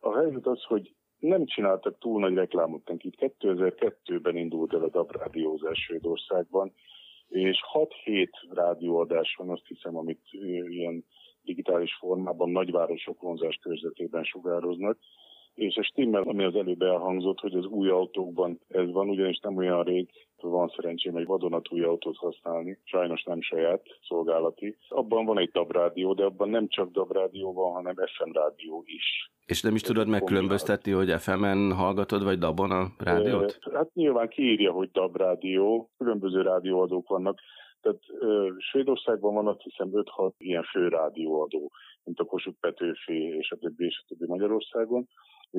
a 0.00 0.16
helyzet 0.16 0.46
az, 0.46 0.62
hogy 0.62 0.94
nem 1.18 1.44
csináltak 1.44 1.98
túl 1.98 2.20
nagy 2.20 2.34
reklámot 2.34 2.88
nekik. 2.88 3.14
2002-ben 3.18 4.36
indult 4.36 4.74
el 4.74 4.82
a 4.82 4.88
dabrádiózás 4.88 5.78
Svédországban, 5.78 6.72
és 7.28 7.60
6-7 8.04 8.28
rádióadás 8.50 9.34
van, 9.38 9.50
azt 9.50 9.66
hiszem, 9.66 9.96
amit 9.96 10.20
ilyen 10.68 11.04
digitális 11.42 11.94
formában 11.94 12.50
nagyvárosok 12.50 13.20
vonzás 13.20 13.58
körzetében 13.62 14.24
sugároznak 14.24 14.98
és 15.56 15.76
a 15.76 15.82
stimmel, 15.82 16.22
ami 16.22 16.44
az 16.44 16.54
előbb 16.54 16.82
elhangzott, 16.82 17.40
hogy 17.40 17.54
az 17.54 17.64
új 17.64 17.88
autókban 17.88 18.60
ez 18.68 18.90
van, 18.90 19.08
ugyanis 19.08 19.38
nem 19.38 19.56
olyan 19.56 19.82
rég 19.82 20.08
van 20.40 20.72
szerencsém 20.76 21.16
egy 21.16 21.26
vadonatúj 21.26 21.82
autót 21.82 22.16
használni, 22.16 22.78
sajnos 22.84 23.22
nem 23.22 23.40
saját, 23.40 23.82
szolgálati. 24.08 24.76
Abban 24.88 25.24
van 25.24 25.38
egy 25.38 25.50
dabrádió, 25.50 26.14
de 26.14 26.24
abban 26.24 26.48
nem 26.48 26.68
csak 26.68 26.90
dabrádió 26.90 27.52
van, 27.52 27.72
hanem 27.72 27.94
FM 27.94 28.32
rádió 28.32 28.82
is. 28.86 29.30
És 29.46 29.62
nem 29.62 29.74
is 29.74 29.80
tudod 29.80 30.08
megkülönböztetni, 30.08 30.92
hogy 30.92 31.10
FM-en 31.10 31.72
hallgatod, 31.72 32.24
vagy 32.24 32.38
dabon 32.38 32.70
a 32.70 32.86
rádiót? 32.98 33.58
Hát 33.74 33.94
nyilván 33.94 34.28
kiírja, 34.28 34.72
hogy 34.72 34.90
dabrádió, 34.90 35.90
különböző 35.98 36.42
rádióadók 36.42 37.08
vannak. 37.08 37.40
Tehát 37.80 38.00
ö, 38.20 38.48
Svédországban 38.58 39.34
van 39.34 39.46
azt 39.46 39.62
hiszem 39.62 39.90
5-6 39.92 40.32
ilyen 40.38 40.62
fő 40.62 40.88
rádióadó, 40.88 41.72
mint 42.04 42.18
a 42.18 42.24
Kossuth 42.24 42.58
Petőfi 42.60 43.36
és 43.38 43.50
a 43.50 43.56
többi 43.56 43.84
és 43.84 44.02
a 44.02 44.06
többi 44.08 44.26
Magyarországon 44.26 45.08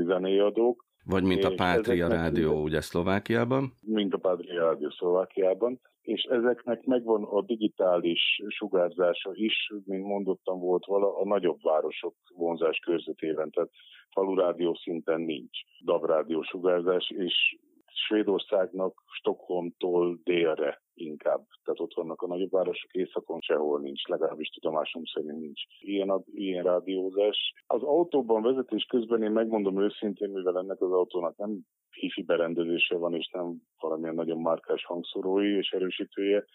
zenéadók. 0.02 0.86
Vagy 1.06 1.24
mint 1.24 1.44
a 1.44 1.54
Pátria 1.56 2.08
Rádió, 2.08 2.62
ugye 2.62 2.82
Szlovákiában? 2.82 3.74
Mint 3.82 4.14
a 4.14 4.18
Pátria 4.18 4.64
Rádió 4.64 4.90
Szlovákiában. 4.90 5.80
És 6.02 6.22
ezeknek 6.24 6.86
megvan 6.86 7.24
a 7.24 7.42
digitális 7.42 8.42
sugárzása 8.48 9.32
is, 9.34 9.72
mint 9.86 10.04
mondottam 10.04 10.60
volt 10.60 10.86
vala, 10.86 11.20
a 11.20 11.26
nagyobb 11.26 11.62
városok 11.62 12.16
vonzás 12.36 12.78
körzetében, 12.78 13.50
tehát 13.52 13.70
falurádió 14.12 14.74
szinten 14.74 15.22
nincs 15.22 15.58
DAB 15.84 16.06
rádió 16.06 16.42
sugárzás, 16.42 17.10
és 17.18 17.58
Svédországnak 17.98 19.04
Stockholmtól 19.08 20.20
délre 20.24 20.82
inkább. 20.94 21.46
Tehát 21.64 21.80
ott 21.80 21.94
vannak 21.94 22.22
a 22.22 22.28
nagyobb 22.28 22.52
városok, 22.52 22.94
északon 22.94 23.40
sehol 23.42 23.80
nincs, 23.80 24.08
legalábbis 24.08 24.50
tudomásom 24.50 25.04
szerint 25.06 25.40
nincs 25.40 25.62
ilyen, 25.80 26.24
ilyen 26.26 26.64
rádiózás. 26.64 27.54
Az 27.68 27.84
autóban 27.84 28.42
vezetés 28.42 28.84
közben 28.84 29.24
én 29.24 29.32
megmondom 29.32 29.82
őszintén, 29.82 30.30
mivel 30.30 30.58
ennek 30.58 30.82
az 30.82 30.92
autónak 30.92 31.38
nem 31.38 31.60
hifi 31.92 32.24
berendezése 32.24 32.98
van, 32.98 33.14
és 33.14 33.30
nem 33.32 33.56
valamilyen 33.80 34.16
nagyon 34.16 34.42
márkás 34.42 34.86
hangszorói 34.86 35.58
és 35.58 35.70
erősítője, 35.70 36.46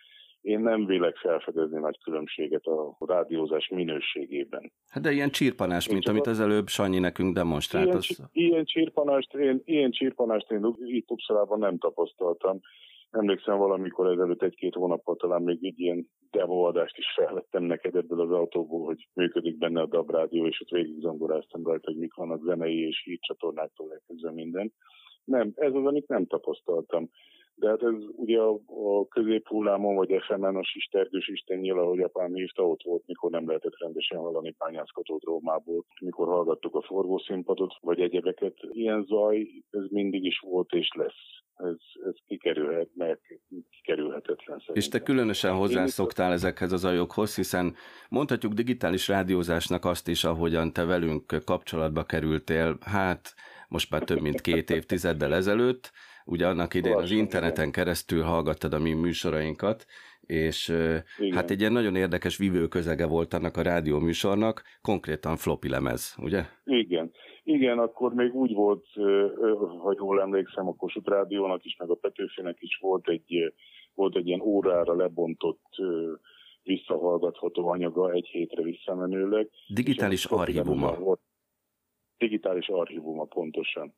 én 0.43 0.61
nem 0.61 0.87
vélek 0.87 1.17
felfedezni 1.17 1.79
nagy 1.79 1.99
különbséget 2.03 2.65
a 2.65 2.97
rádiózás 2.99 3.69
minőségében. 3.69 4.73
Hát 4.89 5.03
de 5.03 5.11
ilyen 5.11 5.31
csírpanás, 5.31 5.89
mint 5.89 6.09
amit 6.09 6.27
az 6.27 6.41
előbb 6.41 6.69
Sanyi 6.69 6.99
nekünk 6.99 7.35
demonstrált. 7.35 7.87
Ilyen, 7.87 7.97
az... 7.97 8.23
ilyen, 8.33 8.65
csírpanást, 8.65 9.35
én, 9.35 9.63
ilyen 9.65 9.91
csírpanást 9.91 10.51
én 10.51 10.75
itt 10.85 11.11
Uppsalában 11.11 11.59
nem 11.59 11.79
tapasztaltam. 11.79 12.61
Emlékszem 13.11 13.59
valamikor 13.59 14.11
ezelőtt 14.11 14.43
egy-két 14.43 14.75
hónappal 14.75 15.17
talán 15.17 15.43
még 15.43 15.59
egy 15.65 15.81
ilyen 15.81 16.09
demoadást 16.31 16.99
is 16.99 17.07
felvettem 17.17 17.63
neked 17.63 17.97
ebből 17.97 18.21
az 18.21 18.31
autóból, 18.31 18.85
hogy 18.85 19.09
működik 19.13 19.59
benne 19.59 19.81
a 19.81 19.87
DAB 19.87 20.11
rádió, 20.11 20.47
és 20.47 20.61
ott 20.61 20.69
végig 20.69 21.01
zongoráztam 21.01 21.65
rajta, 21.65 21.91
hogy 21.91 21.99
mik 21.99 22.15
vannak 22.15 22.45
zenei 22.45 22.87
és 22.87 23.03
hírcsatornáktól 23.05 23.93
elkezdve 23.93 24.31
minden. 24.31 24.73
Nem, 25.25 25.53
ez 25.55 25.75
az, 25.75 25.85
amit 25.85 26.09
nem 26.09 26.27
tapasztaltam. 26.27 27.09
De 27.55 27.69
hát 27.69 27.83
ez 27.83 27.95
ugye 28.17 28.39
a, 28.39 28.61
a 28.67 29.07
középhullámon, 29.09 29.95
vagy 29.95 30.23
FM-en 30.27 30.57
a 30.57 30.65
sistergős 30.65 31.29
istennyil, 31.29 31.79
ahogy 31.79 32.01
apám 32.01 32.35
hívta, 32.35 32.69
ott 32.69 32.83
volt, 32.83 33.07
mikor 33.07 33.31
nem 33.31 33.47
lehetett 33.47 33.79
rendesen 33.79 34.19
hallani 34.19 34.51
pányászkatót 34.51 35.23
Rómából, 35.23 35.85
mikor 36.01 36.27
hallgattuk 36.27 36.75
a 36.75 36.83
forgószínpadot, 36.83 37.75
vagy 37.81 38.01
egyebeket. 38.01 38.55
Ilyen 38.71 39.05
zaj, 39.05 39.47
ez 39.71 39.85
mindig 39.91 40.25
is 40.25 40.39
volt 40.39 40.73
és 40.73 40.89
lesz. 40.95 41.41
Ez, 41.57 41.77
ez 42.07 42.15
kikerülhet, 42.27 42.89
meg 42.95 43.41
kikerülhetetlen 43.71 44.59
szerintem. 44.59 44.75
És 44.75 44.89
te 44.89 45.03
különösen 45.03 45.55
hozzászoktál 45.55 46.33
ezekhez 46.33 46.73
az 46.73 46.85
ajokhoz, 46.85 47.35
hiszen 47.37 47.75
mondhatjuk 48.09 48.53
digitális 48.53 49.09
rádiózásnak 49.09 49.85
azt 49.85 50.09
is, 50.09 50.25
ahogyan 50.25 50.73
te 50.73 50.85
velünk 50.85 51.27
kapcsolatba 51.45 52.03
kerültél, 52.03 52.77
hát 52.81 53.35
most 53.69 53.91
már 53.91 54.03
több 54.03 54.21
mint 54.21 54.41
két 54.41 54.71
évtizeddel 54.71 55.35
ezelőtt, 55.35 55.93
ugye 56.25 56.47
annak 56.47 56.75
idején 56.75 56.99
az 56.99 57.11
interneten 57.11 57.71
keresztül 57.71 58.23
hallgattad 58.23 58.73
a 58.73 58.79
mi 58.79 58.93
műsorainkat, 58.93 59.87
és 60.21 60.69
Igen. 61.19 61.33
hát 61.33 61.51
egy 61.51 61.61
ilyen 61.61 61.73
nagyon 61.73 61.97
érdekes 61.97 62.37
vívő 62.37 62.69
közege 62.69 63.07
volt 63.07 63.35
annak 63.35 63.57
a 63.57 63.63
rádió 63.63 63.99
műsornak, 63.99 64.63
konkrétan 64.81 65.37
floppy 65.37 65.69
lemez, 65.69 66.15
ugye? 66.19 66.45
Igen. 66.65 67.13
Igen, 67.45 67.79
akkor 67.79 68.15
még 68.15 68.35
úgy 68.35 68.55
volt, 68.55 68.87
ha 69.83 69.95
jól 69.97 70.21
emlékszem, 70.21 70.69
a 70.69 70.75
Kossuth 70.75 71.09
Rádiónak 71.09 71.65
is, 71.65 71.77
meg 71.77 71.91
a 71.91 71.95
Petőfinek 71.95 72.57
is 72.61 72.79
volt 72.81 73.09
egy, 73.09 73.55
volt 73.95 74.17
egy 74.17 74.27
ilyen 74.27 74.41
órára 74.41 74.95
lebontott 74.95 75.69
visszahallgatható 76.63 77.69
anyaga 77.69 78.11
egy 78.11 78.27
hétre 78.27 78.63
visszamenőleg. 78.63 79.49
Digitális 79.69 80.25
archívuma. 80.25 80.95
Volt, 80.95 81.21
digitális 82.19 82.69
archívuma 82.69 83.25
pontosan 83.25 83.95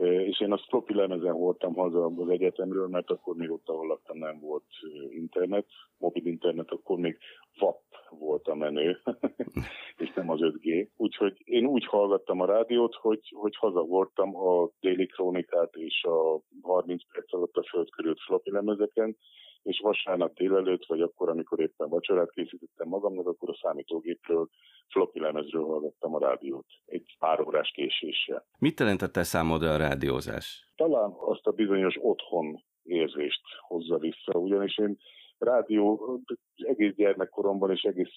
és 0.00 0.40
én 0.40 0.52
azt 0.52 0.64
floppy 0.68 0.94
lemezen 0.94 1.34
voltam 1.34 1.74
haza 1.74 2.04
az 2.04 2.28
egyetemről, 2.28 2.88
mert 2.88 3.10
akkor 3.10 3.36
még 3.36 3.50
ott, 3.50 3.68
ahol 3.68 3.86
laktam, 3.86 4.18
nem 4.18 4.40
volt 4.40 4.64
internet, 5.10 5.66
mobil 5.98 6.26
internet, 6.26 6.70
akkor 6.70 6.98
még 6.98 7.18
WAP 7.60 7.80
volt 8.10 8.46
a 8.46 8.54
menő, 8.54 8.98
és 10.02 10.12
nem 10.14 10.30
az 10.30 10.38
5G. 10.42 10.88
Úgyhogy 10.96 11.42
én 11.44 11.66
úgy 11.66 11.86
hallgattam 11.86 12.40
a 12.40 12.46
rádiót, 12.46 12.94
hogy, 12.94 13.32
hogy 13.34 13.56
haza 13.56 13.82
voltam 13.82 14.36
a 14.36 14.68
déli 14.80 15.06
krónikát 15.06 15.74
és 15.74 16.04
a 16.04 16.40
30 16.62 17.02
perc 17.12 17.34
alatt 17.34 17.56
a 17.56 17.62
föld 17.70 17.90
körült 17.90 18.20
floppy 18.20 18.50
lemezeken, 18.50 19.16
és 19.62 19.80
vasárnap 19.82 20.34
délelőtt, 20.34 20.86
vagy 20.86 21.00
akkor, 21.00 21.28
amikor 21.28 21.60
éppen 21.60 21.88
vacsorát 21.88 22.30
készítettem 22.30 22.88
magamnak, 22.88 23.26
akkor 23.26 23.48
a 23.48 23.58
számítógépről, 23.62 24.48
floppy 24.88 25.20
lemezről 25.20 25.64
hallgattam 25.64 26.14
a 26.14 26.18
rádiót 26.18 26.66
egy 26.86 27.16
pár 27.18 27.40
órás 27.40 27.70
késéssel. 27.70 28.46
Mit 28.58 28.80
jelentette 28.80 29.22
számodra 29.22 29.72
a 29.72 29.76
rádiózás? 29.76 30.72
Talán 30.76 31.12
azt 31.18 31.46
a 31.46 31.50
bizonyos 31.50 31.96
otthon 32.00 32.62
érzést 32.82 33.42
hozza 33.60 33.98
vissza, 33.98 34.32
ugyanis 34.32 34.78
én 34.78 34.98
rádió 35.38 36.20
egész 36.54 36.94
gyermekkoromban 36.94 37.70
és 37.70 37.82
egész 37.82 38.12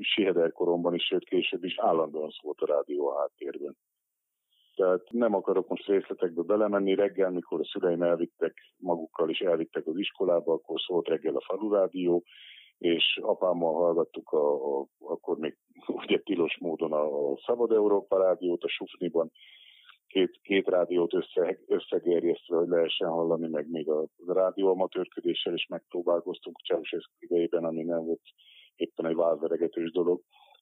siedelkoromban 0.00 0.94
is, 0.94 1.04
sőt 1.04 1.24
később 1.24 1.64
is 1.64 1.78
állandóan 1.78 2.30
szólt 2.30 2.60
a 2.60 2.66
rádió 2.66 3.08
a 3.08 3.18
háttérben. 3.18 3.76
Tehát 4.78 5.10
nem 5.10 5.34
akarok 5.34 5.68
most 5.68 5.86
részletekbe 5.86 6.42
belemenni. 6.42 6.94
Reggel, 6.94 7.30
mikor 7.30 7.60
a 7.60 7.64
szüleim 7.64 8.02
elvittek 8.02 8.54
magukkal 8.76 9.30
és 9.30 9.40
elvittek 9.40 9.86
az 9.86 9.98
iskolába, 9.98 10.52
akkor 10.52 10.80
szólt 10.80 11.08
reggel 11.08 11.36
a 11.36 11.44
falurádió, 11.44 12.24
és 12.78 13.18
apámmal 13.22 13.74
hallgattuk 13.74 14.30
a, 14.30 14.78
a, 14.80 14.86
akkor 14.98 15.38
még 15.38 15.56
ugye 15.86 16.18
tilos 16.18 16.58
módon 16.60 16.92
a, 16.92 17.30
a 17.30 17.38
Szabad 17.46 17.72
Európa 17.72 18.18
rádiót 18.22 18.62
a 18.62 18.68
Sufniban, 18.68 19.30
két, 20.06 20.38
két 20.42 20.66
rádiót 20.68 21.14
össze, 21.14 21.58
összegerjesztve, 21.66 22.56
hogy 22.56 22.68
lehessen 22.68 23.08
hallani, 23.08 23.48
meg 23.48 23.70
még 23.70 23.88
a, 23.88 24.00
a 24.00 24.32
rádió 24.32 24.68
amatőrködéssel 24.68 25.54
is 25.54 25.66
megpróbálkoztunk 25.66 26.56
Ceausescu 26.66 27.12
idejében, 27.18 27.64
ami 27.64 27.82
nem 27.82 28.04
volt 28.04 28.22
éppen 28.76 29.06
egy 29.06 29.14
válveregetős 29.16 29.90
dolog 29.90 30.20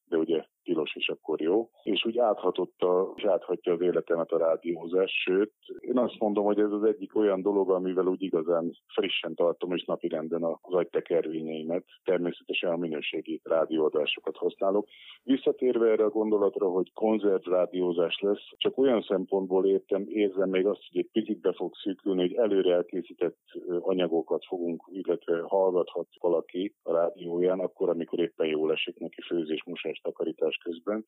de 0.09 0.17
ugye 0.17 0.45
tilos 0.67 0.95
is 0.95 1.09
akkor 1.09 1.41
jó. 1.41 1.69
És 1.83 2.05
úgy 2.05 2.19
áthatotta, 2.19 3.13
és 3.17 3.25
áthatja 3.25 3.73
az 3.73 3.81
életemet 3.81 4.31
a 4.31 4.39
rádiózás, 4.39 5.13
sőt, 5.25 5.53
én 5.81 5.99
azt 5.99 6.19
mondom, 6.19 6.45
hogy 6.45 6.59
ez 6.59 6.73
az 6.73 6.83
egyik 6.83 7.17
olyan 7.17 7.43
dolog, 7.43 7.71
amivel 7.71 8.07
úgy 8.07 8.23
igazán 8.23 8.73
frissen 8.95 9.35
tartom 9.35 9.73
és 9.73 9.85
napirenden 9.85 10.43
az 10.43 10.75
agytekervényeimet. 10.75 11.85
Természetesen 12.05 12.71
a 12.73 12.77
minőségi 12.77 13.41
rádióadásokat 13.45 14.37
használok. 14.37 14.87
Visszatérve 15.23 15.91
erre 15.91 16.05
a 16.05 16.11
gondolatra, 16.11 16.69
hogy 16.69 16.93
konzerv 16.93 17.49
rádiózás 17.49 18.19
lesz, 18.21 18.45
csak 18.57 18.79
olyan 18.79 19.03
szempontból 19.03 19.67
értem, 19.67 20.05
érzem 20.09 20.49
még 20.51 20.67
azt, 20.67 20.81
hogy 20.91 21.01
egy 21.01 21.11
picit 21.13 21.41
be 21.41 21.53
fog 21.53 21.75
szűkülni, 21.75 22.21
hogy 22.21 22.35
előre 22.35 22.75
elkészített 22.75 23.39
anyagokat 23.81 24.45
fogunk, 24.47 24.83
illetve 24.93 25.41
hallgathat 25.41 26.09
valaki 26.21 26.75
a 26.83 26.93
rádióján, 26.93 27.61
akkor, 27.61 27.89
amikor 27.89 28.19
éppen 28.19 28.47
jól 28.47 28.73
esik 28.73 28.99
neki 28.99 29.21
főzés, 29.21 29.65
mosás 29.65 30.01
és 30.49 30.56
takarítás 30.57 30.59
közben, 30.63 31.05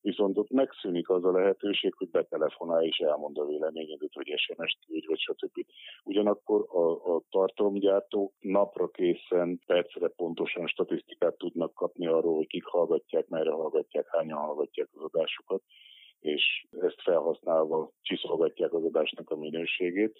viszont 0.00 0.38
ott 0.38 0.50
megszűnik 0.50 1.08
az 1.08 1.24
a 1.24 1.32
lehetőség, 1.32 1.94
hogy 1.96 2.10
betelefonál 2.10 2.82
és 2.82 2.98
elmond 2.98 3.38
a 3.38 3.44
véleményedet, 3.44 4.12
hogy 4.12 4.34
SMS-t 4.36 4.78
küldj, 4.86 5.06
vagy 5.06 5.18
stb. 5.18 5.66
Ugyanakkor 6.04 6.66
a, 6.68 7.14
a 7.14 7.22
tartalomgyártók 7.30 8.32
napra 8.40 8.88
készen, 8.88 9.60
percre 9.66 10.08
pontosan 10.08 10.66
statisztikát 10.66 11.36
tudnak 11.38 11.74
kapni 11.74 12.06
arról, 12.06 12.34
hogy 12.34 12.46
kik 12.46 12.64
hallgatják, 12.64 13.28
merre 13.28 13.50
hallgatják, 13.50 14.06
hányan 14.10 14.38
hallgatják 14.38 14.88
az 14.92 15.02
adásokat, 15.02 15.62
és 16.20 16.66
ezt 16.80 17.02
felhasználva 17.02 17.90
csiszolgatják 18.02 18.72
az 18.72 18.84
adásnak 18.84 19.30
a 19.30 19.36
minőségét 19.36 20.18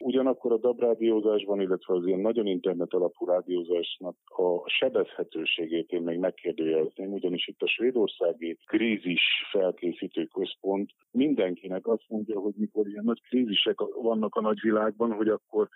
Ugyanakkor 0.00 0.52
a 0.52 0.56
DAB 0.56 0.80
rádiózásban, 0.80 1.60
illetve 1.60 1.94
az 1.94 2.06
ilyen 2.06 2.20
nagyon 2.20 2.46
internet 2.46 2.92
alapú 2.92 3.26
rádiózásnak 3.26 4.16
a 4.26 4.68
sebezhetőségét 4.68 5.90
én 5.90 6.02
még 6.02 6.18
megkérdőjelezném, 6.18 7.12
ugyanis 7.12 7.48
itt 7.48 7.62
a 7.62 7.68
svédországi 7.68 8.58
krízis 8.66 9.22
felkészítő 9.50 10.24
központ 10.24 10.90
mindenkinek 11.10 11.86
azt 11.86 12.04
mondja, 12.08 12.40
hogy 12.40 12.54
mikor 12.56 12.86
ilyen 12.86 13.04
nagy 13.04 13.20
krízisek 13.28 13.80
vannak 14.02 14.34
a 14.34 14.40
nagyvilágban, 14.40 15.12
hogy 15.12 15.28
akkor 15.28 15.68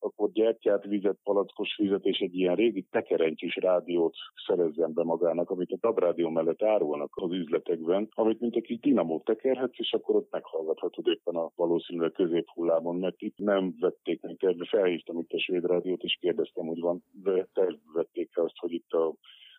akkor 0.00 0.32
gyertyát, 0.32 0.84
vizet, 0.84 1.18
palackos 1.22 1.76
vizet 1.76 2.04
és 2.04 2.18
egy 2.18 2.34
ilyen 2.34 2.54
régi 2.54 2.86
tekerentyűs 2.90 3.56
rádiót 3.56 4.14
szerezzen 4.46 4.92
be 4.92 5.02
magának, 5.02 5.50
amit 5.50 5.72
a 5.72 5.78
tabrádió 5.80 6.28
mellett 6.28 6.62
árulnak 6.62 7.16
az 7.16 7.32
üzletekben, 7.32 8.08
amit 8.10 8.40
mint 8.40 8.56
egy 8.56 8.62
kis 8.62 8.78
dinamót 8.78 9.24
tekerhetsz, 9.24 9.78
és 9.78 9.92
akkor 9.92 10.16
ott 10.16 10.30
meghallgathatod 10.30 11.06
éppen 11.06 11.34
a 11.34 11.50
valószínűleg 11.56 12.12
középhullámon, 12.12 12.96
mert 12.96 13.22
itt 13.22 13.38
nem 13.38 13.74
vették 13.80 14.22
meg 14.22 14.36
terve. 14.36 14.64
Felhívtam 14.64 15.18
itt 15.18 15.32
a 15.32 15.38
svéd 15.38 15.64
rádiót, 15.64 16.02
és 16.02 16.16
kérdeztem, 16.20 16.66
hogy 16.66 16.80
van, 16.80 17.04
de 17.22 17.48
terve 17.52 17.78
vették 17.92 18.38
azt, 18.38 18.56
hogy 18.56 18.72
itt 18.72 18.92
a 18.92 19.14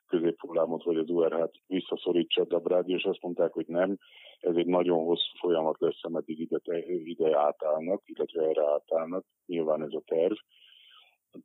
középhullámot 0.10 0.84
vagy 0.84 0.98
az 0.98 1.10
URH-t 1.10 1.56
visszaszorítsa 1.68 2.46
a 2.50 2.62
rádió, 2.70 2.96
és 2.96 3.04
azt 3.04 3.22
mondták, 3.22 3.54
hogy 3.54 3.66
nem, 3.68 3.98
ez 4.40 4.56
egy 4.56 4.66
nagyon 4.66 5.06
hosszú 5.06 5.38
folyamat 5.40 5.80
lesz, 5.80 6.00
ameddig 6.02 6.40
ide, 6.40 6.60
ide 7.04 7.38
átállnak, 7.38 8.02
illetve 8.06 8.44
erre 8.44 8.72
átállnak, 8.72 9.26
nyilván 9.46 9.82
ez 9.82 9.94
a 9.94 10.02
terv, 10.06 10.34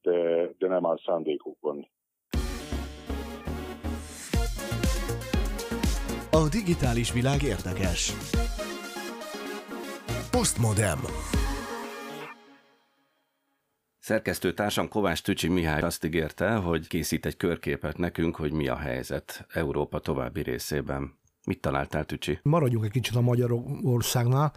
de, 0.03 0.51
de 0.59 0.69
nem 0.69 0.87
áll 0.87 0.99
szándékukban. 1.05 1.89
A 6.31 6.49
digitális 6.49 7.13
világ 7.13 7.43
érdekes. 7.43 8.13
Postmodem. 10.31 10.99
Szerkesztő 14.05 14.53
társam 14.55 14.89
Kovács 14.89 15.23
Tücsi 15.23 15.49
Mihály 15.49 15.81
azt 15.81 16.05
ígérte, 16.05 16.55
hogy 16.55 16.87
készít 16.87 17.27
egy 17.27 17.37
körképet 17.37 17.97
nekünk, 17.99 18.37
hogy 18.37 18.53
mi 18.53 18.69
a 18.69 18.77
helyzet 18.77 19.47
Európa 19.53 19.99
további 19.99 20.43
részében. 20.43 21.15
Mit 21.45 21.61
találtál, 21.61 22.05
Tücsi? 22.05 22.39
Maradjunk 22.43 22.85
egy 22.85 22.91
kicsit 22.91 23.15
a 23.15 23.21
Magyarországnál. 23.21 24.53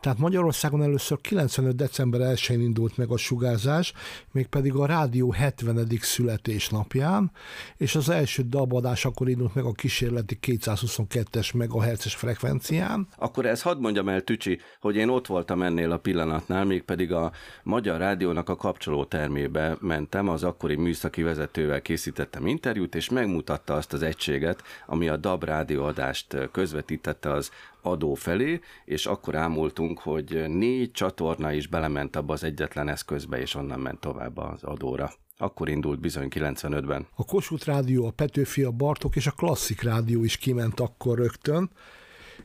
Tehát 0.00 0.18
Magyarországon 0.18 0.82
először 0.82 1.20
95. 1.20 1.76
december 1.76 2.20
1-én 2.34 2.60
indult 2.60 2.96
meg 2.96 3.10
a 3.10 3.16
sugárzás, 3.16 3.92
mégpedig 4.32 4.74
a 4.74 4.86
rádió 4.86 5.30
70. 5.30 5.88
születésnapján, 6.00 7.30
és 7.76 7.94
az 7.94 8.08
első 8.08 8.42
dabadás 8.42 9.04
akkor 9.04 9.28
indult 9.28 9.54
meg 9.54 9.64
a 9.64 9.72
kísérleti 9.72 10.38
222-es 10.42 11.54
megahertzes 11.54 12.14
frekvencián. 12.14 13.08
Akkor 13.16 13.46
ez 13.46 13.62
hadd 13.62 13.78
mondjam 13.78 14.08
el, 14.08 14.20
Tücsi, 14.20 14.60
hogy 14.80 14.96
én 14.96 15.08
ott 15.08 15.26
voltam 15.26 15.62
ennél 15.62 15.90
a 15.90 15.98
pillanatnál, 15.98 16.64
mégpedig 16.64 17.12
a 17.12 17.32
Magyar 17.62 17.98
Rádiónak 17.98 18.48
a 18.48 18.56
kapcsoló 18.56 19.04
termébe 19.04 19.76
mentem, 19.80 20.28
az 20.28 20.42
akkori 20.42 20.74
műszaki 20.74 21.22
vezetővel 21.22 21.82
készítettem 21.82 22.46
interjút, 22.46 22.94
és 22.94 23.08
megmutatta 23.08 23.74
azt 23.74 23.92
az 23.92 24.02
egységet, 24.02 24.62
ami 24.86 25.08
a 25.08 25.16
DAB 25.16 25.44
rádióadást 25.44 26.31
közvetítette 26.52 27.32
az 27.32 27.50
adó 27.82 28.14
felé, 28.14 28.60
és 28.84 29.06
akkor 29.06 29.34
ámultunk, 29.34 29.98
hogy 29.98 30.44
négy 30.48 30.90
csatorna 30.90 31.52
is 31.52 31.66
belement 31.66 32.16
abba 32.16 32.32
az 32.32 32.44
egyetlen 32.44 32.88
eszközbe, 32.88 33.40
és 33.40 33.54
onnan 33.54 33.80
ment 33.80 34.00
tovább 34.00 34.38
az 34.38 34.62
adóra. 34.62 35.12
Akkor 35.38 35.68
indult 35.68 36.00
bizony 36.00 36.28
95-ben. 36.30 37.06
A 37.14 37.24
Kossuth 37.24 37.66
Rádió, 37.66 38.06
a 38.06 38.10
Petőfi, 38.10 38.62
a 38.62 38.70
Bartok 38.70 39.16
és 39.16 39.26
a 39.26 39.30
Klasszik 39.30 39.82
Rádió 39.82 40.24
is 40.24 40.36
kiment 40.36 40.80
akkor 40.80 41.18
rögtön, 41.18 41.70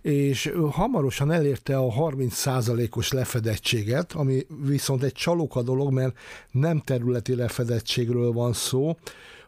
és 0.01 0.53
hamarosan 0.71 1.31
elérte 1.31 1.77
a 1.77 1.91
30%-os 1.91 3.11
lefedettséget, 3.11 4.11
ami 4.13 4.45
viszont 4.63 5.03
egy 5.03 5.13
csalóka 5.13 5.61
dolog, 5.61 5.91
mert 5.91 6.17
nem 6.51 6.79
területi 6.79 7.35
lefedettségről 7.35 8.31
van 8.31 8.53
szó, 8.53 8.97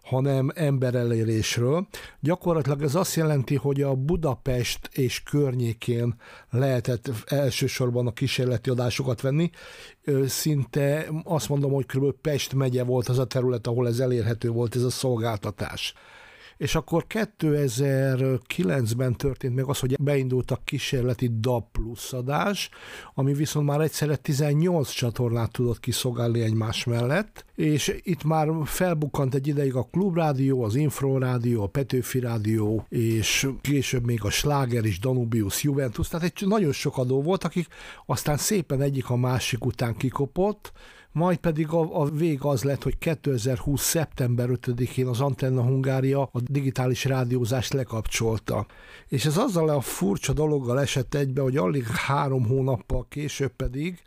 hanem 0.09 0.51
emberelérésről. 0.55 1.87
Gyakorlatilag 2.19 2.81
ez 2.83 2.95
azt 2.95 3.15
jelenti, 3.15 3.55
hogy 3.55 3.81
a 3.81 3.95
Budapest 3.95 4.89
és 4.91 5.23
környékén 5.23 6.15
lehetett 6.49 7.09
elsősorban 7.25 8.07
a 8.07 8.13
kísérleti 8.13 8.69
adásokat 8.69 9.21
venni. 9.21 9.49
Szinte 10.25 11.07
azt 11.23 11.49
mondom, 11.49 11.71
hogy 11.71 11.85
kb. 11.85 12.11
Pest 12.21 12.53
megye 12.53 12.83
volt 12.83 13.07
az 13.07 13.19
a 13.19 13.25
terület, 13.25 13.67
ahol 13.67 13.87
ez 13.87 13.99
elérhető 13.99 14.49
volt 14.49 14.75
ez 14.75 14.83
a 14.83 14.89
szolgáltatás 14.89 15.93
és 16.59 16.75
akkor 16.75 17.05
2009-ben 17.09 19.15
történt 19.15 19.55
meg 19.55 19.65
az, 19.65 19.79
hogy 19.79 19.99
beindult 19.99 20.51
a 20.51 20.61
kísérleti 20.63 21.29
DAB 21.39 21.63
plusz 21.71 22.13
adás, 22.13 22.69
ami 23.13 23.33
viszont 23.33 23.65
már 23.65 23.81
egyszerre 23.81 24.15
18 24.15 24.89
csatornát 24.89 25.51
tudott 25.51 25.79
kiszolgálni 25.79 26.41
egymás 26.41 26.83
mellett, 26.83 27.45
és 27.55 27.95
itt 28.03 28.23
már 28.23 28.49
felbukkant 28.65 29.33
egy 29.33 29.47
ideig 29.47 29.75
a 29.75 29.87
Klubrádió, 29.91 30.63
az 30.63 30.75
Infrorádió, 30.75 31.63
a 31.63 31.67
Petőfi 31.67 32.19
Rádió, 32.19 32.85
és 32.89 33.49
később 33.61 34.05
még 34.05 34.23
a 34.23 34.29
Sláger 34.29 34.85
és 34.85 34.99
Danubius 34.99 35.63
Juventus, 35.63 36.07
tehát 36.07 36.25
egy 36.25 36.47
nagyon 36.47 36.71
sok 36.71 36.97
adó 36.97 37.21
volt, 37.21 37.43
akik 37.43 37.67
aztán 38.05 38.37
szépen 38.37 38.81
egyik 38.81 39.09
a 39.09 39.15
másik 39.15 39.65
után 39.65 39.95
kikopott, 39.95 40.71
majd 41.11 41.37
pedig 41.37 41.69
a, 41.69 42.01
a 42.01 42.09
vég 42.09 42.39
az 42.41 42.63
lett, 42.63 42.83
hogy 42.83 42.97
2020. 42.97 43.81
szeptember 43.81 44.49
5-én 44.51 45.07
az 45.07 45.19
Antenna 45.21 45.61
Hungária 45.61 46.21
a 46.21 46.39
digitális 46.41 47.05
rádiózást 47.05 47.73
lekapcsolta. 47.73 48.65
És 49.07 49.25
ez 49.25 49.37
azzal 49.37 49.69
a 49.69 49.81
furcsa 49.81 50.33
dologgal 50.33 50.79
esett 50.79 51.13
egybe, 51.13 51.41
hogy 51.41 51.57
alig 51.57 51.85
három 51.87 52.45
hónappal 52.45 53.05
később 53.09 53.51
pedig 53.51 54.01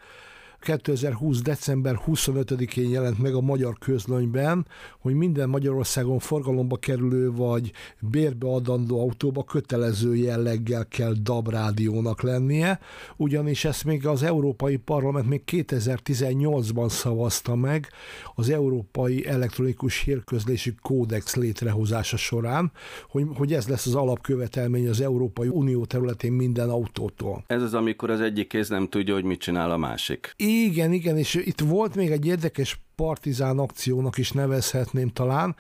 2020. 0.63 1.41
december 1.43 1.99
25-én 2.07 2.91
jelent 2.91 3.19
meg 3.19 3.35
a 3.35 3.41
magyar 3.41 3.79
közlönyben, 3.79 4.67
hogy 4.99 5.15
minden 5.15 5.49
Magyarországon 5.49 6.19
forgalomba 6.19 6.77
kerülő 6.77 7.31
vagy 7.33 7.73
bérbeadandó 8.01 9.01
autóba 9.01 9.45
kötelező 9.45 10.15
jelleggel 10.15 10.87
kell 10.89 11.13
DAB 11.23 11.49
rádiónak 11.49 12.23
lennie, 12.23 12.81
ugyanis 13.17 13.65
ezt 13.65 13.85
még 13.85 14.07
az 14.07 14.23
Európai 14.23 14.77
Parlament 14.77 15.29
még 15.29 15.43
2018-ban 15.47 16.89
szavazta 16.89 17.55
meg 17.55 17.89
az 18.35 18.51
Európai 18.51 19.27
Elektronikus 19.27 20.03
Hírközlési 20.03 20.75
Kódex 20.83 21.35
létrehozása 21.35 22.17
során, 22.17 22.73
hogy, 23.09 23.25
hogy 23.35 23.53
ez 23.53 23.69
lesz 23.69 23.87
az 23.87 23.95
alapkövetelmény 23.95 24.89
az 24.89 25.01
Európai 25.01 25.49
Unió 25.49 25.85
területén 25.85 26.33
minden 26.33 26.71
autótól. 26.71 27.45
Ez 27.47 27.63
az, 27.63 27.75
amikor 27.75 28.11
az 28.11 28.21
egyik 28.21 28.49
kéz 28.49 28.69
nem 28.69 28.89
tudja, 28.89 29.15
hogy 29.15 29.25
mit 29.25 29.41
csinál 29.41 29.71
a 29.71 29.77
másik. 29.77 30.35
Igen, 30.53 30.93
igen, 30.93 31.19
és 31.19 31.35
itt 31.35 31.61
volt 31.61 31.95
még 31.95 32.11
egy 32.11 32.27
érdekes 32.27 32.81
partizán 32.95 33.59
akciónak 33.59 34.19
is 34.19 34.33
nevezhetném 34.33 35.09
talán, 35.09 35.57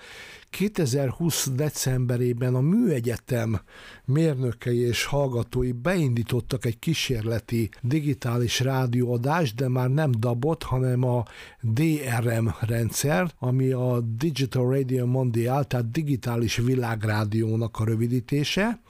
2020. 0.52 1.50
decemberében 1.54 2.54
a 2.54 2.60
Műegyetem 2.60 3.60
mérnökei 4.04 4.78
és 4.78 5.04
hallgatói 5.04 5.72
beindítottak 5.72 6.64
egy 6.64 6.78
kísérleti 6.78 7.70
digitális 7.80 8.60
rádióadást, 8.60 9.54
de 9.54 9.68
már 9.68 9.90
nem 9.90 10.10
DABot, 10.18 10.62
hanem 10.62 11.04
a 11.04 11.24
DRM 11.60 12.48
rendszer, 12.60 13.30
ami 13.38 13.70
a 13.70 14.00
Digital 14.00 14.70
Radio 14.70 15.06
Mondial, 15.06 15.64
tehát 15.64 15.90
digitális 15.90 16.56
világrádiónak 16.56 17.78
a 17.78 17.84
rövidítése. 17.84 18.80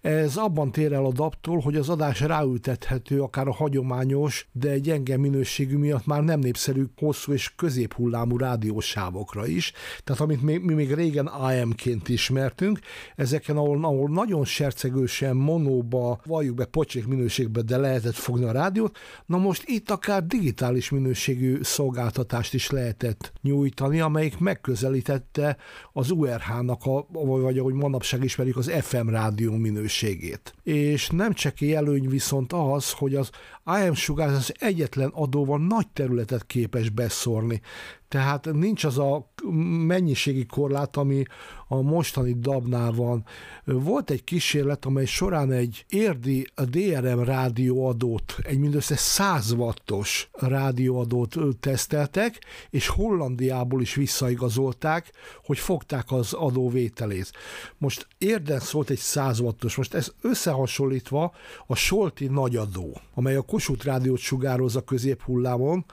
Ez 0.00 0.36
abban 0.36 0.72
tér 0.72 0.92
el 0.92 1.04
a 1.04 1.12
DAB-tól, 1.12 1.60
hogy 1.60 1.76
az 1.76 1.88
adás 1.88 2.20
ráültethető 2.20 3.22
akár 3.22 3.48
a 3.48 3.52
hagyományos, 3.52 4.48
de 4.52 4.78
gyenge 4.78 5.16
minőségű 5.16 5.76
miatt 5.76 6.06
már 6.06 6.22
nem 6.22 6.38
népszerű 6.38 6.84
hosszú 6.96 7.32
és 7.32 7.54
középhullámú 7.74 8.36
rádiósávokra 8.36 9.46
is. 9.46 9.72
Tehát 10.04 10.20
amit 10.20 10.42
mi, 10.42 10.56
még 10.56 10.94
régen 10.94 11.26
AM-ként 11.26 12.08
ismertünk, 12.08 12.78
ezeken, 13.16 13.56
ahol, 13.56 13.84
ahol 13.84 14.08
nagyon 14.08 14.44
sercegősen, 14.44 15.36
monóba, 15.36 16.20
valljuk 16.24 16.54
be 16.54 16.64
pocsék 16.64 17.06
minőségbe, 17.06 17.62
de 17.62 17.76
lehetett 17.76 18.14
fogni 18.14 18.44
a 18.44 18.52
rádiót, 18.52 18.98
na 19.26 19.38
most 19.38 19.62
itt 19.66 19.90
akár 19.90 20.26
digitális 20.26 20.90
minőségű 20.90 21.58
szolgáltatást 21.62 22.54
is 22.54 22.70
lehetett 22.70 23.32
nyújtani, 23.42 24.00
amelyik 24.00 24.38
megközelítette 24.38 25.56
az 25.92 26.10
URH-nak, 26.10 26.84
a, 26.84 27.06
vagy 27.12 27.58
ahogy 27.58 27.74
manapság 27.74 28.24
ismerjük, 28.24 28.56
az 28.56 28.70
FM 28.80 29.08
rádió 29.08 29.52
minőségét. 29.52 30.54
És 30.62 31.08
nem 31.08 31.32
csak 31.32 31.60
előny 31.60 32.08
viszont 32.08 32.52
az, 32.52 32.92
hogy 32.92 33.14
az 33.14 33.30
AM 33.64 33.94
sugárzás 33.94 34.48
egyetlen 34.48 35.08
adóval 35.08 35.58
nagy 35.58 35.88
területet 35.88 36.46
képes 36.46 36.88
beszórni. 36.88 37.60
Tehát 38.08 38.48
nincs 38.52 38.84
az 38.84 38.98
a 38.98 39.32
mennyiségi 39.86 40.46
korlát, 40.46 40.96
ami 40.96 41.22
a 41.68 41.80
mostani 41.80 42.32
dabnál 42.32 42.92
van. 42.92 43.24
Volt 43.64 44.10
egy 44.10 44.24
kísérlet, 44.24 44.84
amely 44.84 45.04
során 45.04 45.52
egy 45.52 45.84
érdi 45.88 46.46
DRM 46.54 47.20
rádióadót, 47.20 48.36
egy 48.42 48.58
mindössze 48.58 48.96
100 48.96 49.52
wattos 49.52 50.28
rádióadót 50.32 51.36
teszteltek, 51.60 52.44
és 52.70 52.88
Hollandiából 52.88 53.80
is 53.80 53.94
visszaigazolták, 53.94 55.12
hogy 55.44 55.58
fogták 55.58 56.12
az 56.12 56.32
adóvételét. 56.32 57.32
Most 57.78 58.06
érden 58.18 58.60
szólt 58.60 58.90
egy 58.90 58.98
100 58.98 59.40
wattos, 59.40 59.76
most 59.76 59.94
ez 59.94 60.12
összehasonlítva 60.20 61.32
a 61.66 61.74
Solti 61.74 62.26
nagyadó, 62.26 63.00
amely 63.14 63.36
a 63.36 63.42
Kossuth 63.42 63.84
rádiót 63.84 64.18
sugározza 64.18 64.80
középhullámon, 64.80 65.84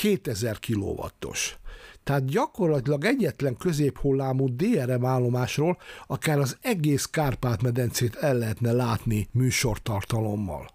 2000 0.00 0.58
kilowattos. 0.58 1.56
Tehát 2.04 2.24
gyakorlatilag 2.24 3.04
egyetlen 3.04 3.56
középhullámú 3.56 4.56
DRM 4.56 5.04
állomásról 5.04 5.78
akár 6.06 6.38
az 6.38 6.56
egész 6.60 7.04
Kárpát-medencét 7.04 8.14
el 8.14 8.34
lehetne 8.34 8.72
látni 8.72 9.28
műsortartalommal. 9.32 10.68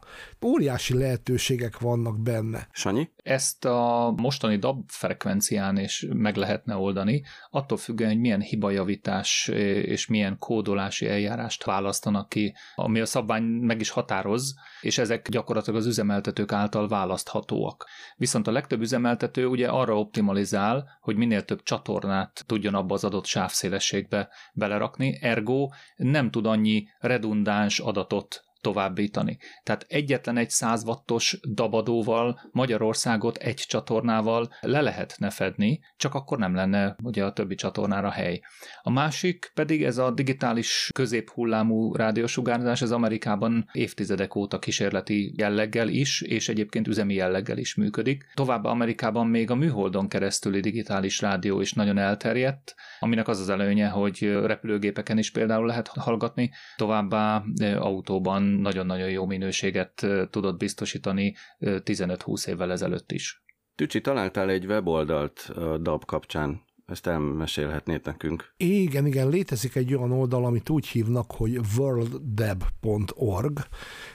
Óriási 0.46 0.98
lehetőségek 0.98 1.80
vannak 1.80 2.22
benne. 2.22 2.68
Sanyi? 2.72 3.10
Ezt 3.24 3.66
a 3.66 4.14
mostani 4.16 4.58
DAB 4.58 4.84
frekvencián 4.88 5.78
is 5.78 6.06
meg 6.14 6.36
lehetne 6.36 6.76
oldani, 6.76 7.24
attól 7.50 7.78
függően, 7.78 8.12
hogy 8.12 8.20
milyen 8.20 8.42
hibajavítás 8.42 9.48
és 9.84 10.08
milyen 10.08 10.38
kódolási 10.38 11.08
eljárást 11.08 11.64
választanak 11.64 12.30
ki, 12.30 12.56
ami 12.76 13.00
a 13.00 13.06
szabvány 13.06 13.44
meg 13.44 13.80
is 13.80 13.90
határoz, 13.90 14.56
és 14.82 14.98
ezek 14.98 15.30
gyakorlatilag 15.30 15.80
az 15.80 15.86
üzemeltetők 15.86 16.52
által 16.52 16.88
választhatóak. 16.88 17.88
Viszont 18.16 18.48
a 18.48 18.52
legtöbb 18.52 18.82
üzemeltető 18.82 19.46
ugye 19.46 19.68
arra 19.68 20.00
optimalizál, 20.00 20.98
hogy 21.02 21.16
minél 21.16 21.46
több 21.46 21.64
csatornát 21.64 22.44
tudjon 22.46 22.74
abba 22.74 22.94
az 22.94 23.04
adott 23.04 23.26
sávszélességbe 23.26 24.30
belerakni, 24.54 25.18
ergo 25.22 25.70
nem 25.96 26.32
tud 26.32 26.46
annyi 26.46 26.88
redundáns 27.00 27.80
adatot 27.80 28.44
továbbítani. 28.64 29.38
Tehát 29.64 29.86
egyetlen 29.88 30.38
egy 30.38 30.50
100 30.50 30.84
wattos 30.84 31.40
dabadóval 31.54 32.40
Magyarországot 32.52 33.38
egy 33.38 33.56
csatornával 33.56 34.50
le 34.62 34.82
lehetne 34.82 35.30
fedni, 35.30 35.80
csak 35.98 36.14
akkor 36.14 36.38
nem 36.38 36.56
lenne 36.56 36.96
ugye 37.04 37.26
a 37.26 37.34
többi 37.34 37.56
csatornára 37.56 38.10
hely. 38.10 38.42
A 38.82 38.90
másik 38.90 39.52
pedig 39.54 39.84
ez 39.84 39.98
a 39.98 40.12
digitális 40.12 40.90
középhullámú 40.94 41.96
rádiósugárzás, 41.96 42.82
ez 42.82 42.92
Amerikában 42.92 43.66
évtizedek 43.72 44.36
óta 44.36 44.60
kísérleti 44.60 45.34
jelleggel 45.38 45.88
is, 45.88 46.22
és 46.22 46.50
egyébként 46.50 46.88
üzemi 46.88 47.14
jelleggel 47.14 47.58
is 47.58 47.76
működik. 47.76 48.32
Továbbá 48.34 48.70
Amerikában 48.70 49.28
még 49.28 49.52
a 49.52 49.56
műholdon 49.56 50.08
keresztüli 50.08 50.60
digitális 50.60 51.22
rádió 51.22 51.62
is 51.62 51.74
nagyon 51.74 51.98
elterjedt, 51.98 52.76
aminek 53.00 53.28
az 53.28 53.40
az 53.40 53.50
előnye, 53.50 53.88
hogy 53.88 54.20
repülőgépeken 54.44 55.18
is 55.18 55.32
például 55.32 55.66
lehet 55.66 55.88
hallgatni, 55.88 56.52
továbbá 56.76 57.44
autóban 57.78 58.53
nagyon-nagyon 58.60 59.10
jó 59.10 59.26
minőséget 59.26 60.08
tudott 60.30 60.58
biztosítani 60.58 61.36
15-20 61.60 62.48
évvel 62.48 62.72
ezelőtt 62.72 63.12
is. 63.12 63.44
Tücsi, 63.76 64.02
találtál 64.02 64.50
egy 64.50 64.66
weboldalt 64.66 65.40
a 65.56 65.78
DAB 65.78 66.06
kapcsán. 66.06 66.62
Ezt 66.86 67.08
elmesélhetnéd 67.08 68.06
nekünk. 68.06 68.54
Igen, 68.58 69.06
igen, 69.06 69.30
létezik 69.30 69.76
egy 69.76 69.94
olyan 69.94 70.12
oldal, 70.12 70.46
amit 70.46 70.70
úgy 70.70 70.88
hívnak, 70.88 71.32
hogy 71.32 71.60
worlddeb.org, 71.78 73.60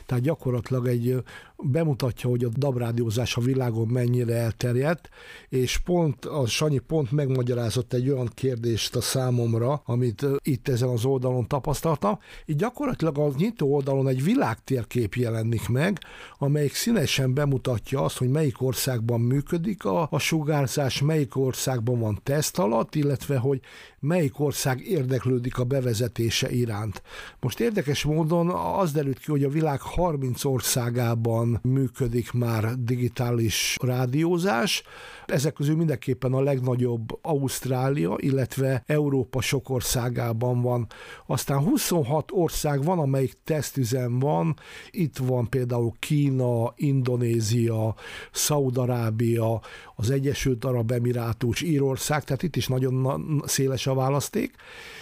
tehát 0.09 0.25
gyakorlatilag 0.25 0.87
egy 0.87 1.23
bemutatja, 1.63 2.31
hogy 2.31 2.45
a 2.45 2.49
dabrádiózás 2.57 3.37
a 3.37 3.41
világon 3.41 3.89
mennyire 3.89 4.35
elterjedt, 4.35 5.09
és 5.49 5.79
pont 5.79 6.25
a 6.25 6.47
Sanyi 6.47 6.79
pont 6.79 7.11
megmagyarázott 7.11 7.93
egy 7.93 8.11
olyan 8.11 8.31
kérdést 8.35 8.97
a 8.97 9.01
számomra, 9.01 9.83
amit 9.85 10.27
itt 10.43 10.69
ezen 10.69 10.89
az 10.89 11.05
oldalon 11.05 11.47
tapasztaltam. 11.47 12.19
Így 12.47 12.57
gyakorlatilag 12.57 13.19
a 13.19 13.33
nyitó 13.37 13.75
oldalon 13.75 14.09
egy 14.09 14.25
világtérkép 14.25 15.15
jelenik 15.15 15.69
meg, 15.69 15.99
amelyik 16.39 16.75
színesen 16.75 17.35
bemutatja 17.35 18.05
azt, 18.05 18.17
hogy 18.19 18.29
melyik 18.29 18.63
országban 18.63 19.21
működik 19.21 19.85
a, 19.85 20.09
a 20.11 20.19
sugárzás, 20.19 21.01
melyik 21.03 21.37
országban 21.37 21.99
van 21.99 22.21
teszt 22.23 22.59
alatt, 22.59 22.95
illetve 22.95 23.37
hogy 23.37 23.61
melyik 24.01 24.41
ország 24.41 24.81
érdeklődik 24.81 25.59
a 25.59 25.65
bevezetése 25.65 26.51
iránt. 26.51 27.03
Most 27.41 27.61
érdekes 27.61 28.05
módon 28.05 28.49
az 28.51 28.93
derült 28.93 29.19
ki, 29.19 29.31
hogy 29.31 29.45
a 29.45 29.49
világ 29.49 29.81
30 29.99 30.45
országában 30.45 31.61
működik 31.63 32.33
már 32.33 32.75
digitális 32.75 33.77
rádiózás, 33.83 34.83
ezek 35.27 35.53
közül 35.53 35.77
mindenképpen 35.77 36.33
a 36.33 36.41
legnagyobb 36.41 37.19
Ausztrália, 37.23 38.15
illetve 38.17 38.83
Európa 38.87 39.41
sok 39.41 39.71
országában 39.71 40.63
van. 40.63 40.87
Aztán 41.27 41.59
26 41.59 42.31
ország 42.33 42.85
van, 42.85 42.99
amelyik 42.99 43.37
tesztüzem 43.45 44.19
van. 44.19 44.57
Itt 44.91 45.17
van 45.17 45.49
például 45.49 45.93
Kína, 45.99 46.73
Indonézia, 46.77 47.95
Szaudarábia, 48.33 49.61
az 49.97 50.11
Egyesült 50.11 50.65
Arab 50.65 50.91
Emirátus, 50.91 51.63
Írország, 51.63 52.25
tehát 52.25 52.43
itt 52.43 52.57
is 52.57 52.67
nagyon 52.67 53.43
széles 53.47 53.87
a 53.87 53.95
választék 53.95 54.55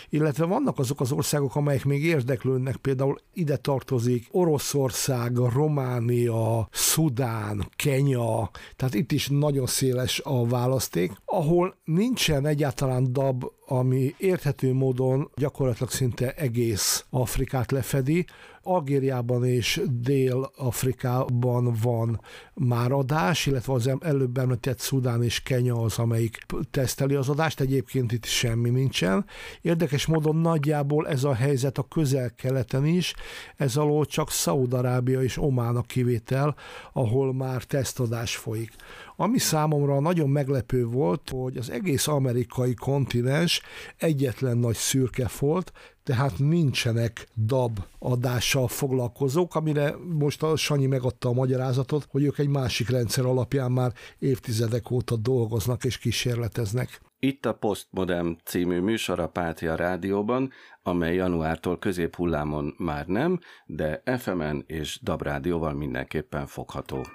illetve 0.09 0.45
vannak 0.45 0.79
azok 0.79 1.01
az 1.01 1.13
országok, 1.13 1.57
amelyek 1.57 1.85
még 1.85 2.05
érdeklődnek, 2.05 2.77
például 2.77 3.19
ide 3.33 3.57
tartozik 3.57 4.27
Oroszország, 4.31 5.37
Románia, 5.37 6.69
Szudán, 6.73 7.69
Kenya, 7.77 8.51
tehát 8.77 8.95
itt 8.95 9.13
is 9.13 9.29
nagyon 9.29 9.67
széles 9.67 10.21
a 10.25 10.47
választék, 10.47 11.13
ahol 11.25 11.77
nincsen 11.85 12.47
egyáltalán 12.47 13.13
DAB, 13.13 13.45
ami 13.67 14.15
érthető 14.19 14.73
módon 14.73 15.31
gyakorlatilag 15.35 15.91
szinte 15.91 16.33
egész 16.33 17.05
Afrikát 17.11 17.71
lefedi, 17.71 18.25
Algériában 18.67 19.45
és 19.45 19.83
Dél-Afrikában 19.91 21.77
van 21.83 22.21
már 22.55 22.93
adás, 22.93 23.47
illetve 23.47 23.73
az 23.73 23.91
előbb 24.01 24.39
említett 24.39 24.79
Szudán 24.79 25.23
és 25.23 25.43
Kenya 25.43 25.75
az, 25.75 25.99
amelyik 25.99 26.39
teszteli 26.71 27.15
az 27.15 27.29
adást, 27.29 27.61
egyébként 27.61 28.13
itt 28.13 28.25
semmi 28.25 28.71
nincsen. 28.71 29.25
Érdekes 29.61 30.07
módon 30.07 30.37
nagyjából 30.37 31.09
ez 31.09 31.25
a 31.25 31.35
helyzet 31.35 31.79
a 31.79 31.89
közel-keleten 31.89 32.87
is, 32.87 33.15
ez 33.57 33.77
alól 33.77 34.05
csak 34.05 34.31
Szaúd-Arábia 34.31 35.23
és 35.23 35.39
Omán 35.39 35.77
a 35.77 35.83
kivétel, 35.83 36.57
ahol 36.93 37.35
már 37.35 37.63
tesztadás 37.63 38.37
folyik. 38.37 38.73
Ami 39.17 39.39
számomra 39.39 40.01
nagyon 40.01 40.29
meglepő 40.29 40.85
volt, 40.85 41.31
hogy 41.31 41.57
az 41.57 41.71
egész 41.71 42.09
amerikai 42.09 42.75
kontinens 42.75 43.63
egyetlen 43.97 44.59
nagy 44.59 44.77
szürke 44.77 45.31
volt, 45.39 45.73
tehát 46.07 46.39
nincsenek 46.39 47.29
DAB 47.35 47.79
adással 47.99 48.69
foglalkozók, 48.69 49.55
amire 49.55 49.95
most 50.19 50.43
a 50.43 50.57
Sanyi 50.57 50.87
megadta 50.87 51.29
a 51.29 51.33
magyarázatot, 51.33 52.07
hogy 52.11 52.23
ők 52.23 52.39
egy 52.39 52.49
másik 52.49 52.89
rendszer 52.89 53.25
alapján 53.25 53.73
már 53.73 53.93
évtizedek 54.19 54.91
óta 54.91 55.17
dolgoznak 55.17 55.85
és 55.85 55.99
kísérleteznek. 55.99 57.01
Itt 57.19 57.47
a 57.47 57.53
Postmodern 57.53 58.37
című 58.45 58.81
műsor 58.81 59.21
a 59.21 59.29
Pátria 59.29 59.75
Rádióban, 59.75 60.51
amely 60.83 61.15
januártól 61.15 61.79
középhullámon 61.79 62.75
már 62.79 63.07
nem, 63.07 63.39
de 63.67 64.03
FM-en 64.19 64.65
és 64.67 65.01
DAB 65.03 65.23
rádióval 65.23 65.73
mindenképpen 65.73 66.47
fogható. 66.47 67.07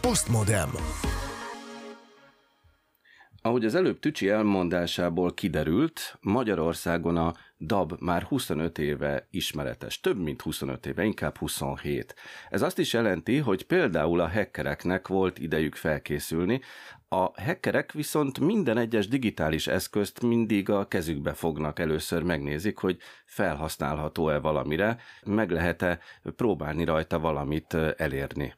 Postmodern. 0.00 0.76
Ahogy 3.46 3.64
az 3.64 3.74
előbb 3.74 3.98
Tücsi 3.98 4.28
elmondásából 4.28 5.34
kiderült, 5.34 6.18
Magyarországon 6.20 7.16
a 7.16 7.34
DAB 7.58 7.92
már 8.00 8.22
25 8.22 8.78
éve 8.78 9.26
ismeretes, 9.30 10.00
több 10.00 10.18
mint 10.18 10.42
25 10.42 10.86
éve, 10.86 11.04
inkább 11.04 11.36
27. 11.36 12.14
Ez 12.50 12.62
azt 12.62 12.78
is 12.78 12.92
jelenti, 12.92 13.36
hogy 13.36 13.66
például 13.66 14.20
a 14.20 14.28
hackereknek 14.28 15.08
volt 15.08 15.38
idejük 15.38 15.74
felkészülni, 15.74 16.60
a 17.08 17.42
hackerek 17.42 17.92
viszont 17.92 18.40
minden 18.40 18.78
egyes 18.78 19.08
digitális 19.08 19.66
eszközt 19.66 20.22
mindig 20.22 20.70
a 20.70 20.88
kezükbe 20.88 21.32
fognak, 21.32 21.78
először 21.78 22.22
megnézik, 22.22 22.78
hogy 22.78 22.96
felhasználható-e 23.24 24.38
valamire, 24.38 24.96
meg 25.24 25.50
lehet-e 25.50 25.98
próbálni 26.36 26.84
rajta 26.84 27.18
valamit 27.18 27.74
elérni. 27.96 28.54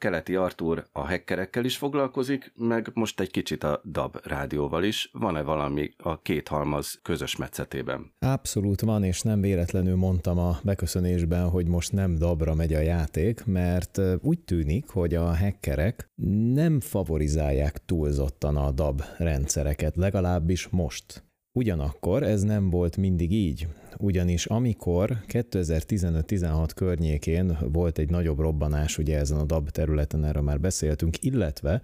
Keleti 0.00 0.34
Artúr 0.34 0.86
a 0.92 1.00
hackerekkel 1.00 1.64
is 1.64 1.76
foglalkozik, 1.76 2.52
meg 2.56 2.90
most 2.94 3.20
egy 3.20 3.30
kicsit 3.30 3.64
a 3.64 3.80
DAB 3.84 4.16
rádióval 4.24 4.84
is. 4.84 5.10
Van-e 5.12 5.42
valami 5.42 5.90
a 5.96 6.20
két 6.22 6.48
halmaz 6.48 6.98
közös 7.02 7.36
metszetében? 7.36 8.12
Abszolút 8.18 8.80
van, 8.80 9.04
és 9.04 9.20
nem 9.20 9.40
véletlenül 9.40 9.96
mondtam 9.96 10.38
a 10.38 10.58
beköszönésben, 10.62 11.48
hogy 11.48 11.66
most 11.66 11.92
nem 11.92 12.14
DAB-ra 12.14 12.54
megy 12.54 12.72
a 12.72 12.80
játék, 12.80 13.44
mert 13.44 14.00
úgy 14.20 14.38
tűnik, 14.38 14.88
hogy 14.88 15.14
a 15.14 15.36
hackerek 15.36 16.10
nem 16.52 16.80
favorizálják 16.80 17.84
túlzottan 17.84 18.56
a 18.56 18.70
DAB 18.70 19.02
rendszereket, 19.18 19.96
legalábbis 19.96 20.68
most. 20.68 21.29
Ugyanakkor 21.60 22.22
ez 22.22 22.42
nem 22.42 22.70
volt 22.70 22.96
mindig 22.96 23.32
így, 23.32 23.66
ugyanis 23.98 24.46
amikor 24.46 25.16
2015-16 25.28 26.68
környékén 26.74 27.58
volt 27.72 27.98
egy 27.98 28.10
nagyobb 28.10 28.38
robbanás 28.38 28.98
ugye 28.98 29.18
ezen 29.18 29.38
a 29.38 29.44
DAB 29.44 29.70
területen, 29.70 30.24
erről 30.24 30.42
már 30.42 30.60
beszéltünk, 30.60 31.24
illetve 31.24 31.82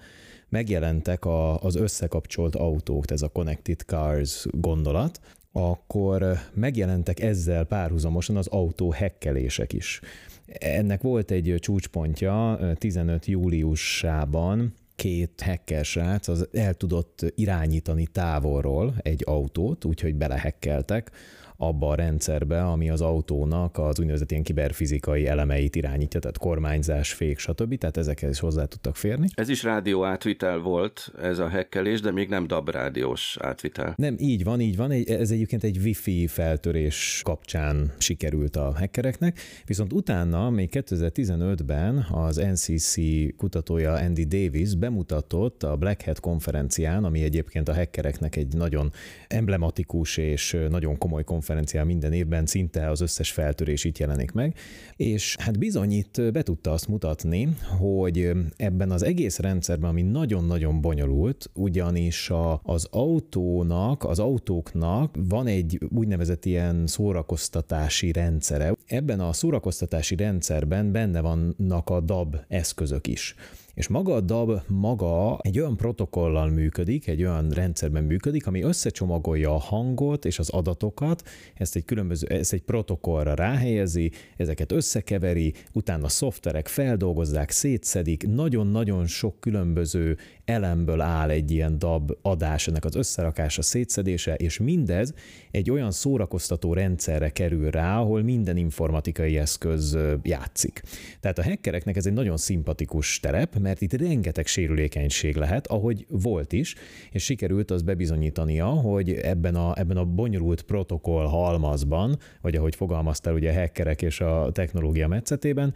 megjelentek 0.49 1.25
a, 1.25 1.63
az 1.63 1.75
összekapcsolt 1.75 2.55
autók, 2.55 3.11
ez 3.11 3.23
a 3.23 3.29
Connected 3.29 3.81
Cars 3.81 4.47
gondolat, 4.51 5.21
akkor 5.53 6.39
megjelentek 6.55 7.21
ezzel 7.21 7.65
párhuzamosan 7.65 8.37
az 8.37 8.47
autó 8.47 8.91
hekkelések 8.91 9.73
is. 9.73 10.01
Ennek 10.47 11.03
volt 11.03 11.31
egy 11.31 11.55
csúcspontja 11.59 12.59
15 12.79 13.27
júliusában, 13.27 14.75
két 14.97 15.41
hacker 15.45 15.85
srác 15.85 16.29
az 16.29 16.49
el 16.53 16.75
tudott 16.75 17.25
irányítani 17.35 18.07
távolról 18.07 18.95
egy 19.03 19.23
autót, 19.27 19.85
úgyhogy 19.85 20.15
belehekkeltek 20.15 21.11
abba 21.57 21.89
a 21.89 21.95
rendszerbe, 21.95 22.65
ami 22.65 22.91
az 22.91 23.01
autónak 23.01 23.79
az 23.79 23.99
úgynevezett 24.01 24.31
ilyen 24.31 24.43
kiberfizikai 24.43 25.27
elemeit 25.27 25.77
irányítja, 25.77 26.21
tehát 26.21 26.39
kormányzás, 26.39 27.13
fék, 27.13 27.39
stb. 27.39 27.79
Tehát 27.79 27.97
ezekhez 27.97 28.31
is 28.31 28.39
hozzá 28.39 28.65
tudtak 28.65 28.97
férni. 28.97 29.27
Ez 29.35 29.49
is 29.49 29.63
rádió 29.63 30.05
átvitel 30.05 30.59
volt, 30.59 31.13
ez 31.23 31.39
a 31.39 31.49
hekkelés, 31.49 32.01
de 32.01 32.11
még 32.11 32.29
nem 32.29 32.47
DAB 32.47 32.71
rádiós 32.71 33.37
átvitel. 33.41 33.95
Nem, 33.97 34.17
így 34.19 34.45
van, 34.45 34.61
így 34.61 34.77
van. 34.77 34.91
Ez 35.07 35.31
egyébként 35.31 35.65
egy 35.65 35.79
wifi 35.79 36.27
feltörés 36.27 37.21
kapcsán 37.25 37.93
sikerült 37.99 38.57
a 38.57 38.73
hackereknek, 38.77 39.41
viszont 39.67 39.93
utána, 39.93 40.51
még 40.51 40.69
2015-ben 40.73 42.07
az 42.11 42.37
NCC 42.37 42.95
kutatója 43.37 43.93
Andy 43.93 44.25
Davis 44.25 44.75
bemutatott 44.75 45.63
a 45.63 45.77
Black 45.77 46.03
Hat 46.05 46.21
konferencián, 46.21 47.05
ami 47.05 47.23
egyébként 47.23 47.69
a 47.69 47.75
hackereknek 47.75 48.37
egy 48.37 48.55
nagyon 48.55 48.93
emblematikus 49.29 50.17
és 50.17 50.57
nagyon 50.69 50.99
komoly 50.99 51.25
konferencia, 51.25 51.45
konferencián 51.47 51.87
minden 51.87 52.13
évben 52.13 52.47
szinte 52.47 52.91
az 52.91 53.01
összes 53.01 53.31
feltörés 53.31 53.85
itt 53.85 53.99
jelenik 53.99 54.33
meg, 54.33 54.55
és 54.97 55.37
hát 55.39 55.59
bizony 55.59 55.93
itt 55.93 56.33
be 56.33 56.43
tudta 56.43 56.73
azt 56.73 56.89
mutatni, 56.89 57.49
hogy 57.79 58.31
ebben 58.57 58.91
az 58.91 59.03
egész 59.03 59.39
rendszerben, 59.39 59.91
ami 59.91 60.03
nagyon-nagyon 60.03 60.81
bonyolult, 60.81 61.51
ugyanis 61.55 62.31
a, 62.31 62.61
az 62.63 62.89
autónak, 62.91 64.05
az 64.05 64.19
autóknak 64.19 65.15
van 65.29 65.47
egy 65.47 65.79
úgynevezett 65.89 66.45
ilyen 66.45 66.87
szórakoztatási 66.87 68.13
rendszere. 68.13 68.73
Ebben 68.87 69.21
a 69.21 69.33
szórakoztatási 69.33 70.17
rendszerben 70.17 70.93
benne 70.93 71.21
vannak 71.21 71.91
a 71.91 72.01
DAB 72.01 72.37
eszközök 72.49 73.07
is. 73.07 73.35
És 73.77 73.89
maga 73.89 74.15
a 74.15 74.21
DAB 74.21 74.61
maga 74.67 75.39
egy 75.41 75.59
olyan 75.59 75.77
protokollal 75.77 76.49
működik, 76.49 77.07
egy 77.07 77.23
olyan 77.23 77.51
rendszerben 77.51 78.05
működik, 78.05 78.47
ami 78.47 78.63
összecsomagolja 78.63 79.55
a 79.55 79.59
hangot 79.59 80.25
és 80.25 80.39
az 80.39 80.49
adatokat, 80.49 81.23
ezt 81.55 81.77
egy 81.77 81.85
különböző, 81.85 82.27
ezt 82.27 82.53
egy 82.53 82.63
protokollra 82.63 83.35
ráhelyezi, 83.35 84.11
ezeket 84.37 84.73
összekeveri, 84.73 85.55
utána 85.73 86.05
a 86.05 86.09
szoftverek 86.09 86.69
feldolgozzák, 86.69 87.51
szétszedik, 87.51 88.27
nagyon-nagyon 88.27 89.07
sok 89.07 89.41
különböző 89.41 90.17
elemből 90.47 91.01
áll 91.01 91.31
egy 91.31 91.51
ilyen 91.51 91.79
DAB 91.79 92.13
adás, 92.23 92.69
ennek 92.69 92.85
az 92.85 92.95
összerakása, 92.95 93.63
szétszedése, 93.63 94.35
és 94.35 94.59
mindez 94.59 95.15
egy 95.51 95.71
olyan 95.71 95.91
szórakoztató 95.91 96.73
rendszerre 96.73 97.29
kerül 97.29 97.71
rá, 97.71 97.99
ahol 97.99 98.23
minden 98.23 98.57
informatikai 98.57 99.39
eszköz 99.39 99.99
játszik. 100.23 100.83
Tehát 101.21 101.39
a 101.39 101.43
hackereknek 101.43 101.97
ez 101.97 102.07
egy 102.07 102.13
nagyon 102.13 102.37
szimpatikus 102.37 103.21
terep, 103.21 103.59
mert 103.59 103.81
itt 103.81 103.93
rengeteg 103.93 104.47
sérülékenység 104.47 105.37
lehet, 105.37 105.67
ahogy 105.67 106.07
volt 106.09 106.53
is, 106.53 106.75
és 107.11 107.25
sikerült 107.25 107.71
az 107.71 107.83
bebizonyítania, 107.83 108.67
hogy 108.67 109.11
ebben 109.11 109.55
a, 109.55 109.79
ebben 109.79 109.97
a 109.97 110.05
bonyolult 110.05 110.63
protokoll 110.63 111.27
halmazban, 111.27 112.19
vagy 112.41 112.57
ahogy 112.57 112.75
fogalmaztál 112.75 113.35
ugye 113.35 113.51
a 113.51 113.55
hackerek 113.55 114.03
és 114.03 114.21
a 114.21 114.51
technológia 114.53 115.09
metszetében, 115.09 115.75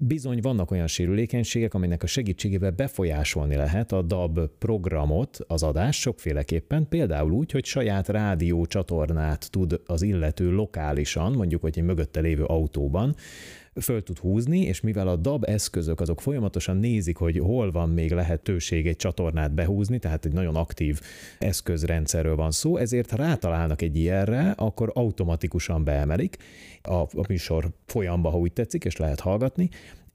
bizony 0.00 0.40
vannak 0.40 0.70
olyan 0.70 0.86
sérülékenységek, 0.86 1.74
aminek 1.74 2.02
a 2.02 2.06
segítségével 2.06 2.70
befolyásolni 2.70 3.56
lehet 3.56 3.92
a 3.92 4.02
DAB 4.02 4.40
programot, 4.58 5.38
az 5.46 5.62
adás 5.62 6.00
sokféleképpen, 6.00 6.88
például 6.88 7.30
úgy, 7.30 7.50
hogy 7.50 7.64
saját 7.64 8.08
rádió 8.08 8.66
csatornát 8.66 9.50
tud 9.50 9.80
az 9.86 10.02
illető 10.02 10.50
lokálisan, 10.50 11.32
mondjuk, 11.32 11.60
hogy 11.60 11.78
egy 11.78 11.84
mögötte 11.84 12.20
lévő 12.20 12.44
autóban 12.44 13.14
föl 13.80 14.02
tud 14.02 14.18
húzni, 14.18 14.60
és 14.60 14.80
mivel 14.80 15.08
a 15.08 15.16
DAB 15.16 15.44
eszközök 15.44 16.00
azok 16.00 16.20
folyamatosan 16.20 16.76
nézik, 16.76 17.16
hogy 17.16 17.38
hol 17.38 17.70
van 17.70 17.88
még 17.88 18.12
lehetőség 18.12 18.86
egy 18.86 18.96
csatornát 18.96 19.54
behúzni, 19.54 19.98
tehát 19.98 20.24
egy 20.24 20.32
nagyon 20.32 20.56
aktív 20.56 21.00
eszközrendszerről 21.38 22.36
van 22.36 22.50
szó, 22.50 22.76
ezért 22.76 23.10
ha 23.10 23.16
rátalálnak 23.16 23.82
egy 23.82 23.96
ilyenre, 23.96 24.50
akkor 24.56 24.90
automatikusan 24.94 25.84
beemelik. 25.84 26.36
A, 26.82 26.92
a 26.92 27.24
műsor 27.28 27.68
folyamba, 27.86 28.30
ha 28.30 28.38
úgy 28.38 28.52
tetszik, 28.52 28.84
és 28.84 28.96
lehet 28.96 29.20
hallgatni, 29.20 29.68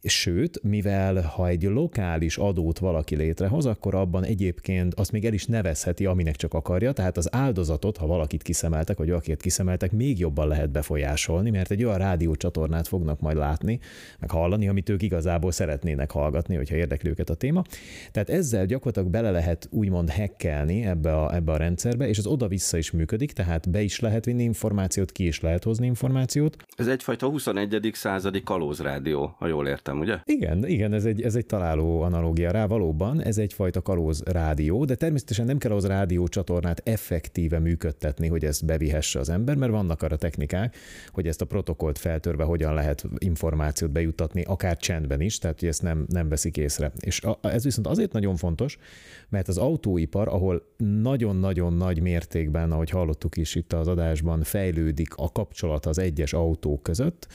Sőt, 0.05 0.63
mivel 0.63 1.21
ha 1.21 1.47
egy 1.47 1.63
lokális 1.63 2.37
adót 2.37 2.79
valaki 2.79 3.15
létrehoz, 3.15 3.65
akkor 3.65 3.95
abban 3.95 4.23
egyébként 4.23 4.93
azt 4.93 5.11
még 5.11 5.25
el 5.25 5.33
is 5.33 5.45
nevezheti, 5.45 6.05
aminek 6.05 6.35
csak 6.35 6.53
akarja, 6.53 6.91
tehát 6.91 7.17
az 7.17 7.33
áldozatot, 7.33 7.97
ha 7.97 8.05
valakit 8.05 8.41
kiszemeltek, 8.41 8.97
vagy 8.97 9.07
valakit 9.07 9.41
kiszemeltek, 9.41 9.91
még 9.91 10.19
jobban 10.19 10.47
lehet 10.47 10.71
befolyásolni, 10.71 11.49
mert 11.49 11.71
egy 11.71 11.83
olyan 11.83 11.97
rádiócsatornát 11.97 12.87
fognak 12.87 13.19
majd 13.19 13.37
látni, 13.37 13.79
meg 14.19 14.31
hallani, 14.31 14.67
amit 14.67 14.89
ők 14.89 15.01
igazából 15.01 15.51
szeretnének 15.51 16.11
hallgatni, 16.11 16.55
hogyha 16.55 16.75
érdekli 16.75 17.09
őket 17.09 17.29
a 17.29 17.35
téma. 17.35 17.63
Tehát 18.11 18.29
ezzel 18.29 18.65
gyakorlatilag 18.65 19.09
bele 19.09 19.31
lehet 19.31 19.67
úgymond 19.71 20.09
hekkelni 20.09 20.85
ebbe 20.85 21.15
a, 21.15 21.35
ebbe 21.35 21.51
a 21.51 21.57
rendszerbe, 21.57 22.07
és 22.07 22.17
az 22.17 22.25
oda-vissza 22.27 22.77
is 22.77 22.91
működik, 22.91 23.31
tehát 23.31 23.69
be 23.69 23.81
is 23.81 23.99
lehet 23.99 24.25
vinni 24.25 24.43
információt, 24.43 25.11
ki 25.11 25.25
is 25.25 25.39
lehet 25.39 25.63
hozni 25.63 25.85
információt. 25.85 26.57
Ez 26.75 26.87
egyfajta 26.87 27.27
21. 27.27 27.89
századi 27.93 28.43
kalózrádió, 28.43 29.35
ha 29.37 29.47
jól 29.47 29.67
értem 29.67 29.92
értem, 29.93 29.99
ugye? 29.99 30.37
Igen, 30.37 30.67
igen, 30.67 30.93
ez 30.93 31.05
egy, 31.05 31.21
ez 31.21 31.35
egy 31.35 31.45
találó 31.45 32.01
analógia 32.01 32.51
rá, 32.51 32.65
valóban, 32.65 33.23
ez 33.23 33.37
egyfajta 33.37 33.81
kalóz 33.81 34.23
rádió, 34.25 34.85
de 34.85 34.95
természetesen 34.95 35.45
nem 35.45 35.57
kell 35.57 35.71
az 35.71 35.85
rádió 35.85 36.27
csatornát 36.27 36.81
effektíve 36.85 37.59
működtetni, 37.59 38.27
hogy 38.27 38.45
ezt 38.45 38.65
bevihesse 38.65 39.19
az 39.19 39.29
ember, 39.29 39.55
mert 39.55 39.71
vannak 39.71 40.01
arra 40.01 40.15
technikák, 40.15 40.75
hogy 41.11 41.27
ezt 41.27 41.41
a 41.41 41.45
protokollt 41.45 41.97
feltörve 41.97 42.43
hogyan 42.43 42.73
lehet 42.73 43.05
információt 43.17 43.91
bejuttatni, 43.91 44.41
akár 44.41 44.77
csendben 44.77 45.21
is, 45.21 45.37
tehát 45.37 45.59
hogy 45.59 45.67
ezt 45.69 45.81
nem, 45.81 46.05
nem 46.07 46.29
veszik 46.29 46.57
észre. 46.57 46.91
És 46.99 47.21
a, 47.21 47.39
ez 47.41 47.63
viszont 47.63 47.87
azért 47.87 48.11
nagyon 48.11 48.35
fontos, 48.35 48.77
mert 49.29 49.47
az 49.47 49.57
autóipar, 49.57 50.27
ahol 50.27 50.63
nagyon-nagyon 50.77 51.73
nagy 51.73 52.01
mértékben, 52.01 52.71
ahogy 52.71 52.89
hallottuk 52.89 53.37
is 53.37 53.55
itt 53.55 53.73
az 53.73 53.87
adásban, 53.87 54.43
fejlődik 54.43 55.15
a 55.15 55.31
kapcsolat 55.31 55.85
az 55.85 55.97
egyes 55.97 56.33
autók 56.33 56.83
között, 56.83 57.27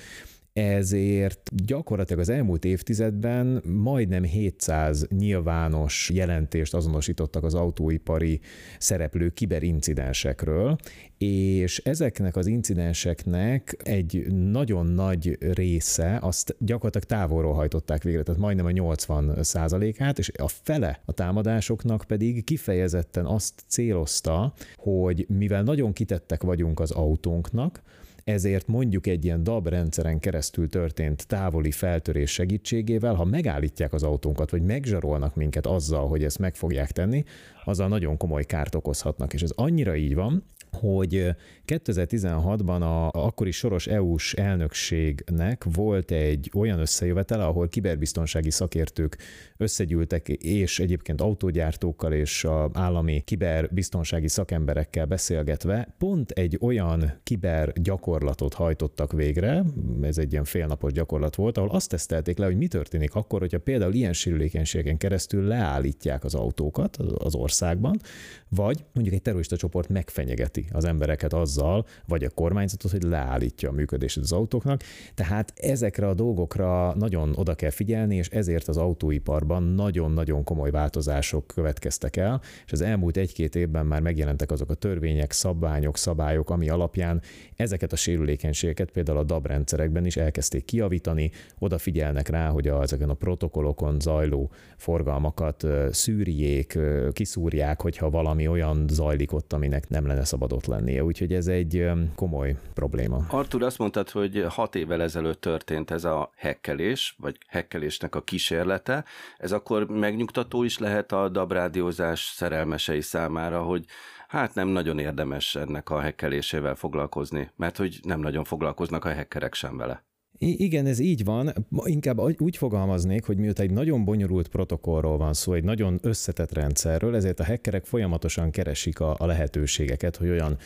ezért 0.59 1.51
gyakorlatilag 1.65 2.21
az 2.21 2.29
elmúlt 2.29 2.65
évtizedben 2.65 3.63
majdnem 3.65 4.23
700 4.23 5.07
nyilvános 5.09 6.11
jelentést 6.15 6.75
azonosítottak 6.75 7.45
az 7.45 7.55
autóipari 7.55 8.41
szereplő 8.79 9.29
kiberincidensekről, 9.29 10.77
és 11.19 11.79
ezeknek 11.79 12.37
az 12.37 12.47
incidenseknek 12.47 13.77
egy 13.83 14.27
nagyon 14.33 14.87
nagy 14.87 15.39
része 15.55 16.19
azt 16.23 16.57
gyakorlatilag 16.59 17.07
távolról 17.07 17.55
hajtották 17.55 18.03
végre, 18.03 18.23
tehát 18.23 18.41
majdnem 18.41 18.67
a 18.67 18.71
80 18.71 19.43
százalékát, 19.43 20.19
és 20.19 20.31
a 20.39 20.49
fele 20.49 21.01
a 21.05 21.13
támadásoknak 21.13 22.05
pedig 22.07 22.45
kifejezetten 22.45 23.27
azt 23.27 23.63
célozta, 23.67 24.53
hogy 24.77 25.27
mivel 25.29 25.63
nagyon 25.63 25.93
kitettek 25.93 26.43
vagyunk 26.43 26.81
az 26.81 26.91
autónknak, 26.91 27.83
ezért 28.29 28.67
mondjuk 28.67 29.07
egy 29.07 29.25
ilyen 29.25 29.43
DAB 29.43 29.69
rendszeren 29.69 30.19
keresztül 30.19 30.69
történt 30.69 31.27
távoli 31.27 31.71
feltörés 31.71 32.31
segítségével, 32.31 33.15
ha 33.15 33.25
megállítják 33.25 33.93
az 33.93 34.03
autónkat, 34.03 34.51
vagy 34.51 34.63
megzsarolnak 34.63 35.35
minket 35.35 35.67
azzal, 35.67 36.09
hogy 36.09 36.25
ezt 36.25 36.39
meg 36.39 36.55
fogják 36.55 36.91
tenni, 36.91 37.25
azzal 37.65 37.89
nagyon 37.89 38.17
komoly 38.17 38.45
kárt 38.45 38.75
okozhatnak. 38.75 39.33
És 39.33 39.43
ez 39.43 39.51
annyira 39.55 39.97
így 39.97 40.15
van, 40.15 40.45
hogy 40.73 41.35
2016-ban 41.67 42.81
a 42.81 43.09
akkori 43.27 43.51
soros 43.51 43.87
EU-s 43.87 44.35
elnökségnek 44.35 45.65
volt 45.75 46.11
egy 46.11 46.51
olyan 46.55 46.79
összejövetele, 46.79 47.45
ahol 47.45 47.69
kiberbiztonsági 47.69 48.51
szakértők 48.51 49.19
összegyűltek, 49.57 50.29
és 50.29 50.79
egyébként 50.79 51.21
autógyártókkal 51.21 52.13
és 52.13 52.45
a 52.45 52.71
állami 52.73 53.21
kiberbiztonsági 53.21 54.29
szakemberekkel 54.29 55.07
beszélgetve 55.07 55.95
pont 55.99 56.31
egy 56.31 56.59
olyan 56.61 57.13
kiber 57.23 57.73
gyakorlatot 57.73 58.55
hajtottak 58.55 59.13
végre, 59.13 59.65
ez 60.03 60.19
egy 60.19 60.33
ilyen 60.33 60.45
félnapos 60.45 60.93
gyakorlat 60.93 61.35
volt, 61.35 61.59
ahol 61.59 61.71
azt 61.71 61.89
tesztelték 61.89 62.39
le, 62.39 62.47
hogy 62.47 62.57
mi 62.57 62.67
történik 62.67 63.15
akkor, 63.15 63.41
hogyha 63.41 63.59
például 63.59 63.95
ilyen 63.95 64.13
sérülékenységen 64.13 64.97
keresztül 64.97 65.45
leállítják 65.45 66.25
az 66.25 66.35
autókat 66.35 66.97
az 66.97 67.35
országban, 67.35 68.01
vagy 68.49 68.85
mondjuk 68.93 69.17
egy 69.17 69.23
terrorista 69.23 69.57
csoport 69.57 69.89
megfenyegeti 69.89 70.58
az 70.73 70.85
embereket 70.85 71.33
azzal, 71.33 71.87
vagy 72.07 72.25
a 72.25 72.31
kormányzatot, 72.31 72.91
hogy 72.91 73.03
leállítja 73.03 73.69
a 73.69 73.73
működését 73.73 74.23
az 74.23 74.33
autóknak. 74.33 74.83
Tehát 75.15 75.53
ezekre 75.57 76.09
a 76.09 76.15
dolgokra 76.15 76.95
nagyon 76.95 77.33
oda 77.37 77.55
kell 77.55 77.71
figyelni, 77.71 78.17
és 78.17 78.29
ezért 78.29 78.69
az 78.69 78.77
autóiparban 78.77 79.63
nagyon-nagyon 79.63 80.45
komoly 80.45 80.71
változások 80.71 81.47
következtek 81.47 82.17
el, 82.17 82.41
és 82.67 82.73
az 82.73 82.81
elmúlt 82.81 83.17
egy-két 83.17 83.57
évben 83.57 83.87
már 83.87 84.01
megjelentek 84.01 84.51
azok 84.51 84.71
a 84.71 84.75
törvények, 84.75 85.33
szabványok, 85.33 85.97
szabályok, 85.97 86.51
ami 86.51 86.69
alapján 86.69 87.23
ezeket 87.57 87.93
a 87.93 87.97
sérülékenységeket 87.97 88.91
például 88.91 89.19
a 89.19 89.23
DAB 89.23 89.47
rendszerekben 89.47 90.07
is 90.07 90.17
elkezdték 90.17 90.65
kiavítani, 90.65 91.31
odafigyelnek 91.59 92.29
rá, 92.29 92.49
hogy 92.49 92.69
a, 92.69 92.83
ezeken 92.83 93.09
a 93.09 93.15
protokollokon 93.15 94.01
zajló 94.01 94.51
forgalmakat 94.77 95.67
szűrjék, 95.91 96.79
kiszúrják, 97.13 97.83
hogyha 97.83 98.11
valami 98.11 98.49
olyan 98.49 98.85
zajlik 98.89 99.33
ott, 99.33 99.53
aminek 99.53 99.89
nem 99.89 100.07
lenne 100.07 100.25
szabad 100.25 100.48
ott 100.53 100.67
lennie. 100.67 101.05
Úgyhogy 101.05 101.33
ez 101.33 101.47
egy 101.47 101.91
komoly 102.15 102.57
probléma. 102.75 103.27
Artur, 103.31 103.63
azt 103.63 103.79
mondtad, 103.79 104.11
hogy 104.11 104.45
hat 104.49 104.75
évvel 104.75 105.03
ezelőtt 105.03 105.41
történt 105.41 105.91
ez 105.91 106.05
a 106.05 106.31
hekkelés, 106.37 107.17
vagy 107.19 107.39
hekkelésnek 107.47 108.15
a 108.15 108.23
kísérlete. 108.23 109.05
Ez 109.37 109.53
akkor 109.53 109.87
megnyugtató 109.87 110.63
is 110.63 110.79
lehet 110.79 111.13
a 111.13 111.29
dabrádiózás 111.29 112.33
szerelmesei 112.35 113.01
számára, 113.01 113.63
hogy 113.63 113.85
hát 114.29 114.55
nem 114.55 114.69
nagyon 114.69 114.99
érdemes 114.99 115.55
ennek 115.55 115.91
a 115.91 116.01
hekkelésével 116.01 116.75
foglalkozni, 116.75 117.51
mert 117.57 117.77
hogy 117.77 117.99
nem 118.03 118.21
nagyon 118.21 118.45
foglalkoznak 118.45 119.05
a 119.05 119.09
hekkerek 119.09 119.55
sem 119.55 119.77
vele. 119.77 120.07
I- 120.39 120.65
igen, 120.65 120.87
ez 120.87 120.99
így 120.99 121.25
van. 121.25 121.53
Inkább 121.85 122.19
úgy 122.41 122.57
fogalmaznék, 122.57 123.25
hogy 123.25 123.37
miután 123.37 123.67
egy 123.67 123.73
nagyon 123.73 124.05
bonyolult 124.05 124.49
protokollról 124.49 125.17
van 125.17 125.33
szó, 125.35 125.53
egy 125.53 125.65
nagyon 125.65 125.99
összetett 126.03 126.53
rendszerről, 126.53 127.17
ezért 127.17 127.41
a 127.41 127.45
hackerek 127.45 127.85
folyamatosan 127.85 128.51
keresik 128.51 129.01
a, 129.01 129.15
a 129.19 129.27
lehetőségeket, 129.27 130.17
hogy 130.17 130.29
olyan 130.29 130.57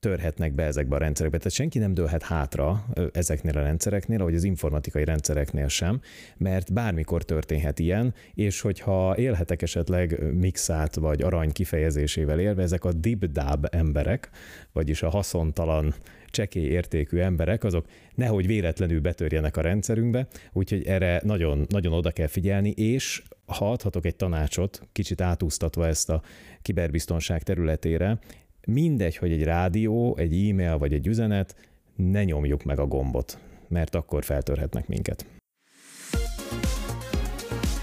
törhetnek 0.00 0.54
be 0.54 0.62
ezekbe 0.62 0.96
a 0.96 0.98
rendszerekbe. 0.98 1.38
Tehát 1.38 1.52
senki 1.52 1.78
nem 1.78 1.94
dőlhet 1.94 2.22
hátra 2.22 2.84
ezeknél 3.12 3.58
a 3.58 3.62
rendszereknél, 3.62 4.20
ahogy 4.20 4.34
az 4.34 4.44
informatikai 4.44 5.04
rendszereknél 5.04 5.68
sem, 5.68 6.00
mert 6.36 6.72
bármikor 6.72 7.22
történhet 7.22 7.78
ilyen, 7.78 8.14
és 8.34 8.60
hogyha 8.60 9.16
élhetek 9.16 9.62
esetleg 9.62 10.34
mixát 10.34 10.94
vagy 10.94 11.22
arany 11.22 11.52
kifejezésével 11.52 12.40
élve, 12.40 12.62
ezek 12.62 12.84
a 12.84 12.92
dib-dab 12.92 13.66
emberek, 13.70 14.30
vagyis 14.72 15.02
a 15.02 15.08
haszontalan 15.08 15.94
csekély 16.38 16.64
értékű 16.64 17.18
emberek, 17.18 17.64
azok 17.64 17.86
nehogy 18.14 18.46
véletlenül 18.46 19.00
betörjenek 19.00 19.56
a 19.56 19.60
rendszerünkbe, 19.60 20.26
úgyhogy 20.52 20.86
erre 20.86 21.20
nagyon, 21.24 21.66
nagyon 21.68 21.92
oda 21.92 22.10
kell 22.10 22.26
figyelni, 22.26 22.70
és 22.70 23.22
ha 23.46 23.70
adhatok 23.70 24.04
egy 24.04 24.16
tanácsot, 24.16 24.88
kicsit 24.92 25.20
átúztatva 25.20 25.86
ezt 25.86 26.10
a 26.10 26.22
kiberbiztonság 26.62 27.42
területére, 27.42 28.18
mindegy, 28.66 29.16
hogy 29.16 29.32
egy 29.32 29.42
rádió, 29.42 30.16
egy 30.16 30.48
e-mail 30.48 30.78
vagy 30.78 30.92
egy 30.92 31.06
üzenet, 31.06 31.56
ne 31.96 32.24
nyomjuk 32.24 32.64
meg 32.64 32.78
a 32.78 32.86
gombot, 32.86 33.38
mert 33.68 33.94
akkor 33.94 34.24
feltörhetnek 34.24 34.88
minket. 34.88 35.26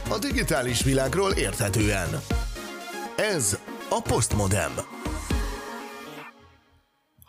A 0.09 0.19
digitális 0.19 0.83
világról 0.83 1.31
érthetően. 1.31 2.09
Ez 3.33 3.59
a 3.89 4.01
Postmodem. 4.01 4.94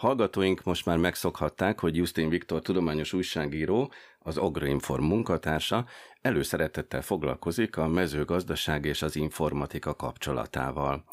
Hallgatóink 0.06 0.62
most 0.62 0.86
már 0.86 0.96
megszokhatták, 0.96 1.80
hogy 1.80 1.96
Justin 1.96 2.28
Viktor 2.28 2.62
tudományos 2.62 3.12
újságíró, 3.12 3.92
az 4.18 4.36
Agroinform 4.36 5.04
munkatársa 5.04 5.86
előszeretettel 6.20 7.02
foglalkozik 7.02 7.76
a 7.76 7.86
mezőgazdaság 7.86 8.84
és 8.84 9.02
az 9.02 9.16
informatika 9.16 9.94
kapcsolatával. 9.94 11.04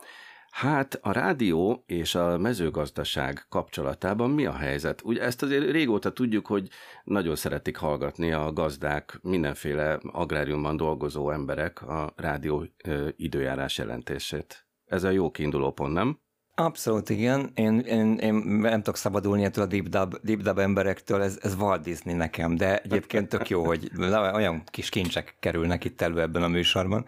Hát 0.52 1.00
a 1.02 1.12
rádió 1.12 1.84
és 1.86 2.16
a 2.16 2.38
mezőgazdaság 2.38 3.46
kapcsolatában 3.50 4.30
mi 4.30 4.46
a 4.46 4.56
helyzet? 4.56 5.02
Ugye 5.04 5.22
ezt 5.22 5.44
azért 5.44 5.72
régóta 5.72 6.12
tudjuk, 6.12 6.48
hogy 6.48 6.70
nagyon 7.04 7.36
szeretik 7.36 7.78
hallgatni 7.78 8.32
a 8.32 8.54
gazdák, 8.54 9.20
mindenféle 9.22 10.00
agráriumban 10.12 10.78
dolgozó 10.78 11.32
emberek 11.32 11.82
a 11.82 12.14
rádió 12.16 12.66
időjárás 13.16 13.78
jelentését. 13.78 14.68
Ez 14.86 15.04
a 15.04 15.10
jó 15.10 15.32
kiinduló 15.32 15.72
pont, 15.72 15.94
nem? 15.94 16.23
Abszolút 16.56 17.10
igen. 17.10 17.52
Én, 17.56 17.80
én, 17.80 18.18
én 18.18 18.34
nem 18.46 18.78
tudok 18.78 18.98
szabadulni 18.98 19.44
ettől 19.44 19.64
a 19.64 19.68
deep 19.68 19.88
dub, 19.88 20.16
deep 20.22 20.42
dub 20.42 20.60
emberektől, 20.60 21.22
ez, 21.22 21.38
ez 21.42 21.54
Walt 21.54 21.82
Disney 21.82 22.14
nekem, 22.14 22.56
de 22.56 22.78
egyébként 22.78 23.30
tök 23.30 23.50
jó, 23.50 23.66
hogy 23.66 23.92
olyan 24.34 24.64
kis 24.66 24.90
kincsek 24.90 25.36
kerülnek 25.40 25.84
itt 25.84 26.02
elő 26.02 26.22
ebben 26.22 26.44
a 26.44 26.48
műsorban. 26.48 27.06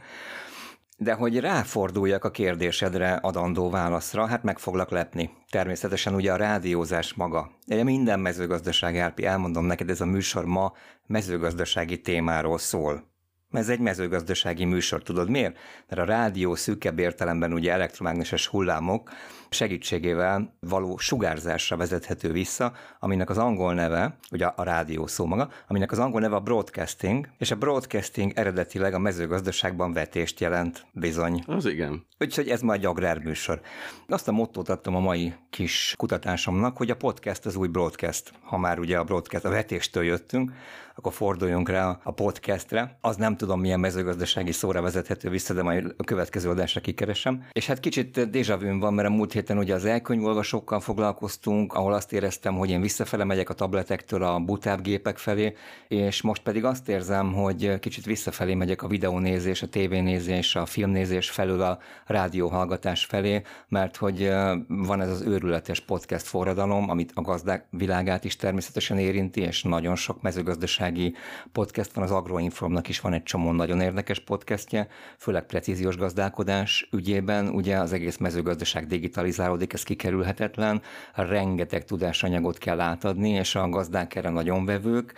De 0.97 1.13
hogy 1.13 1.39
ráforduljak 1.39 2.23
a 2.23 2.31
kérdésedre 2.31 3.13
adandó 3.13 3.69
válaszra, 3.69 4.25
hát 4.25 4.43
meg 4.43 4.59
foglak 4.59 4.89
lepni. 4.89 5.29
Természetesen 5.49 6.13
ugye 6.13 6.33
a 6.33 6.35
rádiózás 6.35 7.13
maga. 7.13 7.51
Ugye 7.67 7.83
minden 7.83 8.19
mezőgazdaság 8.19 9.07
RP, 9.07 9.19
elmondom 9.19 9.65
neked, 9.65 9.89
ez 9.89 10.01
a 10.01 10.05
műsor 10.05 10.45
ma 10.45 10.73
mezőgazdasági 11.05 12.01
témáról 12.01 12.57
szól 12.57 13.14
ez 13.55 13.69
egy 13.69 13.79
mezőgazdasági 13.79 14.65
műsor, 14.65 15.03
tudod 15.03 15.29
miért? 15.29 15.57
Mert 15.89 16.01
a 16.01 16.05
rádió 16.05 16.55
szűkebb 16.55 16.99
értelemben 16.99 17.53
ugye 17.53 17.71
elektromágneses 17.71 18.47
hullámok 18.47 19.09
segítségével 19.49 20.53
való 20.59 20.97
sugárzásra 20.97 21.77
vezethető 21.77 22.31
vissza, 22.31 22.73
aminek 22.99 23.29
az 23.29 23.37
angol 23.37 23.73
neve, 23.73 24.17
ugye 24.31 24.45
a 24.45 24.63
rádió 24.63 25.07
szó 25.07 25.25
maga, 25.25 25.49
aminek 25.67 25.91
az 25.91 25.99
angol 25.99 26.21
neve 26.21 26.35
a 26.35 26.39
broadcasting, 26.39 27.29
és 27.37 27.51
a 27.51 27.55
broadcasting 27.55 28.31
eredetileg 28.35 28.93
a 28.93 28.99
mezőgazdaságban 28.99 29.93
vetést 29.93 30.39
jelent, 30.39 30.85
bizony. 30.91 31.43
Az 31.47 31.65
igen. 31.65 32.05
Úgyhogy 32.19 32.49
ez 32.49 32.61
már 32.61 32.77
egy 32.77 32.85
agrárműsor. 32.85 33.61
Azt 34.07 34.27
a 34.27 34.31
mottót 34.31 34.69
adtam 34.69 34.95
a 34.95 34.99
mai 34.99 35.33
kis 35.49 35.93
kutatásomnak, 35.97 36.77
hogy 36.77 36.89
a 36.89 36.95
podcast 36.95 37.45
az 37.45 37.55
új 37.55 37.67
broadcast. 37.67 38.31
Ha 38.41 38.57
már 38.57 38.79
ugye 38.79 38.97
a 38.97 39.03
broadcast, 39.03 39.45
a 39.45 39.49
vetéstől 39.49 40.03
jöttünk, 40.03 40.51
akkor 40.95 41.13
forduljunk 41.13 41.69
rá 41.69 41.99
a 42.03 42.11
podcastre. 42.11 42.97
Az 43.01 43.15
nem 43.15 43.37
tudom, 43.37 43.59
milyen 43.59 43.79
mezőgazdasági 43.79 44.51
szóra 44.51 44.81
vezethető 44.81 45.29
vissza, 45.29 45.53
de 45.53 45.63
majd 45.63 45.93
a 45.97 46.03
következő 46.03 46.49
adásra 46.49 46.81
kikeresem. 46.81 47.43
És 47.51 47.67
hát 47.67 47.79
kicsit 47.79 48.19
déjà 48.31 48.77
van, 48.79 48.93
mert 48.93 49.07
a 49.07 49.11
múlt 49.11 49.33
héten 49.33 49.57
ugye 49.57 49.73
az 49.73 49.85
elkönyvolvasókkal 49.85 50.79
foglalkoztunk, 50.79 51.73
ahol 51.73 51.93
azt 51.93 52.13
éreztem, 52.13 52.55
hogy 52.55 52.69
én 52.69 52.81
visszafele 52.81 53.23
megyek 53.23 53.49
a 53.49 53.53
tabletektől 53.53 54.23
a 54.23 54.39
butább 54.39 54.81
gépek 54.81 55.17
felé, 55.17 55.53
és 55.87 56.21
most 56.21 56.41
pedig 56.41 56.63
azt 56.63 56.89
érzem, 56.89 57.33
hogy 57.33 57.79
kicsit 57.79 58.05
visszafelé 58.05 58.53
megyek 58.53 58.83
a 58.83 58.87
videónézés, 58.87 59.61
a 59.61 59.67
tévénézés, 59.67 60.55
a 60.55 60.65
filmnézés 60.65 61.29
felől 61.29 61.61
a 61.61 61.79
rádióhallgatás 62.05 63.05
felé, 63.05 63.41
mert 63.67 63.95
hogy 63.97 64.29
van 64.67 65.01
ez 65.01 65.09
az 65.09 65.21
őrületes 65.21 65.79
podcast 65.79 66.25
forradalom, 66.25 66.89
amit 66.89 67.11
a 67.15 67.21
gazdák 67.21 67.65
világát 67.69 68.23
is 68.23 68.35
természetesen 68.35 68.97
érinti, 68.97 69.41
és 69.41 69.63
nagyon 69.63 69.95
sok 69.95 70.21
mezőgazdasági 70.85 71.15
podcast 71.51 71.93
van, 71.93 72.03
az 72.03 72.11
Agroinformnak 72.11 72.89
is 72.89 72.99
van 72.99 73.13
egy 73.13 73.23
csomó 73.23 73.51
nagyon 73.51 73.81
érdekes 73.81 74.19
podcastje, 74.19 74.87
főleg 75.17 75.45
precíziós 75.45 75.97
gazdálkodás 75.97 76.87
ügyében, 76.91 77.47
ugye 77.49 77.77
az 77.77 77.93
egész 77.93 78.17
mezőgazdaság 78.17 78.87
digitalizálódik, 78.87 79.73
ez 79.73 79.83
kikerülhetetlen, 79.83 80.81
rengeteg 81.15 81.85
tudásanyagot 81.85 82.57
kell 82.57 82.79
átadni, 82.79 83.29
és 83.29 83.55
a 83.55 83.69
gazdák 83.69 84.15
erre 84.15 84.29
nagyon 84.29 84.65
vevők, 84.65 85.13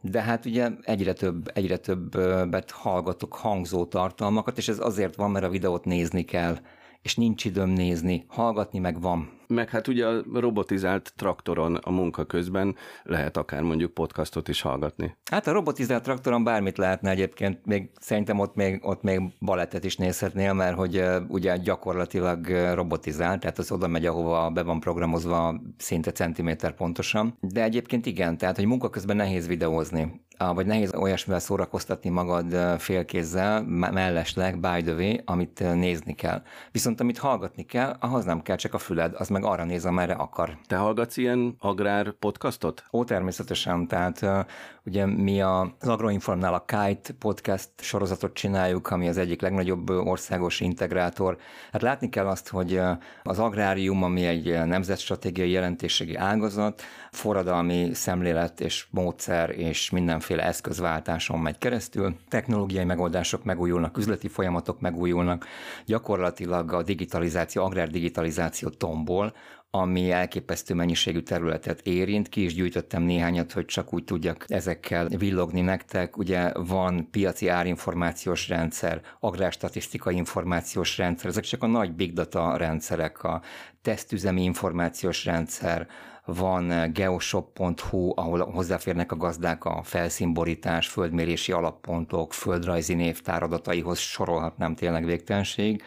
de 0.00 0.20
hát 0.20 0.46
ugye 0.46 0.68
egyre 0.82 1.12
több, 1.12 1.50
egyre 1.54 1.76
többet 1.76 2.70
hallgatok 2.70 3.34
hangzó 3.34 3.84
tartalmakat, 3.84 4.58
és 4.58 4.68
ez 4.68 4.78
azért 4.78 5.16
van, 5.16 5.30
mert 5.30 5.44
a 5.44 5.48
videót 5.48 5.84
nézni 5.84 6.24
kell 6.24 6.58
és 7.02 7.16
nincs 7.16 7.44
időm 7.44 7.70
nézni, 7.70 8.24
hallgatni 8.28 8.78
meg 8.78 9.00
van. 9.00 9.40
Meg 9.46 9.68
hát 9.68 9.88
ugye 9.88 10.06
a 10.06 10.22
robotizált 10.32 11.12
traktoron 11.16 11.74
a 11.74 11.90
munka 11.90 12.24
közben 12.24 12.76
lehet 13.02 13.36
akár 13.36 13.62
mondjuk 13.62 13.94
podcastot 13.94 14.48
is 14.48 14.60
hallgatni. 14.60 15.16
Hát 15.30 15.46
a 15.46 15.52
robotizált 15.52 16.02
traktoron 16.02 16.44
bármit 16.44 16.78
lehetne 16.78 17.10
egyébként, 17.10 17.66
még 17.66 17.90
szerintem 18.00 18.38
ott 18.38 18.54
még, 18.54 18.80
ott 18.82 19.02
még 19.02 19.20
balettet 19.40 19.84
is 19.84 19.96
nézhetnél, 19.96 20.52
mert 20.52 20.76
hogy 20.76 20.96
uh, 20.96 21.16
ugye 21.28 21.56
gyakorlatilag 21.56 22.46
robotizált, 22.74 23.40
tehát 23.40 23.58
az 23.58 23.72
oda 23.72 23.86
megy, 23.86 24.06
ahova 24.06 24.50
be 24.50 24.62
van 24.62 24.80
programozva 24.80 25.60
szinte 25.76 26.12
centiméter 26.12 26.74
pontosan. 26.74 27.36
De 27.40 27.62
egyébként 27.62 28.06
igen, 28.06 28.38
tehát 28.38 28.56
hogy 28.56 28.66
munka 28.66 28.90
közben 28.90 29.16
nehéz 29.16 29.46
videózni 29.46 30.20
vagy 30.54 30.66
nehéz 30.66 30.94
olyasmivel 30.94 31.40
szórakoztatni 31.40 32.10
magad 32.10 32.56
félkézzel, 32.78 33.62
mellesleg, 33.62 34.60
by 34.60 34.82
the 34.82 34.92
way, 34.94 35.14
amit 35.24 35.60
nézni 35.74 36.14
kell. 36.14 36.42
Viszont 36.72 37.00
amit 37.00 37.18
hallgatni 37.18 37.62
kell, 37.62 37.96
ahhoz 38.00 38.24
nem 38.24 38.42
kell 38.42 38.56
csak 38.56 38.74
a 38.74 38.78
füled, 38.78 39.14
az 39.18 39.28
meg 39.28 39.44
arra 39.44 39.64
néz, 39.64 39.84
amerre 39.84 40.14
akar. 40.14 40.58
Te 40.66 40.76
hallgatsz 40.76 41.16
ilyen 41.16 41.56
agrár 41.58 42.10
podcastot? 42.10 42.84
Ó, 42.92 43.04
természetesen. 43.04 43.86
Tehát 43.86 44.46
ugye 44.84 45.06
mi 45.06 45.42
az 45.42 45.88
Agroinformnál 45.88 46.54
a 46.54 46.64
Kite 46.64 47.12
podcast 47.18 47.70
sorozatot 47.76 48.34
csináljuk, 48.34 48.90
ami 48.90 49.08
az 49.08 49.16
egyik 49.16 49.40
legnagyobb 49.40 49.90
országos 49.90 50.60
integrátor. 50.60 51.36
Hát 51.72 51.82
látni 51.82 52.08
kell 52.08 52.26
azt, 52.26 52.48
hogy 52.48 52.80
az 53.22 53.38
agrárium, 53.38 54.02
ami 54.02 54.26
egy 54.26 54.64
nemzetstratégiai 54.64 55.50
jelentőségi 55.50 56.14
ágazat, 56.14 56.82
forradalmi 57.10 57.94
szemlélet 57.94 58.60
és 58.60 58.86
módszer 58.90 59.50
és 59.50 59.90
mindenféle 59.90 60.42
eszközváltáson 60.42 61.38
megy 61.38 61.58
keresztül. 61.58 62.16
Technológiai 62.28 62.84
megoldások 62.84 63.44
megújulnak, 63.44 63.96
üzleti 63.96 64.28
folyamatok 64.28 64.80
megújulnak, 64.80 65.46
gyakorlatilag 65.86 66.72
a 66.72 66.82
digitalizáció, 66.82 67.64
agrárdigitalizáció 67.64 68.68
tombol, 68.68 69.34
ami 69.74 70.10
elképesztő 70.10 70.74
mennyiségű 70.74 71.20
területet 71.20 71.80
érint. 71.80 72.28
Ki 72.28 72.44
is 72.44 72.54
gyűjtöttem 72.54 73.02
néhányat, 73.02 73.52
hogy 73.52 73.64
csak 73.64 73.92
úgy 73.94 74.04
tudjak 74.04 74.44
ezekkel 74.48 75.08
villogni 75.08 75.60
nektek. 75.60 76.16
Ugye 76.16 76.52
van 76.52 77.08
piaci 77.10 77.48
árinformációs 77.48 78.48
rendszer, 78.48 79.00
agrárstatisztikai 79.20 80.16
információs 80.16 80.98
rendszer, 80.98 81.28
ezek 81.30 81.44
csak 81.44 81.62
a 81.62 81.66
nagy 81.66 81.92
big 81.92 82.12
data 82.12 82.56
rendszerek, 82.56 83.24
a 83.24 83.42
tesztüzemi 83.82 84.42
információs 84.42 85.24
rendszer, 85.24 85.88
van 86.24 86.92
geoshop.hu, 86.92 88.12
ahol 88.16 88.50
hozzáférnek 88.50 89.12
a 89.12 89.16
gazdák 89.16 89.64
a 89.64 89.80
felszínborítás, 89.82 90.88
földmérési 90.88 91.52
alappontok, 91.52 92.32
földrajzi 92.32 92.94
névtár 92.94 93.42
adataihoz 93.42 93.98
sorolhatnám 93.98 94.74
tényleg 94.74 95.04
végtelenség 95.04 95.82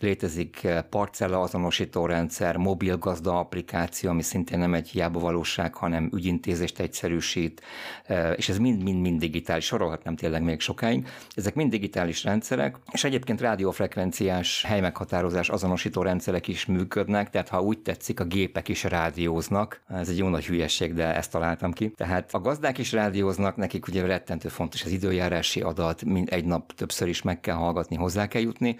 létezik 0.00 0.64
eh, 0.64 0.82
parcella 0.82 1.40
azonosító 1.40 2.06
rendszer, 2.06 2.56
mobil 2.56 2.96
gazda 2.96 3.38
applikáció, 3.38 4.10
ami 4.10 4.22
szintén 4.22 4.58
nem 4.58 4.74
egy 4.74 4.88
hiába 4.88 5.20
valóság, 5.20 5.74
hanem 5.74 6.10
ügyintézést 6.14 6.78
egyszerűsít, 6.78 7.62
eh, 8.06 8.32
és 8.36 8.48
ez 8.48 8.58
mind-mind-mind 8.58 9.20
digitális, 9.20 9.64
sorolhatnám 9.64 10.16
tényleg 10.16 10.42
még 10.42 10.60
sokáig. 10.60 11.08
Ezek 11.34 11.54
mind 11.54 11.70
digitális 11.70 12.24
rendszerek, 12.24 12.76
és 12.92 13.04
egyébként 13.04 13.40
rádiófrekvenciás 13.40 14.62
helymeghatározás 14.62 15.48
azonosító 15.48 16.02
rendszerek 16.02 16.48
is 16.48 16.66
működnek, 16.66 17.30
tehát 17.30 17.48
ha 17.48 17.60
úgy 17.60 17.78
tetszik, 17.78 18.20
a 18.20 18.24
gépek 18.24 18.68
is 18.68 18.84
rádióznak. 18.84 19.80
Ez 19.88 20.08
egy 20.08 20.18
jó 20.18 20.28
nagy 20.28 20.46
hülyeség, 20.46 20.94
de 20.94 21.14
ezt 21.14 21.30
találtam 21.30 21.72
ki. 21.72 21.90
Tehát 21.96 22.34
a 22.34 22.40
gazdák 22.40 22.78
is 22.78 22.92
rádióznak, 22.92 23.56
nekik 23.56 23.86
ugye 23.86 24.06
rettentő 24.06 24.48
fontos 24.48 24.84
az 24.84 24.90
időjárási 24.90 25.60
adat, 25.60 26.02
egy 26.24 26.44
nap 26.44 26.72
többször 26.72 27.08
is 27.08 27.22
meg 27.22 27.40
kell 27.40 27.54
hallgatni, 27.54 27.96
hozzá 27.96 28.28
kell 28.28 28.42
jutni. 28.42 28.78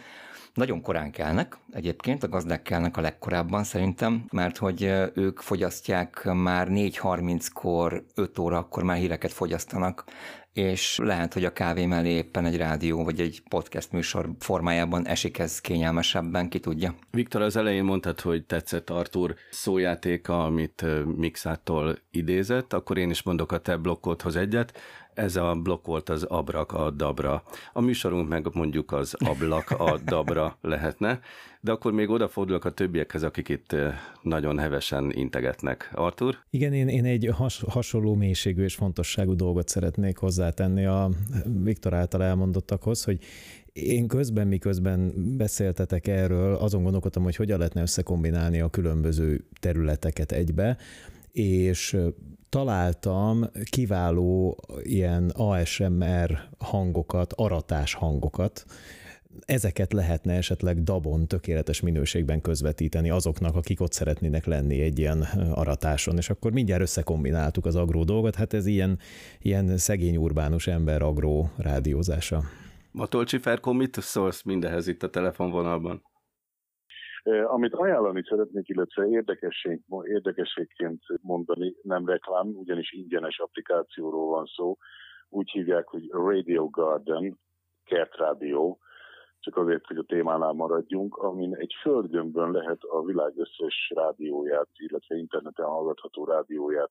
Nagyon 0.56 0.80
korán 0.82 1.10
kelnek, 1.10 1.58
egyébként 1.70 2.22
a 2.22 2.28
gazdák 2.28 2.62
kelnek 2.62 2.96
a 2.96 3.00
legkorábban 3.00 3.64
szerintem, 3.64 4.24
mert 4.32 4.56
hogy 4.56 4.82
ők 5.14 5.40
fogyasztják 5.40 6.24
már 6.24 6.68
4.30-kor, 6.68 8.04
5 8.14 8.38
órakor 8.38 8.82
már 8.82 8.96
híreket 8.96 9.32
fogyasztanak, 9.32 10.04
és 10.52 10.98
lehet, 11.02 11.32
hogy 11.32 11.44
a 11.44 11.52
kávé 11.52 11.86
mellé 11.86 12.08
éppen 12.08 12.44
egy 12.44 12.56
rádió 12.56 13.04
vagy 13.04 13.20
egy 13.20 13.42
podcast 13.48 13.92
műsor 13.92 14.30
formájában 14.38 15.06
esik 15.06 15.38
ez 15.38 15.60
kényelmesebben, 15.60 16.48
ki 16.48 16.60
tudja. 16.60 16.94
Viktor, 17.10 17.42
az 17.42 17.56
elején 17.56 17.84
mondtad, 17.84 18.20
hogy 18.20 18.44
tetszett 18.44 18.90
Artur 18.90 19.34
szójátéka, 19.50 20.44
amit 20.44 20.84
Mixától 21.16 21.98
idézett, 22.10 22.72
akkor 22.72 22.98
én 22.98 23.10
is 23.10 23.22
mondok 23.22 23.52
a 23.52 23.58
te 23.58 23.76
blokkodhoz 23.76 24.36
egyet. 24.36 24.78
Ez 25.16 25.36
a 25.36 25.54
blokk 25.62 25.86
volt 25.86 26.08
az 26.08 26.22
abrak 26.22 26.72
a 26.72 26.90
dabra. 26.90 27.42
A 27.72 27.80
műsorunk 27.80 28.28
meg 28.28 28.46
mondjuk 28.52 28.92
az 28.92 29.14
ablak 29.18 29.70
a 29.70 29.98
dabra 30.04 30.58
lehetne, 30.60 31.20
de 31.60 31.72
akkor 31.72 31.92
még 31.92 32.10
odafordulok 32.10 32.64
a 32.64 32.70
többiekhez, 32.70 33.22
akik 33.22 33.48
itt 33.48 33.76
nagyon 34.22 34.58
hevesen 34.58 35.12
integetnek. 35.12 35.90
Artur? 35.94 36.38
Igen, 36.50 36.72
én, 36.72 36.88
én 36.88 37.04
egy 37.04 37.30
has, 37.32 37.64
hasonló 37.68 38.14
mélységű 38.14 38.62
és 38.62 38.74
fontosságú 38.74 39.34
dolgot 39.34 39.68
szeretnék 39.68 40.18
hozzátenni 40.18 40.84
a 40.84 41.10
Viktor 41.62 41.94
által 41.94 42.22
elmondottakhoz, 42.22 43.04
hogy 43.04 43.18
én 43.72 44.06
közben, 44.06 44.46
miközben 44.46 45.12
beszéltetek 45.36 46.06
erről, 46.06 46.54
azon 46.54 46.82
gondolkodtam, 46.82 47.22
hogy 47.22 47.36
hogyan 47.36 47.58
lehetne 47.58 47.80
összekombinálni 47.80 48.60
a 48.60 48.68
különböző 48.68 49.44
területeket 49.60 50.32
egybe, 50.32 50.76
és 51.32 51.96
találtam 52.56 53.44
kiváló 53.70 54.58
ilyen 54.82 55.30
ASMR 55.30 56.48
hangokat, 56.58 57.32
aratás 57.32 57.94
hangokat, 57.94 58.64
ezeket 59.40 59.92
lehetne 59.92 60.32
esetleg 60.34 60.82
dabon 60.82 61.26
tökéletes 61.26 61.80
minőségben 61.80 62.40
közvetíteni 62.40 63.10
azoknak, 63.10 63.54
akik 63.54 63.80
ott 63.80 63.92
szeretnének 63.92 64.46
lenni 64.46 64.80
egy 64.80 64.98
ilyen 64.98 65.22
aratáson, 65.54 66.16
és 66.16 66.30
akkor 66.30 66.52
mindjárt 66.52 66.82
összekombináltuk 66.82 67.66
az 67.66 67.76
agró 67.76 68.04
dolgot, 68.04 68.34
hát 68.34 68.52
ez 68.52 68.66
ilyen, 68.66 68.98
ilyen 69.38 69.76
szegény 69.76 70.16
urbánus 70.16 70.66
ember 70.66 71.02
agró 71.02 71.50
rádiózása. 71.56 72.42
Matolcsi 72.90 73.38
Ferko, 73.38 73.72
mit 73.72 73.96
szólsz 74.00 74.42
mindehez 74.42 74.86
itt 74.86 75.02
a 75.02 75.10
telefonvonalban? 75.10 76.02
Amit 77.46 77.74
ajánlani 77.74 78.22
szeretnék, 78.28 78.68
illetve 78.68 79.06
érdekesség, 79.06 79.80
érdekességként 80.02 81.02
mondani, 81.20 81.74
nem 81.82 82.06
reklám, 82.06 82.46
ugyanis 82.46 82.92
ingyenes 82.92 83.38
applikációról 83.38 84.28
van 84.28 84.44
szó, 84.46 84.76
úgy 85.28 85.50
hívják, 85.50 85.88
hogy 85.88 86.10
Radio 86.10 86.68
Garden, 86.68 87.38
kertrádió, 87.84 88.78
csak 89.38 89.56
azért, 89.56 89.86
hogy 89.86 89.96
a 89.96 90.02
témánál 90.02 90.52
maradjunk, 90.52 91.16
amin 91.16 91.54
egy 91.56 91.74
földgömbön 91.80 92.50
lehet 92.50 92.82
a 92.82 93.04
világ 93.04 93.32
összes 93.36 93.92
rádióját, 93.94 94.68
illetve 94.76 95.16
interneten 95.16 95.66
hallgatható 95.66 96.24
rádióját 96.24 96.90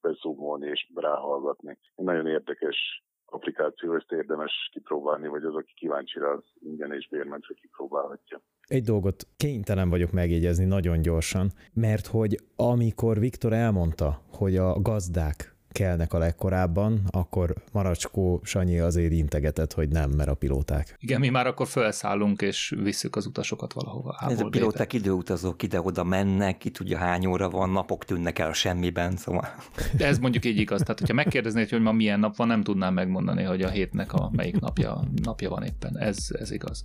bezumolni 0.00 0.68
és 0.68 0.90
ráhallgatni. 0.94 1.78
Nagyon 1.94 2.26
érdekes 2.26 3.02
applikáció, 3.32 3.94
ezt 3.94 4.12
érdemes 4.12 4.68
kipróbálni, 4.72 5.28
vagy 5.28 5.44
az, 5.44 5.54
aki 5.54 5.72
kíváncsi 5.74 6.18
rá, 6.18 6.28
az 6.28 6.44
ingyen 6.60 6.92
és 6.92 7.08
bérmentve 7.08 7.54
kipróbálhatja. 7.54 8.40
Egy 8.66 8.82
dolgot 8.82 9.26
kénytelen 9.36 9.88
vagyok 9.90 10.10
megjegyezni 10.10 10.64
nagyon 10.64 11.00
gyorsan, 11.00 11.50
mert 11.72 12.06
hogy 12.06 12.36
amikor 12.56 13.18
Viktor 13.18 13.52
elmondta, 13.52 14.22
hogy 14.30 14.56
a 14.56 14.80
gazdák 14.80 15.51
kelnek 15.72 16.12
a 16.12 16.18
legkorábban, 16.18 17.02
akkor 17.10 17.54
Maracskó 17.72 18.40
Sanyi 18.44 18.78
azért 18.78 19.12
integetett, 19.12 19.72
hogy 19.72 19.88
nem, 19.88 20.10
mert 20.10 20.28
a 20.28 20.34
pilóták. 20.34 20.96
Igen, 21.00 21.20
mi 21.20 21.28
már 21.28 21.46
akkor 21.46 21.66
felszállunk, 21.66 22.42
és 22.42 22.74
visszük 22.82 23.16
az 23.16 23.26
utasokat 23.26 23.72
valahova. 23.72 24.18
Ez 24.28 24.40
a 24.40 24.48
pilóták 24.48 24.92
időutazók 24.92 25.62
ide-oda 25.62 26.04
mennek, 26.04 26.58
ki 26.58 26.70
tudja 26.70 26.98
hány 26.98 27.26
óra 27.26 27.50
van, 27.50 27.70
napok 27.70 28.04
tűnnek 28.04 28.38
el 28.38 28.48
a 28.48 28.52
semmiben, 28.52 29.16
szóval. 29.16 29.48
De 29.96 30.06
ez 30.06 30.18
mondjuk 30.18 30.44
így 30.44 30.58
igaz. 30.58 30.80
Tehát, 30.80 30.98
hogyha 30.98 31.14
megkérdeznéd, 31.14 31.68
hogy 31.68 31.80
ma 31.80 31.92
milyen 31.92 32.20
nap 32.20 32.36
van, 32.36 32.46
nem 32.46 32.62
tudnám 32.62 32.94
megmondani, 32.94 33.42
hogy 33.42 33.62
a 33.62 33.68
hétnek 33.68 34.12
a 34.12 34.30
melyik 34.32 34.60
napja, 34.60 35.04
napja 35.22 35.48
van 35.48 35.62
éppen. 35.62 35.98
Ez, 35.98 36.26
ez 36.38 36.50
igaz. 36.50 36.84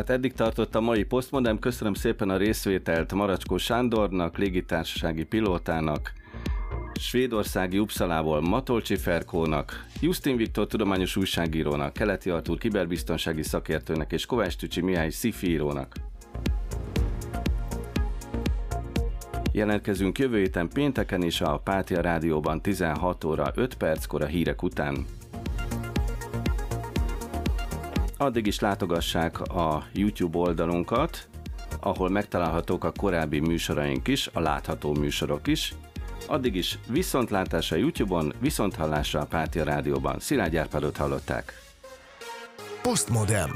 Hát 0.00 0.10
eddig 0.10 0.32
tartott 0.32 0.74
a 0.74 0.80
mai 0.80 1.04
Postmodem. 1.04 1.58
Köszönöm 1.58 1.94
szépen 1.94 2.30
a 2.30 2.36
részvételt 2.36 3.12
Maracskó 3.12 3.56
Sándornak, 3.56 4.38
légitársasági 4.38 5.24
pilótának, 5.24 6.12
Svédországi 7.00 7.78
Uppsalából 7.78 8.40
Matolcsi 8.40 8.96
Ferkónak, 8.96 9.86
Justin 10.00 10.36
Viktor 10.36 10.66
tudományos 10.66 11.16
újságírónak, 11.16 11.92
Keleti 11.92 12.30
Artúr 12.30 12.58
kiberbiztonsági 12.58 13.42
szakértőnek 13.42 14.12
és 14.12 14.26
Kovács 14.26 14.56
Tücsi 14.56 14.80
Mihály 14.80 15.10
szifírónak. 15.10 15.94
Jelentkezünk 19.52 20.18
jövő 20.18 20.38
héten 20.38 20.68
pénteken 20.68 21.22
is 21.22 21.40
a 21.40 21.58
Pátia 21.58 22.00
Rádióban 22.00 22.62
16 22.62 23.24
óra 23.24 23.52
5 23.54 23.74
perckor 23.74 24.22
a 24.22 24.26
hírek 24.26 24.62
után. 24.62 25.06
Addig 28.20 28.46
is 28.46 28.60
látogassák 28.60 29.40
a 29.40 29.84
YouTube 29.92 30.38
oldalunkat, 30.38 31.28
ahol 31.80 32.08
megtalálhatók 32.08 32.84
a 32.84 32.92
korábbi 32.92 33.40
műsoraink 33.40 34.08
is, 34.08 34.30
a 34.32 34.40
látható 34.40 34.94
műsorok 34.94 35.46
is. 35.46 35.74
Addig 36.26 36.54
is 36.54 36.78
viszontlátásra 36.88 37.76
YouTube-on, 37.76 38.32
viszonthallásra 38.40 39.20
a 39.20 39.24
Pátia 39.24 39.64
Rádióban. 39.64 40.18
Szilágy 40.18 40.56
Árpádot 40.56 40.96
hallották. 40.96 41.52
Postmodem. 42.82 43.50